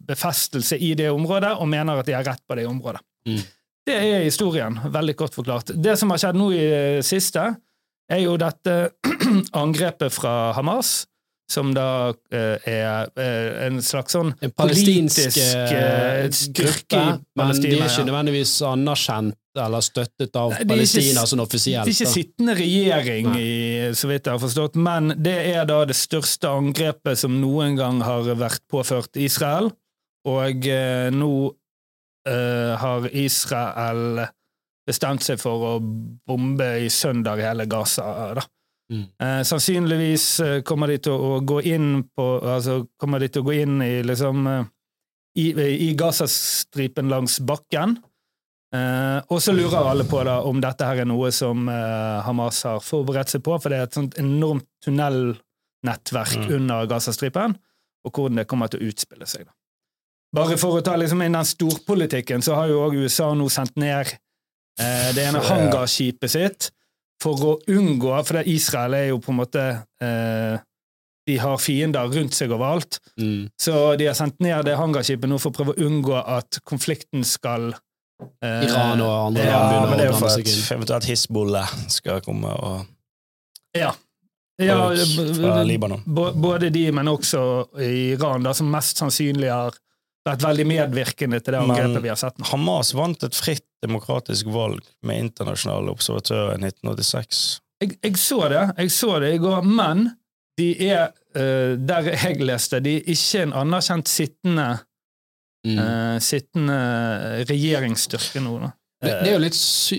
befestelse 0.07 0.77
i 0.79 0.93
det 0.93 1.09
området, 1.09 1.55
og 1.59 1.67
mener 1.67 1.97
at 2.01 2.05
de 2.05 2.13
har 2.13 2.23
rett 2.27 2.43
på 2.47 2.55
det 2.59 2.67
området. 2.69 3.01
Mm. 3.27 3.41
Det 3.87 3.95
er 3.95 4.25
historien, 4.25 4.75
veldig 4.91 5.15
godt 5.15 5.37
forklart. 5.39 5.71
Det 5.79 5.93
som 5.99 6.11
har 6.11 6.19
skjedd 6.19 6.37
nå 6.39 6.49
i 6.51 6.63
det 6.67 7.05
siste, 7.07 7.43
er 8.11 8.23
jo 8.23 8.33
dette 8.39 8.73
angrepet 9.63 10.11
fra 10.15 10.51
Hamas, 10.57 11.05
som 11.47 11.69
da 11.71 12.11
eh, 12.35 12.59
er 12.67 13.07
eh, 13.15 13.51
en 13.69 13.77
slags 13.83 14.11
sånn 14.17 14.33
En 14.43 14.51
palestinsk 14.51 15.21
politisk 15.21 15.71
eh, 15.71 16.25
gruppe, 16.57 17.03
men 17.39 17.53
de 17.63 17.69
er 17.77 17.85
ikke 17.85 18.03
nødvendigvis 18.09 18.57
anerkjent 18.67 19.37
eller 19.57 19.81
støttet 19.85 20.35
av 20.37 20.51
Nei, 20.51 20.57
er 20.57 20.65
ikke 20.65 20.73
Palestina 20.73 21.23
s- 21.23 21.33
offisielt. 21.39 21.87
Det 21.87 21.93
er 21.93 22.01
ikke 22.01 22.11
sittende 22.11 22.55
regjering, 22.59 23.29
i, 23.39 23.47
så 23.95 24.11
vidt 24.11 24.27
jeg 24.27 24.35
har 24.35 24.43
forstått, 24.43 24.75
men 24.75 25.13
det 25.23 25.37
er 25.55 25.63
da 25.71 25.79
det 25.87 25.95
største 25.97 26.51
angrepet 26.51 27.23
som 27.23 27.39
noen 27.39 27.79
gang 27.79 28.03
har 28.05 28.27
vært 28.37 28.61
påført 28.69 29.15
Israel. 29.17 29.71
Og 30.27 30.67
nå 31.15 31.31
eh, 32.27 32.73
har 32.81 33.07
Israel 33.15 34.25
bestemt 34.87 35.23
seg 35.25 35.39
for 35.41 35.65
å 35.67 35.73
bombe 35.81 36.67
i 36.85 36.89
søndag 36.93 37.41
hele 37.43 37.65
Gaza. 37.67 38.05
Da. 38.37 38.43
Mm. 38.91 39.03
Eh, 39.19 39.41
sannsynligvis 39.43 40.25
eh, 40.45 40.61
kommer 40.63 40.87
de 40.87 40.97
til 41.07 41.11
å 41.11 41.39
gå 41.43 41.57
inn 41.67 42.05
på 42.15 42.25
Altså 42.47 42.85
kommer 42.95 43.19
de 43.19 43.27
til 43.27 43.43
å 43.43 43.47
gå 43.49 43.57
inn 43.59 43.81
i 43.83 43.97
liksom 44.07 44.45
eh, 44.47 44.69
i, 45.37 45.49
i 45.89 45.89
Gazastripen 45.99 47.11
langs 47.11 47.35
bakken. 47.43 47.97
Eh, 48.75 49.19
og 49.27 49.41
så 49.43 49.51
lurer 49.55 49.91
alle 49.91 50.03
på 50.07 50.23
da 50.27 50.37
om 50.47 50.57
dette 50.63 50.87
her 50.87 51.03
er 51.03 51.07
noe 51.07 51.29
som 51.35 51.67
eh, 51.69 52.23
Hamas 52.25 52.63
har 52.67 52.79
forberedt 52.83 53.35
seg 53.35 53.43
på, 53.45 53.59
for 53.59 53.71
det 53.71 53.77
er 53.81 53.89
et 53.89 53.99
sånt 53.99 54.17
enormt 54.23 54.65
tunnelnettverk 54.83 56.37
Mm. 56.47 56.49
under 56.57 56.87
Gazastripen, 56.89 57.53
og 58.07 58.11
hvordan 58.11 58.41
det 58.41 58.47
kommer 58.47 58.67
til 58.71 58.81
å 58.81 58.89
utspille 58.89 59.27
seg. 59.29 59.45
da. 59.45 59.53
Bare 60.35 60.57
for 60.59 60.77
å 60.77 60.83
ta 60.83 60.97
liksom 60.99 61.21
inn 61.23 61.37
den 61.37 61.47
storpolitikken, 61.47 62.43
så 62.43 62.57
har 62.57 62.71
jo 62.71 62.81
også 62.83 63.03
USA 63.03 63.27
nå 63.37 63.47
sendt 63.51 63.77
ned 63.79 64.09
eh, 64.11 65.09
det 65.15 65.23
ene 65.23 65.43
hangarskipet 65.43 66.33
sitt 66.33 66.71
for 67.23 67.43
å 67.47 67.53
unngå 67.73 68.11
For 68.27 68.37
det 68.37 68.51
Israel 68.51 68.93
er 68.93 69.07
jo 69.09 69.21
på 69.23 69.31
en 69.33 69.39
måte 69.39 69.63
eh, 70.03 70.59
De 71.27 71.37
har 71.41 71.57
fiender 71.57 72.11
rundt 72.13 72.35
seg 72.37 72.53
overalt. 72.53 72.99
Mm. 73.19 73.47
Så 73.59 73.95
de 73.99 74.05
har 74.09 74.17
sendt 74.19 74.37
ned 74.43 74.67
det 74.67 74.77
hangarskipet 74.79 75.31
nå 75.31 75.39
for 75.41 75.51
å 75.51 75.57
prøve 75.57 75.73
å 75.75 75.87
unngå 75.87 76.19
at 76.21 76.59
konflikten 76.67 77.25
skal 77.27 77.71
eh, 77.73 78.67
Iran 78.67 79.01
og 79.01 79.15
andre 79.31 79.47
ja, 79.47 79.55
land 79.55 79.63
Ja, 79.63 79.63
begynner 79.71 79.89
men 79.89 79.97
det 79.97 80.05
er 80.05 80.11
å 80.11 80.13
jo 80.13 80.19
blande 80.19 80.21
for 80.21 80.35
seg 80.35 80.45
at 80.45 80.53
inn. 80.53 80.67
eventuelt 80.77 81.09
Hizbollah 81.09 81.73
skal 81.97 82.21
komme 82.25 82.53
og, 82.53 82.93
Ja. 83.77 83.91
ja 84.61 84.77
både 86.37 86.71
de, 86.73 86.85
men 86.91 87.11
også 87.11 87.41
Iran, 87.81 88.45
da, 88.45 88.53
som 88.57 88.71
mest 88.71 89.01
sannsynlig 89.01 89.51
har 89.51 89.75
vært 90.29 90.43
veldig 90.45 90.65
medvirkende 90.69 91.39
til 91.43 91.55
det 91.55 91.61
angrepet 91.63 92.03
vi 92.03 92.11
har 92.11 92.19
sett 92.19 92.37
nå. 92.41 92.47
Hamas 92.51 92.93
vant 92.97 93.23
et 93.27 93.35
fritt 93.37 93.65
demokratisk 93.83 94.49
valg 94.53 94.81
med 95.05 95.23
internasjonale 95.27 95.91
observatører 95.93 96.55
i 96.57 96.61
1986. 96.69 97.41
Jeg, 97.83 97.97
jeg 98.01 98.17
så 98.17 98.39
det 98.49 98.63
jeg 98.79 98.91
så 98.95 99.19
det 99.21 99.33
i 99.35 99.41
går, 99.43 99.61
men 99.69 100.07
de 100.57 100.71
er, 100.87 101.11
uh, 101.37 101.75
der 101.77 102.07
jeg 102.15 102.39
leste, 102.41 102.79
de 102.81 102.95
er 102.97 103.09
ikke 103.13 103.43
en 103.47 103.55
anerkjent 103.65 104.09
sittende, 104.09 104.69
Mm. 105.67 105.79
uh, 105.81 106.17
sittende 106.21 106.75
regjeringsstyrke 107.49 108.39
nå. 108.45 108.53
Da. 108.61 108.67
Det, 109.03 109.09
det 109.23 109.29
er 109.31 109.33
jo 109.33 109.39
litt 109.41 109.57
sy 109.57 109.97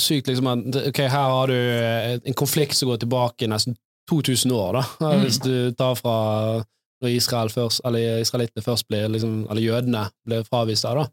sykt, 0.00 0.30
liksom 0.30 0.48
at 0.50 0.78
okay, 0.88 1.06
her 1.12 1.28
har 1.30 1.50
du 1.50 1.54
eh, 1.56 2.14
en 2.26 2.34
konflikt 2.38 2.74
som 2.78 2.88
går 2.90 3.02
tilbake 3.04 3.46
nesten 3.50 3.76
2000 4.10 4.54
år, 4.56 4.78
da, 4.80 4.84
Mm. 5.12 5.20
hvis 5.24 5.38
du 5.44 5.52
tar 5.78 5.94
fra 5.98 6.16
når 7.02 7.12
Israel 7.12 7.52
først, 7.52 7.82
eller 7.84 8.22
israelittene 8.22 8.64
først 8.64 8.88
ble, 8.88 9.02
liksom, 9.12 9.38
eller 9.50 9.62
jødene 9.62 10.06
ble 10.26 10.42
fravist 10.48 10.86
da. 10.88 11.06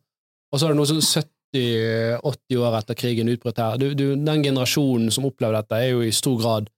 Og 0.54 0.60
så 0.60 0.68
er 0.68 0.74
det 0.74 0.80
noe 0.80 0.90
sånn 0.90 1.04
70-80 1.54 2.62
år 2.62 2.78
etter 2.80 2.98
krigen 2.98 3.32
utbrøt 3.34 3.62
her. 3.62 3.78
Du, 3.82 3.90
du, 3.98 4.06
den 4.16 4.46
generasjonen 4.46 5.12
som 5.14 5.28
opplevde 5.28 5.62
dette, 5.62 5.82
er 5.82 5.94
jo 5.94 6.04
i 6.06 6.14
stor 6.16 6.38
grad 6.40 6.70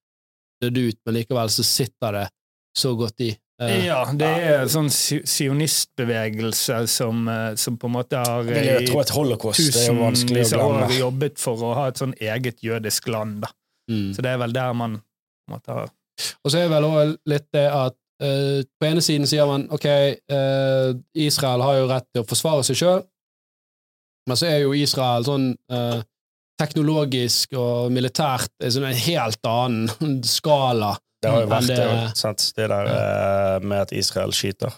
dødd 0.64 0.78
ut, 0.80 0.99
men 1.06 1.18
likevel 1.20 1.51
så 1.51 1.66
sitter 1.68 2.20
det 2.20 2.28
så 2.76 2.93
godt 2.97 3.26
i. 3.28 3.32
Eh, 3.62 3.86
Ja, 3.86 4.01
det 4.12 4.28
er 4.28 4.62
en 4.64 4.72
sånn 4.72 4.89
sionistbevegelse 4.91 6.82
som, 6.91 7.28
eh, 7.32 7.56
som 7.60 7.78
på 7.80 7.88
en 7.88 7.95
måte 7.95 8.20
har 8.20 8.43
Jeg 8.43 8.88
tror 8.89 8.97
jo 8.97 8.99
i 8.99 9.06
at 9.06 9.14
holocaust 9.16 9.60
er 9.80 9.95
vanskelig 9.95 10.43
tusenvis 10.43 10.56
å 10.58 10.64
av 10.64 10.72
år 10.89 10.95
jobbet 10.99 11.39
for 11.39 11.64
å 11.64 11.74
ha 11.78 11.86
et 11.91 12.01
sånn 12.01 12.16
eget 12.20 12.64
jødisk 12.64 13.08
land. 13.08 13.41
da. 13.45 13.51
mm. 13.91 14.10
Så 14.16 14.26
det 14.26 14.34
er 14.34 14.41
vel 14.43 14.56
der 14.56 14.74
man 14.74 14.97
på 14.99 15.51
en 15.51 15.56
måte 15.56 15.72
har 15.72 15.93
Og 16.43 16.51
så 16.51 16.58
er 16.64 16.70
vel 16.72 16.84
også 16.88 17.18
litt 17.28 17.47
det 17.51 17.68
at 17.72 17.95
eh, 18.24 18.63
på 18.80 18.88
ene 18.88 19.01
siden 19.03 19.28
sier 19.28 19.47
man 19.49 19.68
ok, 19.74 19.86
uh, 20.32 20.91
Israel 21.13 21.63
har 21.66 21.80
jo 21.80 21.88
rett 21.91 22.07
til 22.13 22.24
å 22.24 22.28
forsvare 22.30 22.63
seg 22.68 22.80
sjøl, 22.80 23.01
men 24.30 24.39
så 24.39 24.47
er 24.49 24.63
jo 24.63 24.74
Israel 24.78 25.26
sånn 25.28 25.51
uh, 25.72 25.99
teknologisk 26.61 27.53
og 27.59 27.91
militært 27.93 28.51
i 28.63 28.72
sånn 28.72 28.88
en 28.89 29.01
helt 29.05 29.49
annen 29.49 30.22
skala. 30.38 30.95
Det 31.22 31.32
har 31.32 31.43
jo 31.45 31.51
vært 31.51 31.72
det- 31.72 32.18
sant? 32.18 32.51
det 32.55 32.68
der 32.72 33.59
med 33.66 33.82
at 33.88 33.91
Israel 33.97 34.34
skyter, 34.36 34.74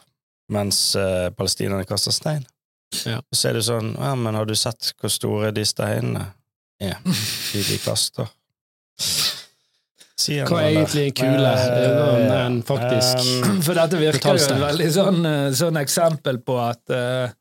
mens 0.53 0.95
palestinerne 1.38 1.85
kaster 1.85 2.15
stein. 2.15 2.45
Ja. 3.03 3.19
Så 3.35 3.49
er 3.49 3.57
det 3.57 3.65
sånn 3.67 3.89
Ja, 3.99 4.13
men 4.15 4.35
har 4.38 4.45
du 4.47 4.53
sett 4.55 4.93
hvor 5.01 5.11
store 5.11 5.49
de 5.51 5.65
steinene 5.67 6.29
er 6.79 6.95
de 7.51 7.63
de 7.67 7.77
kaster? 7.83 8.29
Sier 10.18 10.47
Hva 10.49 10.63
er 10.65 10.72
egentlig 10.74 11.03
en 11.11 11.18
kule? 11.20 11.49
Eh, 11.53 12.22
Men 12.32 12.61
faktisk 12.65 13.20
um, 13.45 13.59
For 13.65 13.78
dette 13.78 13.99
virker 14.01 14.38
jo 14.39 14.47
et 14.47 14.63
veldig 14.63 14.88
sånn, 14.95 15.20
eh, 15.30 15.49
sånn 15.57 15.78
eksempel 15.82 16.39
på 16.45 16.55
at 16.61 16.93
uh, 16.93 17.36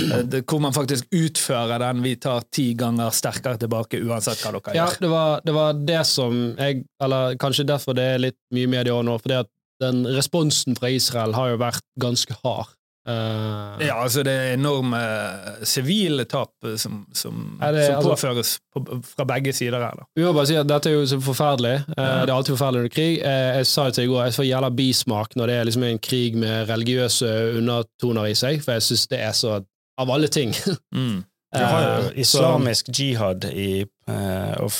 det, 0.00 0.42
Hvor 0.48 0.62
man 0.64 0.74
faktisk 0.74 1.06
utfører 1.14 1.78
den 1.82 2.02
'vi 2.02 2.16
tar 2.16 2.42
ti 2.50 2.72
ganger 2.74 3.14
sterkere 3.14 3.60
tilbake', 3.60 4.00
uansett 4.02 4.42
hva 4.42 4.54
dere 4.56 4.74
Ja, 4.74 4.88
gjør. 4.88 5.00
det 5.04 5.10
var, 5.12 5.40
det 5.44 5.54
var 5.54 5.72
det 5.92 6.02
som 6.08 6.42
jeg 6.58 6.84
Eller 7.02 7.36
kanskje 7.36 7.68
derfor 7.68 7.94
det 7.94 8.08
er 8.16 8.24
litt 8.26 8.38
mye 8.54 8.66
media 8.66 8.96
nå, 9.02 9.18
for 9.20 9.46
den 9.80 10.04
responsen 10.16 10.76
fra 10.76 10.90
Israel 10.90 11.32
har 11.32 11.54
jo 11.54 11.56
vært 11.62 11.84
ganske 12.00 12.34
hard. 12.42 12.74
Eh, 13.08 13.86
Ja, 13.86 13.94
altså 14.04 14.22
det 14.22 14.32
er 14.32 14.52
enorme 14.58 14.98
eh, 15.00 15.62
sivile 15.64 16.24
tap 16.28 16.52
eh, 16.64 16.74
som, 16.76 17.06
som, 17.16 17.56
det- 17.60 17.86
som 17.86 17.96
altså- 17.96 18.10
påføres 18.12 18.50
på, 18.74 18.82
fra 19.14 19.24
begge 19.24 19.52
sider 19.56 19.80
her. 19.80 19.94
da. 19.96 20.04
Vi 20.16 20.22
må 20.26 20.32
bare 20.36 20.46
si 20.50 20.56
at 20.60 20.68
dette 20.68 20.90
er 20.90 20.98
jo 20.98 21.06
så 21.06 21.20
forferdelig. 21.24 21.74
Uh. 21.88 21.94
Det 21.96 22.28
er 22.28 22.34
alltid 22.36 22.54
forferdelig 22.56 22.80
under 22.84 22.94
krig. 22.94 23.18
Uh, 23.24 23.56
Jeg 23.60 23.66
sa 23.66 23.84
det 23.88 23.94
til 23.94 24.04
i 24.04 24.12
går, 24.12 24.24
jeg 24.28 24.34
får 24.36 24.48
jævla 24.50 24.70
bismak 24.76 25.36
når 25.36 25.46
det 25.46 25.54
er 25.56 25.64
liksom 25.70 25.82
en 25.88 25.98
krig 25.98 26.36
med 26.36 26.68
religiøse 26.68 27.32
undertoner 27.58 28.30
i 28.30 28.34
seg, 28.34 28.60
for 28.62 28.72
jeg 28.76 28.82
syns 28.82 29.06
det 29.08 29.20
er 29.20 29.32
så 29.32 29.60
Av 30.00 30.10
alle 30.10 30.28
ting. 30.28 30.54
Mm. 30.94 31.24
Du 31.52 31.58
har 31.64 31.82
jo 31.82 32.10
islamisk 32.22 32.86
jihad 32.94 33.44
i 33.50 33.82
eh, 34.08 34.54
of, 34.62 34.76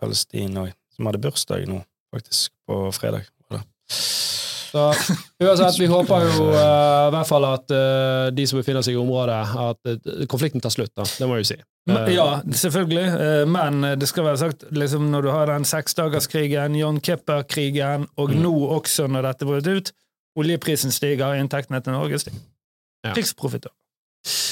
Palestina 0.00 0.68
òg, 0.68 0.72
som 0.94 1.06
hadde 1.10 1.18
bursdag 1.24 1.66
nå, 1.66 1.80
faktisk, 2.14 2.52
på 2.68 2.78
fredag. 2.94 3.26
det. 3.50 3.60
Så 4.74 4.88
uansett, 5.44 5.78
vi 5.78 5.86
håper 5.86 6.24
jo 6.26 6.48
uh, 6.50 7.06
i 7.06 7.12
hvert 7.14 7.28
fall 7.28 7.44
at 7.46 7.70
uh, 7.70 8.30
de 8.34 8.46
som 8.50 8.58
befinner 8.58 8.82
seg 8.82 8.96
i 8.96 8.98
området, 8.98 9.36
at 9.68 9.90
uh, 9.92 10.24
konflikten 10.30 10.64
tar 10.64 10.74
slutt, 10.74 10.90
da. 10.98 11.06
Det 11.06 11.28
må 11.30 11.38
jeg 11.38 11.44
jo 11.46 11.50
si. 11.52 11.60
Ja, 12.14 12.40
selvfølgelig, 12.48 13.44
men 13.52 13.84
det 14.00 14.06
skal 14.08 14.24
være 14.24 14.40
sagt, 14.40 14.62
liksom 14.72 15.10
når 15.12 15.26
du 15.26 15.28
har 15.34 15.50
den 15.52 15.66
seksdagerskrigen, 15.68 16.78
John 16.80 16.96
Kipper-krigen, 17.04 18.06
og 18.16 18.32
Mm. 18.32 18.40
nå 18.40 18.54
også 18.78 19.04
når 19.06 19.28
dette 19.28 19.44
brøt 19.50 19.68
ut, 19.68 19.92
oljeprisen 20.40 20.90
stiger, 20.90 21.36
inntektene 21.36 21.82
til 21.84 21.92
Norge 21.92 22.18
stiger. 22.22 22.40
Ja. 23.04 23.12
Krigsprofitter. 23.12 23.70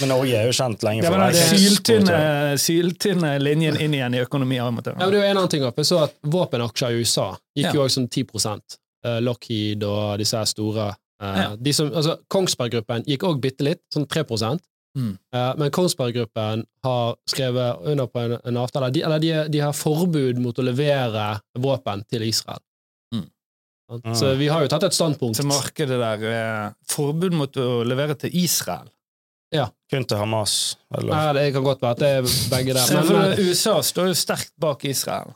Men 0.03 0.11
Norge 0.13 0.37
er 0.37 0.51
jo 0.51 0.53
kjent 0.53 0.83
lenge 0.85 1.07
for 1.07 1.17
det. 1.17 1.29
Det 1.33 1.43
er 1.43 1.61
syltynne, 1.63 2.19
syltynne 2.61 3.31
linjen 3.41 3.79
inn 3.81 3.95
igjen 3.97 4.17
i 4.19 4.21
økonomien. 4.21 4.77
Ja, 4.85 5.09
det 5.09 5.09
er 5.09 5.17
jo 5.17 5.23
en 5.25 5.39
annen 5.41 5.53
ting. 5.53 5.65
Jeg 5.65 5.89
så 5.89 6.03
at 6.05 6.15
våpenaksjer 6.21 6.93
i 6.93 7.01
USA 7.01 7.31
gikk 7.57 7.71
Ja. 7.71 7.73
jo 7.79 7.87
også 7.87 8.03
sånn 8.03 8.11
10 8.13 8.21
eh, 8.53 8.82
Lockheed 9.21 9.83
og 9.87 10.19
disse 10.23 10.37
her 10.39 10.49
store 10.51 10.91
eh, 11.23 11.41
Ja. 11.43 11.49
de 11.57 11.73
som, 11.73 11.91
altså, 11.93 12.19
Kongsberg-gruppen 12.33 13.05
gikk 13.09 13.25
òg 13.29 13.41
bitte 13.43 13.67
litt, 13.67 13.83
sånn 13.95 14.07
3 14.09 14.25
Mm. 14.93 15.17
Eh, 15.35 15.55
Men 15.57 15.71
Kongsberg-gruppen 15.71 16.67
har 16.85 17.15
skrevet 17.27 17.81
under 17.89 18.07
på 18.07 18.21
en, 18.21 18.35
en 18.45 18.57
avtale 18.61 18.91
de, 18.93 19.01
Eller 19.03 19.19
de, 19.19 19.31
de 19.49 19.63
har 19.65 19.73
forbud 19.73 20.37
mot 20.37 20.59
å 20.59 20.63
levere 20.67 21.41
våpen 21.59 22.05
til 22.11 22.27
Israel. 22.27 22.61
Mm. 23.15 23.29
Så 24.17 24.35
vi 24.37 24.49
har 24.49 24.63
jo 24.65 24.69
tatt 24.73 24.85
et 24.89 24.97
standpunkt. 24.97 25.37
Til 25.37 25.49
markedet 25.49 25.99
der 26.01 26.27
er 26.29 26.75
forbud 26.89 27.35
mot 27.37 27.57
å 27.61 27.83
levere 27.85 28.17
til 28.21 28.37
Israel. 28.45 28.89
kun 29.91 30.05
til 30.09 30.17
Hamas. 30.17 30.77
Eller? 30.97 31.13
Nei, 31.13 31.33
det 31.37 31.53
kan 31.53 31.65
godt 31.65 31.83
være 31.83 31.97
at 31.97 32.01
det 32.01 32.11
er 32.17 32.29
begge 32.53 32.77
der. 32.77 33.03
Men, 33.13 33.35
USA 33.49 33.81
står 33.85 34.13
jo 34.13 34.17
sterkt 34.17 34.53
bak 34.61 34.85
Israel, 34.89 35.35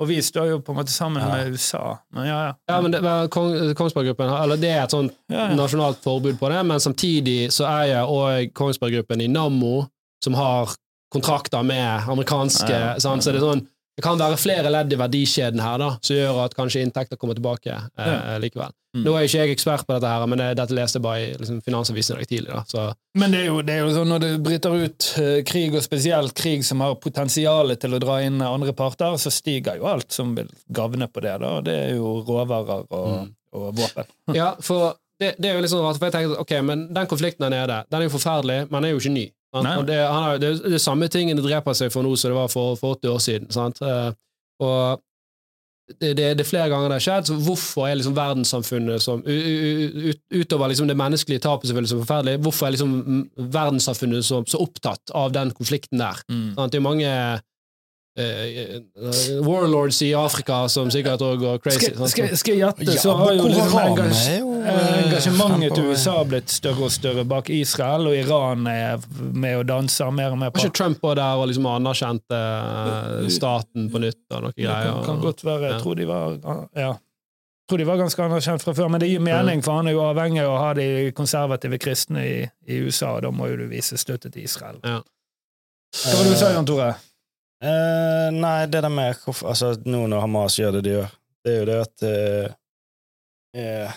og 0.00 0.08
vi 0.10 0.18
står 0.22 0.50
jo 0.50 0.56
på 0.60 0.72
en 0.74 0.78
måte 0.80 0.92
sammen 0.92 1.22
Ja. 1.22 1.28
med 1.32 1.52
USA. 1.54 1.98
Men 2.12 2.26
ja, 2.28 2.38
ja. 2.46 2.54
ja, 2.68 2.80
men 2.84 2.92
det, 2.92 3.00
men 3.02 3.28
Kong, 3.32 3.54
Kongsberg-gruppen 3.74 4.28
eller 4.42 4.56
det 4.60 4.70
er 4.74 4.82
et 4.84 4.90
sånt 4.92 5.14
ja, 5.32 5.46
nasjonalt 5.56 6.02
forbud 6.04 6.38
på 6.38 6.50
det, 6.52 6.58
men 6.68 6.80
samtidig 6.80 7.52
så 7.52 7.64
er 7.70 8.02
òg 8.04 8.52
Kongsberg-gruppen 8.52 9.22
i 9.24 9.28
Nammo, 9.32 9.86
som 10.24 10.34
har 10.34 10.74
kontrakter 11.12 11.62
med 11.62 12.08
amerikanske 12.08 12.68
Ja? 12.72 12.98
Så 13.00 13.16
det 13.20 13.36
er 13.40 13.44
sånn 13.46 13.66
det 13.96 14.04
kan 14.04 14.18
være 14.20 14.36
flere 14.36 14.70
ledd 14.72 14.92
i 14.92 14.96
verdikjeden 15.00 15.60
her 15.64 15.78
da, 15.80 15.86
som 16.04 16.16
gjør 16.18 16.42
at 16.44 16.54
kanskje 16.58 16.82
inntekter 16.84 17.16
kommer 17.16 17.36
tilbake 17.38 17.72
eh, 17.72 18.34
likevel. 18.42 18.74
Mm. 18.96 19.02
Nå 19.04 19.12
er 19.16 19.24
ikke 19.26 19.42
jeg 19.44 19.54
ekspert 19.56 19.86
på 19.88 19.92
dette, 19.96 20.08
her, 20.08 20.26
men 20.28 20.40
det, 20.40 20.48
dette 20.56 20.76
leste 20.76 20.96
jeg 21.00 21.04
bare 21.04 21.22
i 21.22 21.30
liksom, 21.36 21.62
Finansavisen 21.64 22.16
i 22.16 22.18
dag 22.20 22.28
tidlig. 22.30 22.50
Da, 22.52 22.62
så 22.68 22.84
Men 23.20 23.32
det 23.32 23.40
er, 23.42 23.46
jo, 23.50 23.56
det 23.64 23.74
er 23.74 23.80
jo 23.84 23.94
sånn 23.96 24.12
når 24.12 24.22
det 24.24 24.30
bryter 24.44 24.76
ut 24.84 25.08
uh, 25.20 25.30
krig, 25.48 25.76
og 25.76 25.84
spesielt 25.84 26.36
krig 26.36 26.64
som 26.68 26.84
har 26.84 26.94
potensial 27.00 27.72
til 27.80 27.96
å 27.96 28.00
dra 28.04 28.18
inn 28.24 28.40
andre 28.44 28.72
parter, 28.76 29.16
så 29.20 29.32
stiger 29.32 29.80
jo 29.80 29.88
alt 29.90 30.12
som 30.16 30.36
vil 30.36 30.48
gagne 30.68 31.08
på 31.12 31.24
det. 31.24 31.34
da, 31.44 31.54
og 31.58 31.64
Det 31.68 31.76
er 31.88 31.96
jo 31.96 32.14
råvarer 32.28 32.86
og, 32.86 33.10
Mm. 33.16 33.34
og 33.56 33.68
våpen. 33.80 34.12
Ja, 34.36 34.54
for 34.60 34.96
det, 35.20 35.34
det 35.40 35.48
er 35.48 35.56
jo 35.56 35.64
litt 35.64 35.72
sånn 35.72 35.84
rart, 35.84 35.96
for 35.96 36.08
jeg 36.10 36.12
tenker 36.16 36.36
at, 36.36 36.40
ok, 36.44 36.52
men 36.68 36.86
den 36.92 37.08
konflikten 37.08 37.46
der 37.46 37.52
nede, 37.54 37.82
den 37.88 38.02
er 38.02 38.08
jo 38.10 38.12
forferdelig, 38.18 38.58
men 38.70 38.82
den 38.82 38.90
er 38.90 38.96
jo 38.96 39.00
ikke 39.00 39.14
ny. 39.16 39.26
Nei. 39.64 39.74
Og 39.80 39.88
det, 39.88 39.98
han 40.02 40.22
har, 40.22 40.38
det 40.42 40.52
det 40.76 40.82
samme 40.82 41.08
tingene 41.12 41.44
dreper 41.44 41.76
seg 41.76 41.92
for 41.94 42.06
nå 42.06 42.12
som 42.18 42.32
det 42.32 42.38
var 42.38 42.52
for, 42.52 42.76
for 42.80 42.98
80 42.98 43.12
år 43.12 43.22
siden. 43.24 43.50
Sant? 43.54 43.80
Eh, 43.84 44.10
og 44.64 45.02
det, 45.86 46.16
det, 46.18 46.30
det 46.34 46.42
er 46.42 46.48
flere 46.48 46.68
ganger 46.72 46.90
det 46.90 46.98
har 46.98 47.04
skjedd, 47.04 47.28
så 47.28 47.36
hvorfor 47.46 47.86
er 47.86 47.98
liksom 47.98 48.16
verdenssamfunnet 48.16 49.02
som 49.04 49.20
ut, 49.22 50.22
Utover 50.34 50.72
liksom 50.72 50.88
det 50.90 50.96
menneskelige 50.98 51.44
tapet 51.44 51.70
selvfølgelig 51.70 51.92
som 51.92 52.00
er 52.00 52.06
forferdelig, 52.08 52.40
hvorfor 52.42 52.66
er 52.66 52.74
liksom 52.74 52.94
mm, 53.06 53.20
verdenssamfunnet 53.54 54.26
så, 54.26 54.40
så 54.50 54.62
opptatt 54.64 55.14
av 55.14 55.30
den 55.36 55.52
konflikten 55.54 56.02
der? 56.02 56.24
Sant? 56.58 56.74
Det 56.74 56.80
er 56.80 56.88
mange 56.88 57.12
eh, 58.16 58.76
eh, 58.76 59.44
warlords 59.46 60.00
i 60.02 60.10
Afrika 60.16 60.62
som 60.72 60.90
sikkert 60.92 61.22
òg 61.24 61.40
går 61.42 61.60
crazy. 61.64 61.90
Skal, 61.90 62.08
skal, 62.12 62.36
skal 62.40 62.54
jeg 62.56 62.62
gjette, 62.64 62.98
så 63.02 63.14
har 63.20 63.32
jo 63.36 63.46
liksom 63.52 63.78
eh, 64.66 64.90
engasjementet 65.04 65.76
til 65.76 65.90
USA 65.92 66.16
blitt 66.28 66.52
større 66.52 66.88
og 66.88 66.94
større 66.94 67.24
bak 67.28 67.50
Israel, 67.54 68.08
og 68.10 68.16
Iran 68.18 68.66
er 68.70 69.00
med 69.32 69.62
og 69.62 69.66
danser 69.70 70.12
mer 70.14 70.32
og 70.34 70.38
mer 70.42 70.50
Var 70.52 70.58
på. 70.58 70.64
ikke 70.66 70.76
Trump 70.82 71.04
også 71.04 71.18
der 71.20 71.40
og 71.42 71.50
liksom 71.52 71.66
anerkjente 71.72 72.42
staten 73.36 73.90
på 73.92 74.02
nytt 74.02 74.22
og 74.36 74.46
noe 74.46 74.54
Det 74.56 74.64
greier? 74.64 74.92
kan, 74.92 75.04
kan 75.10 75.20
godt 75.24 75.44
være. 75.44 75.72
Jeg 75.72 75.82
tror 75.82 75.98
de 76.00 76.06
var 76.08 76.38
ja. 76.76 76.92
Jeg 77.66 77.72
tror 77.72 77.80
de 77.82 77.86
var 77.88 77.96
ganske 77.98 78.22
anerkjent 78.22 78.62
fra 78.62 78.72
før, 78.78 78.88
men 78.94 79.00
det 79.02 79.08
gir 79.10 79.22
mening, 79.26 79.58
for 79.66 79.80
han 79.80 79.88
er 79.90 79.96
jo 79.96 80.04
avhengig 80.06 80.44
av 80.44 80.52
å 80.52 80.58
ha 80.62 80.68
de 80.78 81.10
konservative 81.18 81.80
kristne 81.82 82.22
i, 82.22 82.36
i 82.70 82.76
USA, 82.78 83.16
og 83.16 83.24
da 83.24 83.32
må 83.34 83.48
jo 83.50 83.56
du 83.58 83.64
vise 83.72 83.98
støtte 83.98 84.30
til 84.30 84.44
Israel. 84.46 84.78
Ja. 84.86 85.00
Hva 85.96 86.12
var 86.14 86.28
det 86.28 86.36
du 86.36 86.38
sa, 86.38 86.52
Jan 86.54 86.68
Tore? 86.68 86.92
Eh, 87.62 88.32
nei, 88.36 88.66
det 88.68 88.82
der 88.84 88.92
med 88.92 89.16
altså, 89.24 89.70
Nå 89.88 90.02
når 90.12 90.26
Hamas 90.26 90.58
gjør 90.60 90.76
det 90.76 90.82
de 90.84 90.90
gjør, 90.98 91.14
det 91.46 91.52
er 91.52 91.56
jo 91.56 91.68
det 91.70 91.76
at 91.80 92.02
uh, 92.04 92.50
eh, 93.56 93.94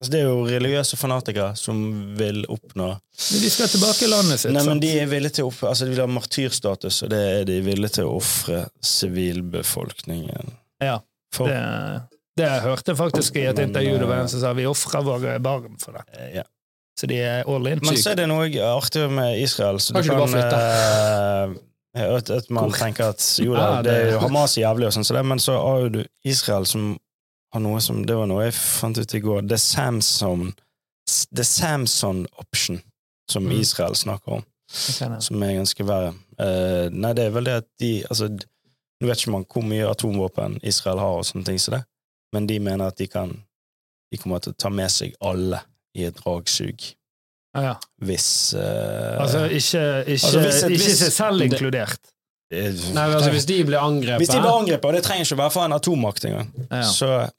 altså, 0.00 0.12
Det 0.14 0.20
er 0.22 0.30
jo 0.30 0.46
religiøse 0.48 0.96
fanatikere 0.96 1.50
som 1.60 1.82
vil 2.16 2.46
oppnå 2.48 2.86
De 3.42 3.50
skal 3.52 3.68
tilbake 3.68 4.06
i 4.06 4.08
landet 4.08 4.40
sitt. 4.40 4.54
Nei, 4.56 4.64
men 4.64 4.80
de 4.80 4.94
er 5.02 5.10
villige 5.10 5.36
til 5.36 5.44
å 5.44 5.52
oppnå, 5.52 5.68
altså, 5.74 5.84
de 5.84 5.92
vil 5.92 6.00
ha 6.00 6.08
martyrstatus, 6.14 7.02
og 7.04 7.12
det 7.12 7.20
er 7.34 7.44
de 7.50 7.58
villige 7.66 7.98
til 7.98 8.08
å 8.08 8.16
ofre 8.22 8.64
sivilbefolkningen 8.94 10.56
Ja, 10.86 10.96
for. 11.36 11.52
det, 11.52 11.60
det 12.40 12.50
hørte 12.64 12.96
faktisk 12.96 13.36
i 13.36 13.44
et 13.50 13.60
Men, 13.60 13.68
intervju 13.68 14.00
det 14.00 14.10
var 14.14 14.24
en 14.24 14.32
som 14.32 14.40
sa 14.46 14.56
vi 14.56 14.64
ofrer 14.70 15.04
våre 15.04 15.36
barn 15.44 15.76
for 15.82 16.00
det. 16.00 16.32
Ja. 16.40 16.48
Så 16.96 17.10
de 17.10 17.20
er 17.20 17.44
all 17.50 17.68
in. 17.68 17.84
Men 17.84 17.96
så 17.98 18.14
er 18.14 18.22
det 18.22 18.30
noe 18.30 18.48
artig 18.70 19.04
med 19.10 19.40
Israel. 19.42 19.80
Så 19.82 19.92
Kan 19.92 20.06
du 20.06 20.08
ikke 20.08 20.26
du 20.26 20.32
kan 20.32 20.36
bare 20.38 21.46
eh, 21.52 21.56
at, 21.94 22.30
at 22.30 22.50
man 22.50 22.68
Hvor? 22.68 22.78
tenker 22.78 23.12
at 23.14 23.22
jo 23.38 23.54
da, 23.54 23.82
det 23.82 23.92
er 23.94 24.12
jo 24.14 24.20
Hamas 24.24 24.56
er 24.58 24.64
jævlig, 24.64 24.88
og 24.88 24.96
sånn, 24.96 25.06
så 25.06 25.14
det, 25.14 25.24
men 25.30 25.42
så 25.42 25.54
har 25.60 25.88
du 25.94 26.00
Israel 26.26 26.66
som 26.66 26.94
har 27.54 27.62
noe 27.62 27.78
som 27.80 28.00
Det 28.02 28.16
var 28.18 28.26
noe 28.26 28.48
jeg 28.48 28.56
fant 28.58 28.98
ut 28.98 29.14
i 29.14 29.20
går. 29.22 29.44
Er 29.46 29.60
Samson 29.62 30.48
er 31.38 31.46
Samson 31.46 32.24
option 32.42 32.80
som 33.30 33.46
Mm. 33.46 33.60
Israel 33.60 33.94
snakker 33.94 34.32
om, 34.32 34.42
som 35.20 35.42
er 35.42 35.54
ganske 35.54 35.86
verre. 35.86 36.14
Uh, 36.40 36.90
nei, 36.90 37.12
det 37.14 37.28
er 37.28 37.30
vel 37.30 37.44
det 37.46 37.54
at 37.62 37.68
de 37.80 37.92
Altså, 38.10 38.26
nå 38.28 39.06
vet 39.06 39.20
ikke 39.20 39.30
man 39.30 39.46
hvor 39.46 39.62
mye 39.62 39.86
atomvåpen 39.88 40.58
Israel 40.62 40.98
har, 40.98 41.20
og 41.20 41.24
sånne 41.24 41.44
ting 41.46 41.60
som 41.62 41.76
det, 41.78 41.84
men 42.34 42.48
de 42.50 42.58
mener 42.58 42.86
at 42.86 42.98
de 42.98 43.06
kan 43.06 43.36
De 44.12 44.18
kommer 44.18 44.38
til 44.38 44.52
å 44.52 44.58
ta 44.58 44.68
med 44.70 44.90
seg 44.90 45.14
alle 45.20 45.58
i 45.94 46.04
et 46.04 46.14
dragsug 46.14 46.82
Ja, 47.54 47.60
ja. 47.62 47.74
hvis 48.02 48.26
uh, 48.58 49.20
Altså 49.22 49.44
ikke, 49.46 49.84
ikke, 50.06 50.26
Altså, 50.26 50.40
hvis 50.40 50.62
ikke 50.64 50.68
hvis- 50.82 50.98
seg 51.04 51.12
selv 51.12 51.38
det- 51.38 51.52
inkludert. 51.52 51.98
eh, 52.52 52.72
Nei, 52.94 53.04
altså 53.14 53.30
Hvis 53.30 53.46
de 53.46 53.64
blir 53.64 53.78
angrepet 53.78 54.18
Hvis 54.18 54.28
de 54.34 54.40
blir 54.40 54.50
angrepet, 54.58 54.84
og 54.84 54.92
det 54.94 55.02
trenger 55.04 55.24
ikke 55.24 55.38
være 55.38 55.50
fra 55.50 55.64
en 55.66 55.72
atommakt 55.72 56.24
engang, 56.24 56.50
Ja. 56.70 56.82
så 56.82 57.30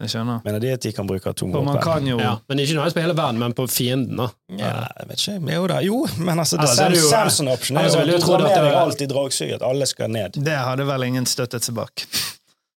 Jeg 0.00 0.08
skjønner. 0.10 0.40
Mener 0.44 0.58
de 0.58 0.70
at 0.74 0.80
de 0.82 0.90
kan 0.92 1.06
bruke 1.06 1.28
atomvåpen? 1.30 1.80
kan 1.82 2.06
jo 2.06 2.18
Ja, 2.18 2.36
men 2.48 2.58
ikke 2.58 2.74
nødvendigvis 2.74 2.94
på 2.94 3.00
hele 3.00 3.14
verden, 3.16 3.38
men 3.38 3.52
på 3.54 3.66
fienden, 3.70 4.16
da. 4.16 4.26
Ja, 4.58 4.86
jeg 4.98 5.06
vet 5.08 5.18
ikke. 5.28 5.52
Jo 5.54 5.66
da, 5.66 5.78
jo, 5.80 6.06
men 6.18 6.38
altså, 6.38 6.56
det 6.58 6.68
Altså, 6.68 6.82
er 6.82 6.86
er 6.90 6.94
jo- 6.94 7.08
Samson 7.10 7.48
Option 7.48 7.76
er 7.78 7.82
Altså, 7.84 7.98
jo 7.98 8.14
at 8.14 8.20
du 8.20 8.26
drar 8.26 8.38
med 8.42 8.48
det 8.50 8.56
deg 8.56 8.72
er- 8.72 8.80
alt 8.80 9.00
i 9.00 9.06
dragsuget, 9.06 9.54
at 9.54 9.62
alle 9.62 9.86
skal 9.86 10.10
ned. 10.10 10.32
Det 10.32 10.56
hadde 10.58 10.86
vel 10.86 11.02
ingen 11.02 11.26
støttet 11.26 11.62
seg 11.62 11.74
bak. 11.76 12.06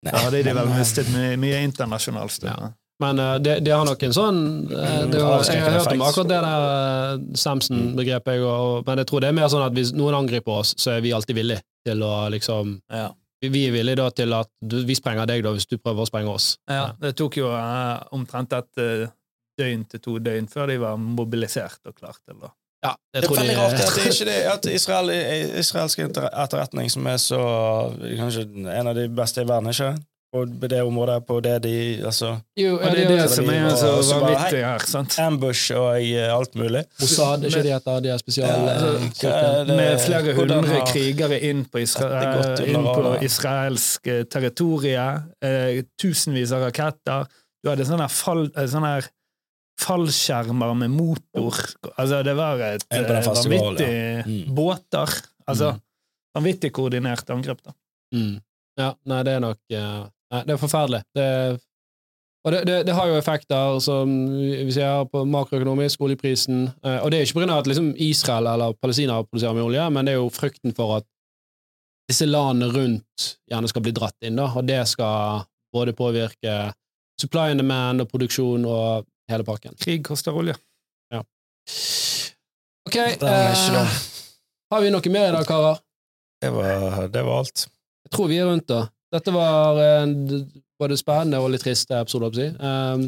Nei, 0.03 0.11
Da 0.11 0.17
hadde 0.17 0.43
de 0.43 0.53
vel 0.53 0.67
mistet 0.67 1.07
mye, 1.09 1.35
mye 1.37 1.63
internasjonal 1.63 2.29
støtte. 2.29 2.73
Men 3.03 3.19
uh, 3.21 3.35
det, 3.37 3.59
det 3.65 3.73
har 3.75 3.85
nok 3.85 4.03
en 4.07 4.13
sånn 4.15 4.39
Mm, 4.67 5.11
det 5.11 5.19
var, 5.21 5.43
Jeg 5.45 5.61
har 5.61 5.75
hørt 5.77 5.91
om 5.93 6.01
akkurat 6.01 6.29
det 6.31 6.39
der 6.41 6.63
eh, 6.71 7.19
Samson-begrepet, 7.37 8.41
men 8.87 9.01
jeg 9.03 9.07
tror 9.09 9.21
det 9.23 9.29
er 9.29 9.35
mer 9.37 9.51
sånn 9.53 9.65
at 9.67 9.75
hvis 9.77 9.91
noen 9.97 10.17
angriper 10.17 10.61
oss, 10.63 10.73
så 10.81 10.95
er 10.97 11.03
vi 11.05 11.13
alltid 11.13 11.37
villige 11.37 11.61
til 11.87 12.01
å 12.03 12.27
liksom 12.33 12.77
Ja. 12.93 13.09
Vi 13.45 13.67
er 13.67 13.71
villige 13.75 13.99
da 13.99 14.07
til 14.17 14.33
at 14.33 14.49
du, 14.65 14.79
vi 14.87 14.95
sprenger 14.97 15.27
deg 15.29 15.43
da 15.45 15.51
hvis 15.53 15.67
du 15.69 15.75
prøver 15.77 16.01
å 16.01 16.07
sprenge 16.09 16.31
oss. 16.33 16.55
Ja, 16.65 16.87
det 16.97 17.11
tok 17.19 17.37
jo 17.37 17.51
uh, 17.53 18.01
omtrent 18.17 18.55
et 18.57 18.81
døgn 19.61 19.83
til 19.91 20.01
to 20.01 20.17
døgn 20.21 20.49
før 20.49 20.71
de 20.71 20.79
var 20.81 20.97
mobilisert 20.97 21.77
og 21.85 21.93
klart 22.01 22.17
til 22.25 22.41
å 22.41 22.49
Ja, 22.85 22.95
Det 23.13 23.23
er 23.23 23.29
veldig 23.29 23.53
de- 23.53 23.57
rart 23.61 23.79
at 23.85 23.95
det 23.97 24.09
ikke 24.13 24.25
det, 24.29 24.37
at 24.55 24.65
Israel, 24.73 25.09
israelsk 25.61 26.01
etterretning, 26.07 26.89
som 26.93 27.07
er 27.09 27.17
så 27.21 27.39
kanskje 28.17 28.47
en 28.73 28.89
av 28.89 28.95
de 28.97 29.07
beste 29.09 29.41
i 29.45 29.47
verden, 29.49 29.69
ikke? 29.73 29.93
På 30.33 30.43
det 30.45 30.81
området, 30.83 31.25
på 31.25 31.37
det 31.41 31.53
de 31.63 31.75
Altså 32.05 32.33
Jo, 32.59 32.73
ja, 32.81 32.89
det 32.91 33.03
er 33.05 33.07
det 33.07 33.19
det, 33.21 33.29
som 33.31 33.47
er 33.49 33.69
så 33.79 33.91
altså, 33.95 34.17
vanvittig 34.19 34.59
her, 34.65 34.83
sant? 34.91 35.15
ambush 35.23 35.71
og 35.71 36.01
eh, 36.03 36.33
alt 36.35 36.55
mulig. 36.59 36.81
Mossad, 36.99 37.45
ikke 37.47 37.61
de 37.63 37.71
heter 37.71 38.01
de 38.03 38.09
er 38.11 38.17
spesial... 38.17 38.49
Ja, 38.49 38.55
eh, 38.57 38.71
altså, 38.73 39.21
hva 39.23 39.31
er 39.37 39.65
det- 39.69 39.77
Med 39.79 39.99
flere 40.03 40.33
hundre 40.35 40.81
krigere 40.91 41.39
inn 41.47 41.63
på, 41.71 41.79
Isra 41.79 42.09
inn 42.65 42.83
på 42.83 43.13
israelsk 43.23 44.03
territorie. 44.03 44.25
territorium, 44.35 45.23
eh, 45.41 45.83
tusenvis 46.01 46.51
av 46.51 46.67
raketter. 46.67 47.25
Du 47.63 47.69
hadde 47.71 47.85
sånne, 47.87 48.09
fall, 48.11 48.49
eh, 48.57 48.67
sånne 48.67 48.91
her 48.97 49.07
fallskjermer 49.79 50.73
med 50.75 50.89
motor. 50.91 51.55
Altså, 51.97 52.23
det 52.25 52.35
var 52.37 52.61
et 52.67 52.83
eh, 52.91 53.23
vanvittig 53.25 54.25
Mm. 54.27 54.53
Båter. 54.55 55.07
Altså, 55.47 55.71
Mm. 55.73 55.81
vanvittig 56.35 56.71
koordinert 56.73 57.29
angrep, 57.29 57.61
da. 57.63 57.71
Mm. 58.13 58.41
Ja, 58.77 58.93
nei, 59.05 59.23
det 59.23 59.33
er 59.33 59.39
nok 59.39 59.57
eh, 59.71 60.03
Nei, 60.33 60.43
det 60.47 60.55
er 60.55 60.61
forferdelig. 60.61 61.01
Det, 61.15 61.27
og 62.45 62.53
det, 62.53 62.61
det, 62.67 62.77
det 62.87 62.95
har 62.95 63.09
jo 63.09 63.19
effekter 63.19 63.79
som 63.83 64.13
vi 64.31 64.71
ser 64.75 65.05
på 65.11 65.23
makroøkonomisk, 65.27 66.01
oljeprisen. 66.07 66.65
eh, 66.83 66.99
og 67.01 67.11
det 67.11 67.19
er 67.19 67.27
ikke 67.27 67.45
av 67.47 67.61
at 67.61 67.69
liksom 67.71 67.93
Israel 67.95 68.49
eller 68.53 68.75
Palestina 68.81 69.21
produserer 69.23 69.57
mye 69.57 69.67
olje, 69.69 69.89
men 69.95 70.07
det 70.07 70.15
er 70.15 70.21
jo 70.21 70.31
frykten 70.33 70.75
for 70.75 70.99
at 70.99 71.07
disse 72.07 72.27
landene 72.27 72.71
rundt 72.71 73.29
gjerne 73.51 73.67
skal 73.67 73.83
bli 73.83 73.95
dratt 73.95 74.15
inn, 74.23 74.39
da, 74.39 74.47
og 74.55 74.67
det 74.67 74.79
skal 74.87 75.43
både 75.75 75.95
påvirke 75.95 76.55
supply 77.19 77.51
and 77.51 77.59
demand 77.59 78.03
og 78.03 78.11
produksjon 78.11 78.63
og 78.67 79.07
hele 79.31 79.43
pakken. 79.43 79.75
Krig 79.81 80.05
koster 80.07 80.35
olje. 80.35 80.55
Ok, 82.87 82.95
er 82.95 83.17
ikke 83.17 83.27
eh, 83.27 83.95
har 84.71 84.83
vi 84.83 84.91
noe 84.91 85.11
mer 85.11 85.29
i 85.29 85.33
dag, 85.35 85.47
karer? 85.47 85.81
Det 86.39 86.51
var, 86.55 87.07
det 87.11 87.23
var 87.27 87.41
alt. 87.41 87.65
Jeg 88.07 88.13
tror 88.15 88.29
vi 88.31 88.37
er 88.39 88.47
rundt, 88.47 88.67
da. 88.69 88.85
Dette 89.13 89.31
var 89.31 89.79
en 89.81 90.15
både 90.79 90.97
spennende 90.99 91.39
og 91.41 91.53
litt 91.53 91.63
trist 91.63 91.91
episode, 91.91 92.27
holdt 92.27 92.41
jeg 92.41 92.53
på 92.53 92.59
å 92.59 92.67
si. 92.67 93.05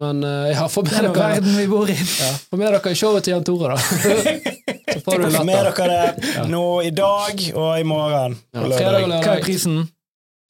men 0.00 0.24
eh, 0.24 0.52
ja, 0.54 0.64
få 0.72 0.80
med, 0.86 0.94
dere, 0.96 1.10
verden 1.12 1.56
vi 1.58 1.66
bor 1.68 1.90
i. 1.92 1.94
ja, 1.94 2.30
få 2.48 2.56
med 2.56 2.72
dere 2.72 2.94
showet 2.96 3.26
til 3.26 3.34
Jan 3.34 3.44
Tore, 3.44 3.74
da. 3.74 3.80
Så 4.94 5.02
får 5.04 5.20
du 5.20 5.26
Få 5.34 5.42
med 5.44 5.66
dere 5.68 5.88
det 6.16 6.46
nå 6.50 6.64
i 6.82 6.90
dag 6.90 7.42
og 7.52 7.68
i 7.76 7.84
morgen. 7.86 8.38
Ja, 8.56 8.64
og. 8.64 8.72
Hva 8.80 9.34
er 9.36 9.44
prisen? 9.44 9.82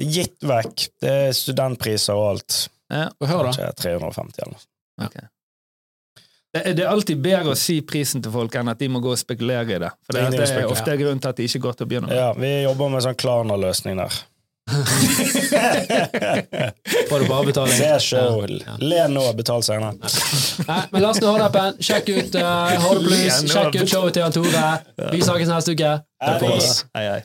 Gitt 0.00 0.38
vekk. 0.46 0.86
Det 1.02 1.16
er 1.26 1.34
studentpriser 1.36 2.16
og 2.16 2.28
alt. 2.36 2.60
Og 2.94 3.26
hør, 3.26 3.50
da. 3.50 3.50
Kanskje 3.50 3.68
350 3.82 4.46
eller 4.46 4.56
noe. 4.56 5.28
Det 6.50 6.62
er, 6.62 6.72
det 6.74 6.82
er 6.82 6.88
alltid 6.90 7.20
bedre 7.22 7.52
å 7.52 7.58
si 7.58 7.76
prisen 7.86 8.22
til 8.24 8.32
folk 8.34 8.54
enn 8.58 8.70
at 8.72 8.80
de 8.80 8.88
må 8.90 9.02
gå 9.02 9.12
og 9.12 9.18
spekulere 9.20 9.76
i 9.76 9.82
det. 9.82 9.90
For 10.06 10.16
det, 10.16 10.24
Det 10.34 10.48
er 10.48 10.70
ofte 10.70 10.96
grunnen 10.98 11.20
til 11.22 11.30
at 11.30 11.38
de 11.38 11.46
ikke 11.46 11.62
går 11.66 11.78
til 11.78 11.86
å 11.86 11.90
begynne 11.90 12.10
med. 12.10 12.18
Ja, 12.18 12.32
vi 12.34 12.50
jobber 12.64 12.90
med 12.94 13.04
sånn 13.06 13.18
Klarna-løsning 13.18 14.00
der. 14.00 14.18
Får 17.08 17.18
du 17.18 17.24
bare 17.28 17.46
betaling. 17.46 17.74
Se 17.74 17.90
sjøl. 18.04 18.62
Ja. 18.66 18.76
Le 18.78 19.08
nå, 19.12 19.24
betal 19.38 19.62
senere. 19.66 19.96
Nei, 20.68 20.82
men 20.92 21.02
la 21.02 21.10
oss 21.10 21.20
nå 21.22 21.26
holde 21.32 21.48
appen. 21.50 21.80
Sjekk 21.82 22.12
ut 22.14 22.38
uh, 22.38 22.44
Horde 22.84 23.02
Blues. 23.06 23.18
Igjen. 23.24 23.50
Sjekk 23.50 23.80
ut 23.80 23.90
showet 23.90 24.12
til 24.16 24.22
Jan 24.26 24.34
Tore. 24.36 24.68
Vi 25.10 25.18
snakkes 25.26 25.50
neste 25.50 25.74
uke. 25.76 25.92
Takk 26.22 26.38
for 26.44 26.50
oss. 26.60 26.70
Hei, 26.96 27.04
hei. 27.08 27.20